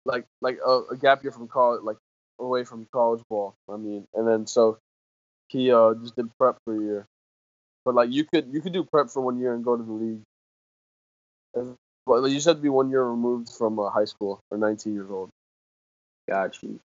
like 0.05 0.25
like 0.41 0.59
a, 0.65 0.81
a 0.91 0.97
gap 0.97 1.23
year 1.23 1.31
from 1.31 1.47
college, 1.47 1.83
like 1.83 1.97
away 2.39 2.63
from 2.63 2.87
college 2.93 3.21
ball. 3.29 3.55
I 3.69 3.75
mean, 3.77 4.05
and 4.13 4.27
then 4.27 4.47
so 4.47 4.77
he 5.49 5.71
uh 5.71 5.93
just 5.95 6.15
did 6.15 6.29
prep 6.39 6.57
for 6.63 6.75
a 6.75 6.79
year. 6.79 7.05
But 7.83 7.95
like 7.95 8.09
you 8.11 8.23
could 8.23 8.47
you 8.53 8.61
could 8.61 8.73
do 8.73 8.83
prep 8.85 9.09
for 9.09 9.21
one 9.21 9.39
year 9.39 9.53
and 9.53 9.63
go 9.65 9.75
to 9.75 9.83
the 9.83 9.91
league. 9.91 10.21
And- 11.55 11.75
But 12.05 12.23
you 12.23 12.35
just 12.35 12.47
have 12.47 12.57
to 12.57 12.61
be 12.61 12.69
one 12.69 12.89
year 12.89 13.03
removed 13.03 13.49
from 13.49 13.79
uh, 13.79 13.89
high 13.89 14.05
school 14.05 14.39
or 14.49 14.57
19 14.57 14.93
years 14.93 15.09
old. 15.09 15.29
Got 16.27 16.61
you. 16.63 16.79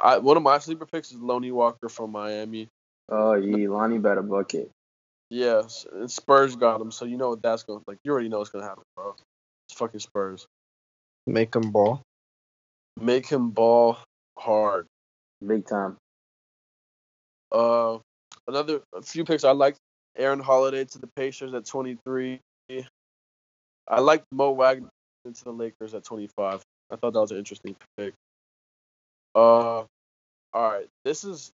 I 0.00 0.18
one 0.18 0.36
of 0.36 0.42
my 0.42 0.58
sleeper 0.58 0.86
picks 0.86 1.10
is 1.10 1.18
Lonnie 1.18 1.50
Walker 1.50 1.88
from 1.88 2.12
Miami. 2.12 2.68
Oh, 3.08 3.34
yeah, 3.34 3.68
Lonnie 3.68 3.98
better 3.98 4.22
bucket. 4.22 4.70
Yes, 5.30 5.86
and 5.92 6.10
Spurs 6.10 6.56
got 6.56 6.80
him, 6.80 6.90
so 6.90 7.04
you 7.04 7.16
know 7.16 7.30
what 7.30 7.42
that's 7.42 7.62
going 7.62 7.80
to 7.80 7.84
Like 7.86 7.98
you 8.04 8.12
already 8.12 8.28
know 8.28 8.38
what's 8.38 8.50
gonna 8.50 8.64
happen, 8.64 8.84
bro. 8.96 9.14
It's 9.68 9.78
fucking 9.78 10.00
Spurs. 10.00 10.46
Make 11.26 11.54
him 11.54 11.70
ball. 11.70 12.02
Make 12.98 13.26
him 13.26 13.50
ball 13.50 13.98
hard. 14.38 14.86
Big 15.46 15.66
time. 15.66 15.96
Uh, 17.52 17.98
another 18.46 18.80
a 18.94 19.02
few 19.02 19.24
picks 19.24 19.44
I 19.44 19.52
like. 19.52 19.76
Aaron 20.16 20.40
Holiday 20.40 20.84
to 20.84 20.98
the 20.98 21.06
Pacers 21.06 21.54
at 21.54 21.66
23. 21.66 22.40
I 23.88 24.00
like 24.00 24.22
Mo 24.30 24.52
Wagner 24.52 24.90
into 25.24 25.44
the 25.44 25.52
Lakers 25.52 25.94
at 25.94 26.04
25. 26.04 26.62
I 26.90 26.96
thought 26.96 27.12
that 27.12 27.20
was 27.20 27.32
an 27.32 27.38
interesting 27.38 27.76
pick. 27.96 28.14
Uh, 29.34 29.38
all 29.80 29.88
right. 30.54 30.86
This 31.04 31.24
is 31.24 31.50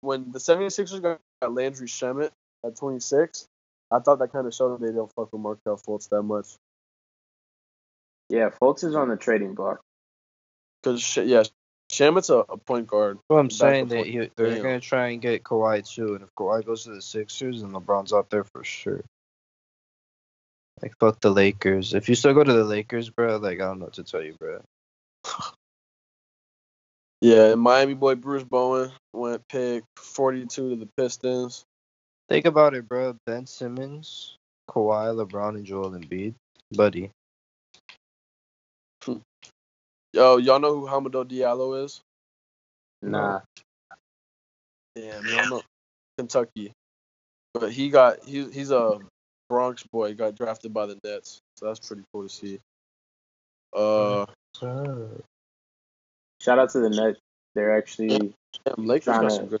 when 0.00 0.32
the 0.32 0.38
76ers 0.38 1.02
got 1.02 1.20
Landry 1.52 1.88
Shamet 1.88 2.30
at 2.64 2.76
26. 2.76 3.46
I 3.90 3.98
thought 3.98 4.18
that 4.20 4.32
kind 4.32 4.46
of 4.46 4.54
showed 4.54 4.78
that 4.80 4.86
they 4.86 4.92
don't 4.92 5.10
fuck 5.14 5.32
with 5.32 5.40
Markelle 5.40 5.76
Fultz 5.76 6.08
that 6.10 6.22
much. 6.22 6.54
Yeah, 8.28 8.50
Fultz 8.50 8.84
is 8.84 8.94
on 8.94 9.08
the 9.08 9.16
trading 9.16 9.54
block. 9.54 9.80
Because, 10.82 11.16
yeah, 11.16 11.42
Shamet's 11.90 12.30
a, 12.30 12.38
a 12.48 12.56
point 12.56 12.86
guard. 12.86 13.18
Well, 13.28 13.40
I'm 13.40 13.50
saying 13.50 13.88
that 13.88 14.06
he, 14.06 14.30
they're 14.36 14.62
gonna 14.62 14.80
try 14.80 15.08
and 15.08 15.20
get 15.20 15.42
Kawhi 15.42 15.86
too, 15.86 16.14
and 16.14 16.22
if 16.22 16.28
Kawhi 16.38 16.64
goes 16.64 16.84
to 16.84 16.94
the 16.94 17.02
Sixers, 17.02 17.62
then 17.62 17.72
LeBron's 17.72 18.12
out 18.12 18.30
there 18.30 18.44
for 18.44 18.62
sure. 18.62 19.02
Like 20.82 20.94
fuck 20.98 21.20
the 21.20 21.30
Lakers. 21.30 21.94
If 21.94 22.08
you 22.08 22.14
still 22.14 22.34
go 22.34 22.44
to 22.44 22.52
the 22.52 22.64
Lakers, 22.64 23.10
bro, 23.10 23.36
like 23.36 23.60
I 23.60 23.66
don't 23.66 23.78
know 23.78 23.86
what 23.86 23.94
to 23.94 24.04
tell 24.04 24.22
you, 24.22 24.34
bro. 24.38 24.60
Yeah, 27.22 27.54
Miami 27.54 27.92
boy 27.92 28.14
Bruce 28.14 28.44
Brown 28.44 28.92
went 29.12 29.46
pick 29.48 29.84
42 29.96 30.70
to 30.70 30.76
the 30.76 30.88
Pistons. 30.96 31.64
Think 32.30 32.46
about 32.46 32.72
it, 32.74 32.88
bro. 32.88 33.14
Ben 33.26 33.44
Simmons, 33.44 34.36
Kawhi, 34.70 35.14
LeBron, 35.14 35.56
and 35.56 35.66
Joel 35.66 35.90
Embiid, 35.90 36.32
buddy. 36.72 37.10
Hmm. 39.04 39.18
Yo, 40.14 40.38
y'all 40.38 40.60
know 40.60 40.80
who 40.80 40.86
Hamidou 40.86 41.26
Diallo 41.26 41.84
is? 41.84 42.00
Nah. 43.02 43.40
Damn, 44.96 45.26
y'all 45.26 45.50
know 45.50 45.62
Kentucky. 46.16 46.72
But 47.52 47.70
he 47.70 47.90
got 47.90 48.24
he 48.24 48.48
he's 48.50 48.70
a 48.70 48.98
Bronx 49.50 49.82
boy. 49.82 50.14
Got 50.14 50.36
drafted 50.36 50.72
by 50.72 50.86
the 50.86 50.96
Nets, 51.04 51.40
so 51.56 51.66
that's 51.66 51.86
pretty 51.86 52.04
cool 52.14 52.22
to 52.22 52.28
see. 52.30 52.60
Uh, 53.76 54.24
Shout 56.40 56.58
out 56.58 56.70
to 56.70 56.78
the 56.80 56.88
Nets. 56.88 57.18
They're 57.54 57.76
actually 57.76 58.32
damn, 58.64 58.86
Lakers 58.86 59.04
Trying 59.04 59.28
to- 59.28 59.34
some 59.34 59.46
good. 59.48 59.60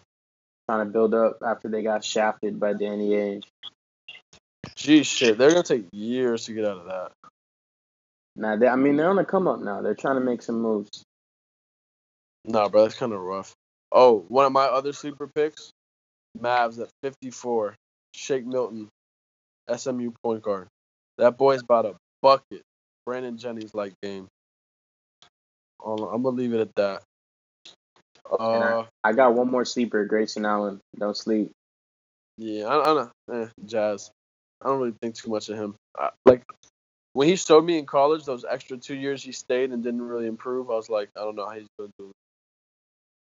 trying 0.68 0.86
to 0.86 0.92
build 0.92 1.12
up 1.12 1.38
after 1.44 1.68
they 1.68 1.82
got 1.82 2.04
shafted 2.04 2.58
by 2.60 2.72
Danny 2.72 3.10
Ainge. 3.10 3.44
Gee, 4.76 5.02
shit, 5.02 5.36
they're 5.36 5.50
gonna 5.50 5.64
take 5.64 5.86
years 5.92 6.46
to 6.46 6.54
get 6.54 6.64
out 6.64 6.78
of 6.78 6.86
that. 6.86 7.12
Now, 8.36 8.56
they, 8.56 8.68
I 8.68 8.76
mean, 8.76 8.96
they're 8.96 9.10
on 9.10 9.16
the 9.16 9.24
come 9.24 9.48
up 9.48 9.58
now. 9.60 9.82
They're 9.82 9.94
trying 9.96 10.14
to 10.14 10.20
make 10.24 10.40
some 10.40 10.62
moves. 10.62 11.02
Nah, 12.44 12.68
bro, 12.68 12.84
that's 12.84 12.94
kind 12.94 13.12
of 13.12 13.20
rough. 13.20 13.52
Oh, 13.92 14.20
one 14.28 14.46
of 14.46 14.52
my 14.52 14.64
other 14.66 14.92
sleeper 14.92 15.26
picks, 15.26 15.72
Mavs 16.38 16.80
at 16.80 16.88
54, 17.02 17.74
Shake 18.14 18.46
Milton, 18.46 18.88
SMU 19.76 20.12
point 20.22 20.42
guard. 20.42 20.68
That 21.18 21.36
boy's 21.36 21.62
about 21.62 21.86
a 21.86 21.94
bucket. 22.22 22.62
Brandon 23.06 23.36
Jennings 23.36 23.74
like 23.74 23.94
game. 24.02 24.26
I'm 25.84 25.96
gonna 26.22 26.28
leave 26.28 26.52
it 26.54 26.60
at 26.60 26.74
that. 26.76 27.02
Uh, 28.30 28.84
I 29.02 29.12
got 29.12 29.34
one 29.34 29.50
more 29.50 29.64
sleeper, 29.64 30.04
Grayson 30.04 30.44
Allen. 30.44 30.80
Don't 30.98 31.16
sleep. 31.16 31.50
yeah, 32.38 32.66
I, 32.66 32.80
I 32.80 32.84
don't 32.84 33.10
know. 33.28 33.34
Eh, 33.42 33.46
Jazz. 33.64 34.10
I 34.62 34.68
don't 34.68 34.78
really 34.78 34.94
think 35.00 35.14
too 35.14 35.30
much 35.30 35.48
of 35.48 35.56
him. 35.56 35.74
I, 35.98 36.10
like 36.26 36.44
when 37.14 37.26
he 37.28 37.36
showed 37.36 37.64
me 37.64 37.78
in 37.78 37.86
college, 37.86 38.24
those 38.24 38.44
extra 38.48 38.76
two 38.76 38.94
years 38.94 39.22
he 39.22 39.32
stayed 39.32 39.72
and 39.72 39.82
didn't 39.82 40.02
really 40.02 40.26
improve. 40.26 40.70
I 40.70 40.74
was 40.74 40.88
like, 40.90 41.08
I 41.16 41.20
don't 41.20 41.34
know 41.34 41.46
how 41.46 41.54
he's 41.56 41.66
gonna 41.78 41.90
do. 41.98 42.10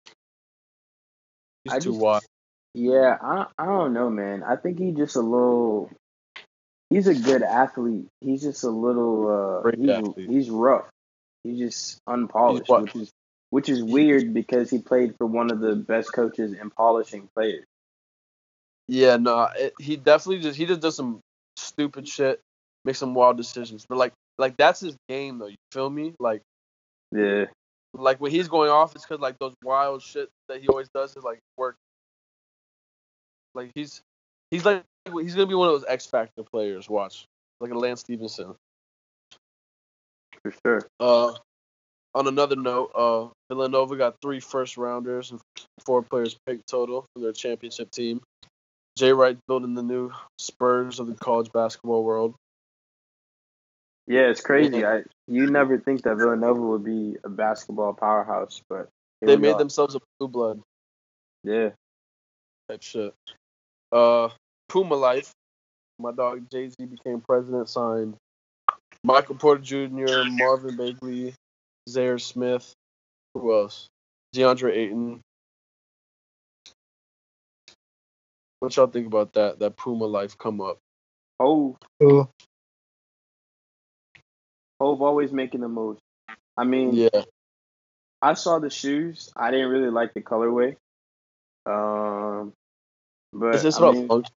it. 0.07 0.13
He's 1.65 1.73
I 1.75 1.79
too 1.79 1.91
just- 1.91 2.01
wide. 2.01 2.23
Yeah, 2.75 3.17
I 3.21 3.47
I 3.59 3.67
don't 3.67 3.93
know, 3.95 4.11
man. 4.11 4.43
I 4.45 4.55
think 4.57 4.79
he's 4.79 4.97
just 4.97 5.17
a 5.17 5.21
little. 5.21 5.91
He's 6.91 7.07
a 7.07 7.15
good 7.15 7.43
athlete. 7.43 8.09
He's 8.21 8.43
just 8.43 8.65
a 8.65 8.71
little. 8.71 9.63
Uh, 9.65 9.71
he's, 9.77 10.27
he's 10.29 10.51
rough. 10.51 10.87
He's 11.45 11.59
just 11.59 11.99
unpolished, 12.07 12.69
what? 12.69 12.83
which 12.83 12.97
is 12.97 13.11
which 13.51 13.69
is 13.69 13.83
weird 13.83 14.35
because 14.35 14.71
he 14.71 14.79
played 14.79 15.15
for 15.17 15.27
one 15.27 15.51
of 15.51 15.61
the 15.61 15.75
best 15.75 16.13
coaches 16.13 16.53
in 16.53 16.71
polishing 16.71 17.29
players. 17.35 17.65
Yeah, 18.89 19.17
no, 19.17 19.49
it, 19.57 19.73
he 19.79 19.97
definitely 19.97 20.43
just 20.43 20.59
he 20.59 20.67
just 20.67 20.81
does 20.81 20.97
some 20.97 21.21
stupid 21.57 22.09
shit, 22.09 22.41
makes 22.85 22.99
some 22.99 23.15
wild 23.15 23.37
decisions. 23.37 23.87
But 23.89 23.99
like 23.99 24.13
like 24.37 24.57
that's 24.57 24.81
his 24.81 24.97
game 25.09 25.39
though. 25.39 25.47
You 25.47 25.57
feel 25.73 25.89
me? 25.89 26.15
Like 26.19 26.43
Yeah. 27.13 27.47
like 27.95 28.21
when 28.21 28.33
he's 28.33 28.49
going 28.49 28.71
off, 28.71 28.95
it's 28.95 29.05
because 29.05 29.21
like 29.21 29.39
those 29.39 29.55
wild 29.63 30.03
shit 30.03 30.29
that 30.49 30.61
he 30.61 30.69
always 30.69 30.89
does 30.93 31.17
is 31.17 31.23
like 31.23 31.39
work. 31.57 31.77
Like 33.55 33.71
he's 33.75 34.01
he's 34.51 34.65
like 34.65 34.85
he's 35.21 35.35
gonna 35.35 35.47
be 35.47 35.55
one 35.55 35.69
of 35.69 35.75
those 35.75 35.89
X 35.89 36.07
Factor 36.07 36.43
players. 36.43 36.89
Watch 36.89 37.27
like 37.61 37.71
a 37.71 37.79
Lance 37.79 38.01
Stephenson. 38.01 38.55
For 40.43 40.53
sure. 40.65 40.89
Uh, 40.99 41.35
on 42.15 42.27
another 42.27 42.57
note, 42.57 42.91
uh, 42.95 43.29
Villanova 43.49 43.97
got 43.97 44.17
three 44.23 44.41
first 44.41 44.77
rounders 44.77 45.31
and 45.31 45.41
four 45.85 46.03
players 46.03 46.37
picked 46.47 46.67
total 46.67 47.07
for 47.15 47.21
their 47.21 47.33
championship 47.33 47.91
team. 47.91 48.21
Jay 48.97 49.13
Wright 49.13 49.39
building 49.47 49.75
the 49.75 49.83
new 49.83 50.11
Spurs 50.39 50.99
of 50.99 51.07
the 51.07 51.15
college 51.15 51.53
basketball 51.53 52.03
world. 52.05 52.35
Yeah, 54.07 54.23
it's 54.23 54.41
crazy. 54.41 54.85
I 54.85 55.05
you 55.29 55.49
never 55.49 55.79
think 55.79 56.03
that 56.03 56.17
Villanova 56.17 56.61
would 56.61 56.85
be 56.85 57.17
a 57.23 57.29
basketball 57.29 57.93
powerhouse, 57.93 58.61
but 58.69 58.89
They 59.23 59.37
made 59.37 59.53
are. 59.53 59.59
themselves 59.59 59.95
a 59.95 60.01
blue 60.19 60.29
blood 60.29 60.61
Yeah. 61.45 61.71
type 62.69 62.83
shit. 62.83 63.15
Uh, 63.93 64.29
Puma 64.69 64.95
Life. 64.95 65.33
My 65.99 66.13
dog 66.13 66.47
Jay 66.51 66.69
Z 66.69 66.77
became 66.87 67.21
president. 67.21 67.69
Signed 67.69 68.17
Michael 69.03 69.35
Porter 69.35 69.63
Jr., 69.63 70.25
Marvin 70.29 70.77
Bagley, 70.77 71.35
Zhaire 71.89 72.21
Smith. 72.21 72.73
Who 73.35 73.55
else? 73.55 73.87
DeAndre 74.35 74.73
Ayton. 74.77 75.21
What 78.61 78.77
y'all 78.77 78.87
think 78.89 79.07
about 79.07 79.33
that? 79.35 79.59
That 79.59 79.77
Puma 79.77 80.05
Life 80.05 80.37
come 80.37 80.61
up. 80.61 80.79
Oh. 81.39 81.77
Cool. 82.01 82.31
Hov 84.79 85.03
always 85.03 85.33
making 85.33 85.61
the 85.61 85.69
moves. 85.69 86.01
I 86.57 86.65
mean, 86.65 86.95
Yeah, 86.95 87.25
I 88.21 88.35
saw 88.35 88.59
the 88.59 88.71
shoes. 88.71 89.31
I 89.37 89.51
didn't 89.51 89.69
really 89.69 89.91
like 89.91 90.15
the 90.15 90.21
colorway. 90.21 90.77
Um, 91.67 92.53
but 93.33 93.55
is 93.57 93.63
this 93.63 93.77
I 93.77 93.79
about 93.79 93.95
mean, 93.95 94.09
function? 94.09 94.35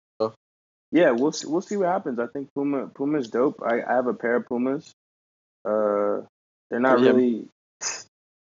yeah, 0.92 1.12
we'll 1.12 1.32
see, 1.32 1.48
we'll 1.48 1.62
see 1.62 1.78
what 1.78 1.88
happens. 1.88 2.20
I 2.20 2.28
think 2.28 2.50
Puma 2.54 2.88
Puma's 2.88 3.30
dope. 3.30 3.62
I, 3.66 3.82
I 3.82 3.96
have 3.96 4.08
a 4.08 4.14
pair 4.14 4.36
of 4.36 4.48
Pumas. 4.48 4.92
Uh, 5.66 6.22
they're 6.70 6.80
not 6.80 7.00
Yeah. 7.00 7.12
really 7.12 7.48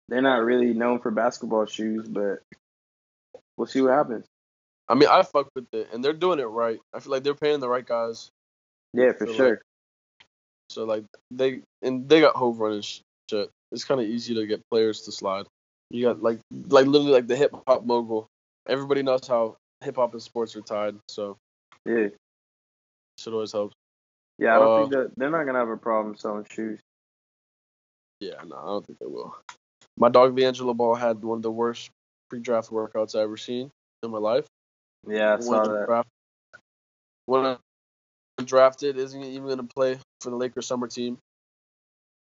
they're 0.08 0.22
not 0.22 0.44
really 0.44 0.72
known 0.72 1.00
for 1.00 1.10
basketball 1.10 1.66
shoes, 1.66 2.08
but 2.08 2.42
we'll 3.56 3.66
see 3.66 3.82
what 3.82 3.92
happens. 3.92 4.24
I 4.88 4.94
mean, 4.94 5.08
I 5.10 5.22
fuck 5.22 5.48
with 5.54 5.66
it, 5.72 5.90
and 5.92 6.02
they're 6.02 6.14
doing 6.14 6.38
it 6.38 6.44
right. 6.44 6.80
I 6.94 7.00
feel 7.00 7.12
like 7.12 7.22
they're 7.22 7.34
paying 7.34 7.60
the 7.60 7.68
right 7.68 7.84
guys. 7.84 8.30
Yeah, 8.94 9.12
for 9.12 9.26
So, 9.26 9.32
like, 9.32 9.36
sure. 9.36 9.60
So 10.70 10.84
like 10.84 11.04
they 11.30 11.60
and 11.82 12.08
they 12.08 12.20
got 12.20 12.36
Hov 12.36 12.58
running 12.58 12.82
shit. 12.82 13.50
It's 13.70 13.84
kind 13.84 14.00
of 14.00 14.06
easy 14.06 14.34
to 14.34 14.46
get 14.46 14.62
players 14.70 15.02
to 15.02 15.12
slide. 15.12 15.46
You 15.90 16.04
got 16.04 16.22
like 16.22 16.40
like 16.50 16.86
literally 16.86 17.12
like 17.12 17.26
the 17.26 17.36
hip 17.36 17.54
hop 17.66 17.84
mogul. 17.84 18.26
Everybody 18.66 19.02
knows 19.02 19.26
how 19.26 19.56
hip 19.82 19.96
hop 19.96 20.12
and 20.12 20.22
sports 20.22 20.56
are 20.56 20.60
tied, 20.62 20.96
so 21.08 21.36
Yeah, 21.84 22.08
should 23.18 23.32
always 23.32 23.52
help. 23.52 23.72
yeah. 24.38 24.56
I 24.56 24.58
don't 24.58 24.68
Uh, 24.68 24.76
think 24.76 24.92
that 24.92 25.12
they're 25.16 25.30
not 25.30 25.44
gonna 25.44 25.58
have 25.58 25.68
a 25.68 25.76
problem 25.76 26.16
selling 26.16 26.46
shoes. 26.50 26.80
Yeah, 28.20 28.42
no, 28.46 28.56
I 28.56 28.66
don't 28.66 28.86
think 28.86 28.98
they 28.98 29.06
will. 29.06 29.36
My 29.96 30.08
dog 30.08 30.36
LiAngelo 30.36 30.76
Ball 30.76 30.94
had 30.94 31.22
one 31.22 31.36
of 31.38 31.42
the 31.42 31.50
worst 31.50 31.90
pre-draft 32.28 32.70
workouts 32.70 33.18
I 33.18 33.22
ever 33.22 33.36
seen 33.36 33.70
in 34.02 34.10
my 34.10 34.18
life. 34.18 34.46
Yeah, 35.06 35.34
I 35.34 35.40
saw 35.40 35.62
When 35.62 35.72
that. 35.72 35.86
draft- 35.86 36.08
When 37.26 37.58
drafted, 38.44 38.96
isn't 38.96 39.22
even 39.22 39.44
going 39.46 39.58
to 39.58 39.64
play 39.64 39.98
for 40.20 40.30
the 40.30 40.36
Lakers 40.36 40.66
summer 40.66 40.86
team. 40.88 41.18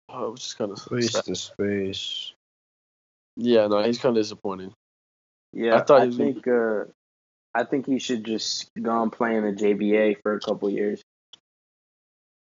Oh, 0.10 0.32
which 0.32 0.46
is 0.46 0.54
kind 0.54 0.72
of 0.72 0.80
Space 0.80 1.22
to 1.22 1.36
space. 1.36 2.34
Yeah, 3.38 3.68
no, 3.68 3.84
he's 3.84 4.00
kind 4.00 4.18
of 4.18 4.22
disappointing. 4.24 4.74
Yeah, 5.54 5.78
I 5.78 5.82
thought 5.82 6.02
I 6.02 6.06
he 6.06 6.08
was 6.08 6.18
gonna 6.18 6.34
think 6.34 6.48
uh, 6.48 6.86
I 7.60 7.66
think 7.66 7.88
he 7.88 8.00
should 8.00 8.24
just 8.24 8.70
go 8.82 9.04
and 9.04 9.12
play 9.12 9.36
in 9.36 9.44
the 9.44 9.52
JBA 9.52 10.22
for 10.24 10.34
a 10.34 10.40
couple 10.40 10.70
years. 10.70 11.02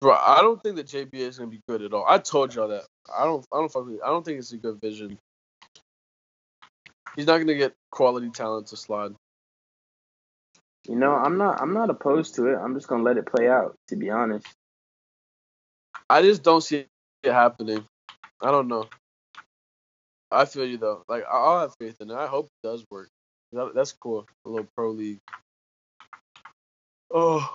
Bro, 0.01 0.13
I 0.13 0.41
don't 0.41 0.61
think 0.61 0.75
that 0.75 0.87
JBA 0.87 1.13
is 1.21 1.37
gonna 1.37 1.49
be 1.49 1.61
good 1.69 1.81
at 1.81 1.93
all. 1.93 2.05
I 2.05 2.17
told 2.17 2.53
y'all 2.53 2.67
that. 2.67 2.83
I 3.17 3.23
don't. 3.23 3.45
I 3.53 3.57
don't 3.57 3.71
fuck 3.71 3.85
with. 3.85 4.03
I 4.03 4.07
don't 4.07 4.25
think 4.25 4.39
it's 4.39 4.51
a 4.51 4.57
good 4.57 4.81
vision. 4.81 5.17
He's 7.15 7.27
not 7.27 7.37
gonna 7.37 7.55
get 7.55 7.73
quality 7.91 8.29
talent 8.29 8.67
to 8.67 8.77
slide. 8.77 9.13
You 10.85 10.97
know, 10.97 11.13
I'm 11.13 11.37
not 11.37 11.61
I'm 11.61 11.73
not 11.73 11.89
opposed 11.89 12.35
to 12.35 12.47
it. 12.47 12.57
I'm 12.57 12.75
just 12.75 12.87
gonna 12.87 13.03
let 13.03 13.17
it 13.17 13.25
play 13.25 13.47
out. 13.47 13.75
To 13.87 13.95
be 13.95 14.09
honest. 14.09 14.45
I 16.09 16.23
just 16.23 16.43
don't 16.43 16.61
see 16.61 16.87
it 17.23 17.31
happening. 17.31 17.85
I 18.41 18.51
don't 18.51 18.67
know. 18.67 18.89
I 20.29 20.43
feel 20.43 20.65
you 20.65 20.77
though. 20.77 21.03
Like 21.07 21.23
I'll 21.31 21.61
have 21.61 21.73
faith 21.79 22.01
in 22.01 22.11
it. 22.11 22.15
I 22.15 22.27
hope 22.27 22.47
it 22.47 22.67
does 22.67 22.85
work. 22.91 23.09
That, 23.55 23.71
that's 23.73 23.93
cool. 23.93 24.27
A 24.45 24.49
little 24.49 24.67
pro 24.75 24.91
league. 24.91 25.19
Oh, 27.09 27.49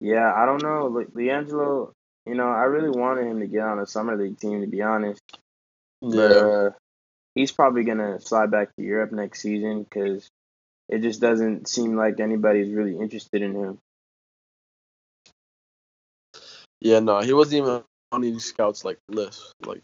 Yeah, 0.00 0.32
I 0.34 0.46
don't 0.46 0.62
know. 0.62 0.86
Le- 0.86 1.04
LiAngelo, 1.04 1.92
you 2.24 2.34
know, 2.34 2.48
I 2.48 2.62
really 2.64 2.88
wanted 2.88 3.26
him 3.26 3.40
to 3.40 3.46
get 3.46 3.60
on 3.60 3.78
a 3.78 3.86
summer 3.86 4.16
league 4.16 4.38
team. 4.38 4.62
To 4.62 4.66
be 4.66 4.80
honest, 4.80 5.20
but 6.00 6.30
yeah. 6.30 6.36
uh, 6.36 6.70
he's 7.34 7.52
probably 7.52 7.84
gonna 7.84 8.20
slide 8.20 8.50
back 8.50 8.74
to 8.76 8.82
Europe 8.82 9.12
next 9.12 9.42
season 9.42 9.82
because 9.82 10.26
it 10.88 11.02
just 11.02 11.20
doesn't 11.20 11.68
seem 11.68 11.96
like 11.96 12.18
anybody's 12.18 12.72
really 12.72 12.96
interested 12.96 13.42
in 13.42 13.54
him. 13.54 13.78
Yeah, 16.80 17.00
no, 17.00 17.20
he 17.20 17.34
wasn't 17.34 17.62
even 17.62 17.82
on 18.12 18.24
any 18.24 18.38
scouts 18.38 18.84
like 18.84 18.98
list. 19.10 19.52
Like, 19.66 19.82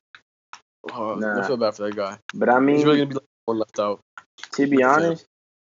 oh, 0.91 1.17
Nah. 1.17 1.43
I 1.43 1.47
feel 1.47 1.59
bad 1.59 1.75
for 1.75 1.85
that 1.85 1.97
guy. 1.97 2.19
But 2.33 2.49
I 2.49 2.61
mean, 2.61 2.77
He's 2.77 2.85
really 2.87 2.99
gonna 2.99 3.09
be 3.09 3.15
like 3.17 3.30
left 3.49 3.79
out. 3.79 4.01
to 4.53 4.67
be 4.67 4.83
Like 4.83 4.87
a 4.87 4.89
fan. 4.89 5.05
honest, 5.05 5.27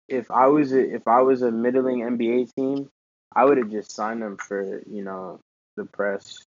if 0.08 0.30
I 0.30 0.46
was 0.46 0.72
a, 0.72 0.94
if 0.94 1.06
I 1.08 1.22
was 1.22 1.42
a 1.42 1.50
middling 1.50 2.00
NBA 2.00 2.54
team, 2.54 2.90
I 3.34 3.44
would 3.44 3.58
have 3.58 3.70
just 3.70 3.92
signed 3.92 4.22
him 4.22 4.36
for 4.36 4.82
you 4.88 5.02
know 5.02 5.40
the 5.76 5.84
press 5.84 6.44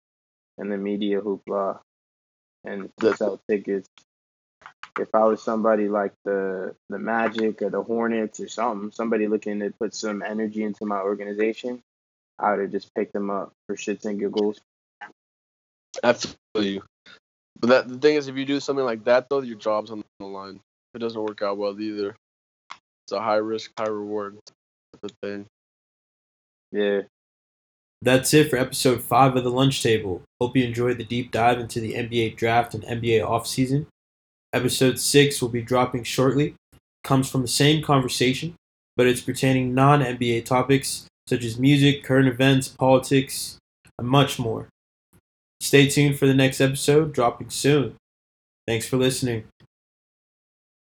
and 0.58 0.70
the 0.70 0.76
media 0.76 1.20
hoopla 1.20 1.80
and 2.64 2.90
to 3.00 3.16
sell 3.16 3.40
tickets. 3.48 3.88
If 4.98 5.14
I 5.14 5.24
was 5.24 5.42
somebody 5.42 5.88
like 5.88 6.12
the 6.24 6.74
the 6.88 6.98
Magic 6.98 7.62
or 7.62 7.70
the 7.70 7.82
Hornets 7.82 8.40
or 8.40 8.48
something, 8.48 8.92
somebody 8.92 9.28
looking 9.28 9.60
to 9.60 9.72
put 9.78 9.94
some 9.94 10.22
energy 10.22 10.62
into 10.62 10.86
my 10.86 11.00
organization, 11.00 11.82
I 12.38 12.52
would 12.52 12.60
have 12.60 12.72
just 12.72 12.94
picked 12.94 13.12
them 13.12 13.30
up 13.30 13.52
for 13.66 13.76
shits 13.76 14.04
and 14.06 14.18
giggles. 14.18 14.60
I 16.02 16.12
feel 16.14 16.36
you. 16.64 16.82
But 17.58 17.68
that 17.68 17.88
the 17.88 17.98
thing 17.98 18.16
is, 18.16 18.28
if 18.28 18.36
you 18.36 18.44
do 18.44 18.60
something 18.60 18.84
like 18.84 19.04
that, 19.04 19.28
though, 19.28 19.40
your 19.40 19.56
job's 19.58 19.90
on 19.90 20.04
the 20.20 20.26
line. 20.26 20.60
If 20.97 21.03
it 21.03 21.05
doesn't 21.05 21.22
work 21.22 21.42
out 21.42 21.59
well 21.59 21.78
either, 21.78 22.16
it's 22.70 23.12
a 23.12 23.20
high 23.20 23.36
risk, 23.36 23.70
high 23.78 23.90
reward 23.90 24.38
type 24.47 25.03
of 25.03 25.11
thing. 25.22 25.44
Yeah. 26.72 27.03
That's 28.01 28.32
it 28.32 28.49
for 28.49 28.57
episode 28.57 29.03
5 29.03 29.36
of 29.36 29.44
The 29.44 29.51
Lunch 29.51 29.82
Table. 29.82 30.22
Hope 30.40 30.57
you 30.57 30.64
enjoyed 30.64 30.97
the 30.97 31.05
deep 31.05 31.32
dive 31.32 31.61
into 31.61 31.80
the 31.80 31.92
NBA 31.92 32.36
draft 32.36 32.72
and 32.72 32.82
NBA 32.82 33.20
offseason. 33.20 33.84
Episode 34.55 34.99
6 34.99 35.42
will 35.42 35.51
be 35.51 35.61
dropping 35.61 36.03
shortly. 36.03 36.55
Comes 37.05 37.28
from 37.28 37.42
the 37.42 37.49
same 37.49 37.82
conversation, 37.82 38.55
but 38.97 39.07
it's 39.07 39.20
pertaining 39.20 39.74
non 39.74 40.01
NBA 40.01 40.47
topics 40.47 41.09
such 41.28 41.44
as 41.44 41.59
music, 41.59 42.05
current 42.05 42.26
events, 42.26 42.68
politics, 42.68 43.59
and 43.99 44.09
much 44.09 44.38
more. 44.38 44.68
Stay 45.61 45.90
tuned 45.90 46.18
for 46.18 46.26
the 46.26 46.32
next 46.32 46.59
episode, 46.59 47.12
dropping 47.12 47.51
soon. 47.51 47.97
Thanks 48.66 48.88
for 48.88 48.97
listening. 48.97 49.44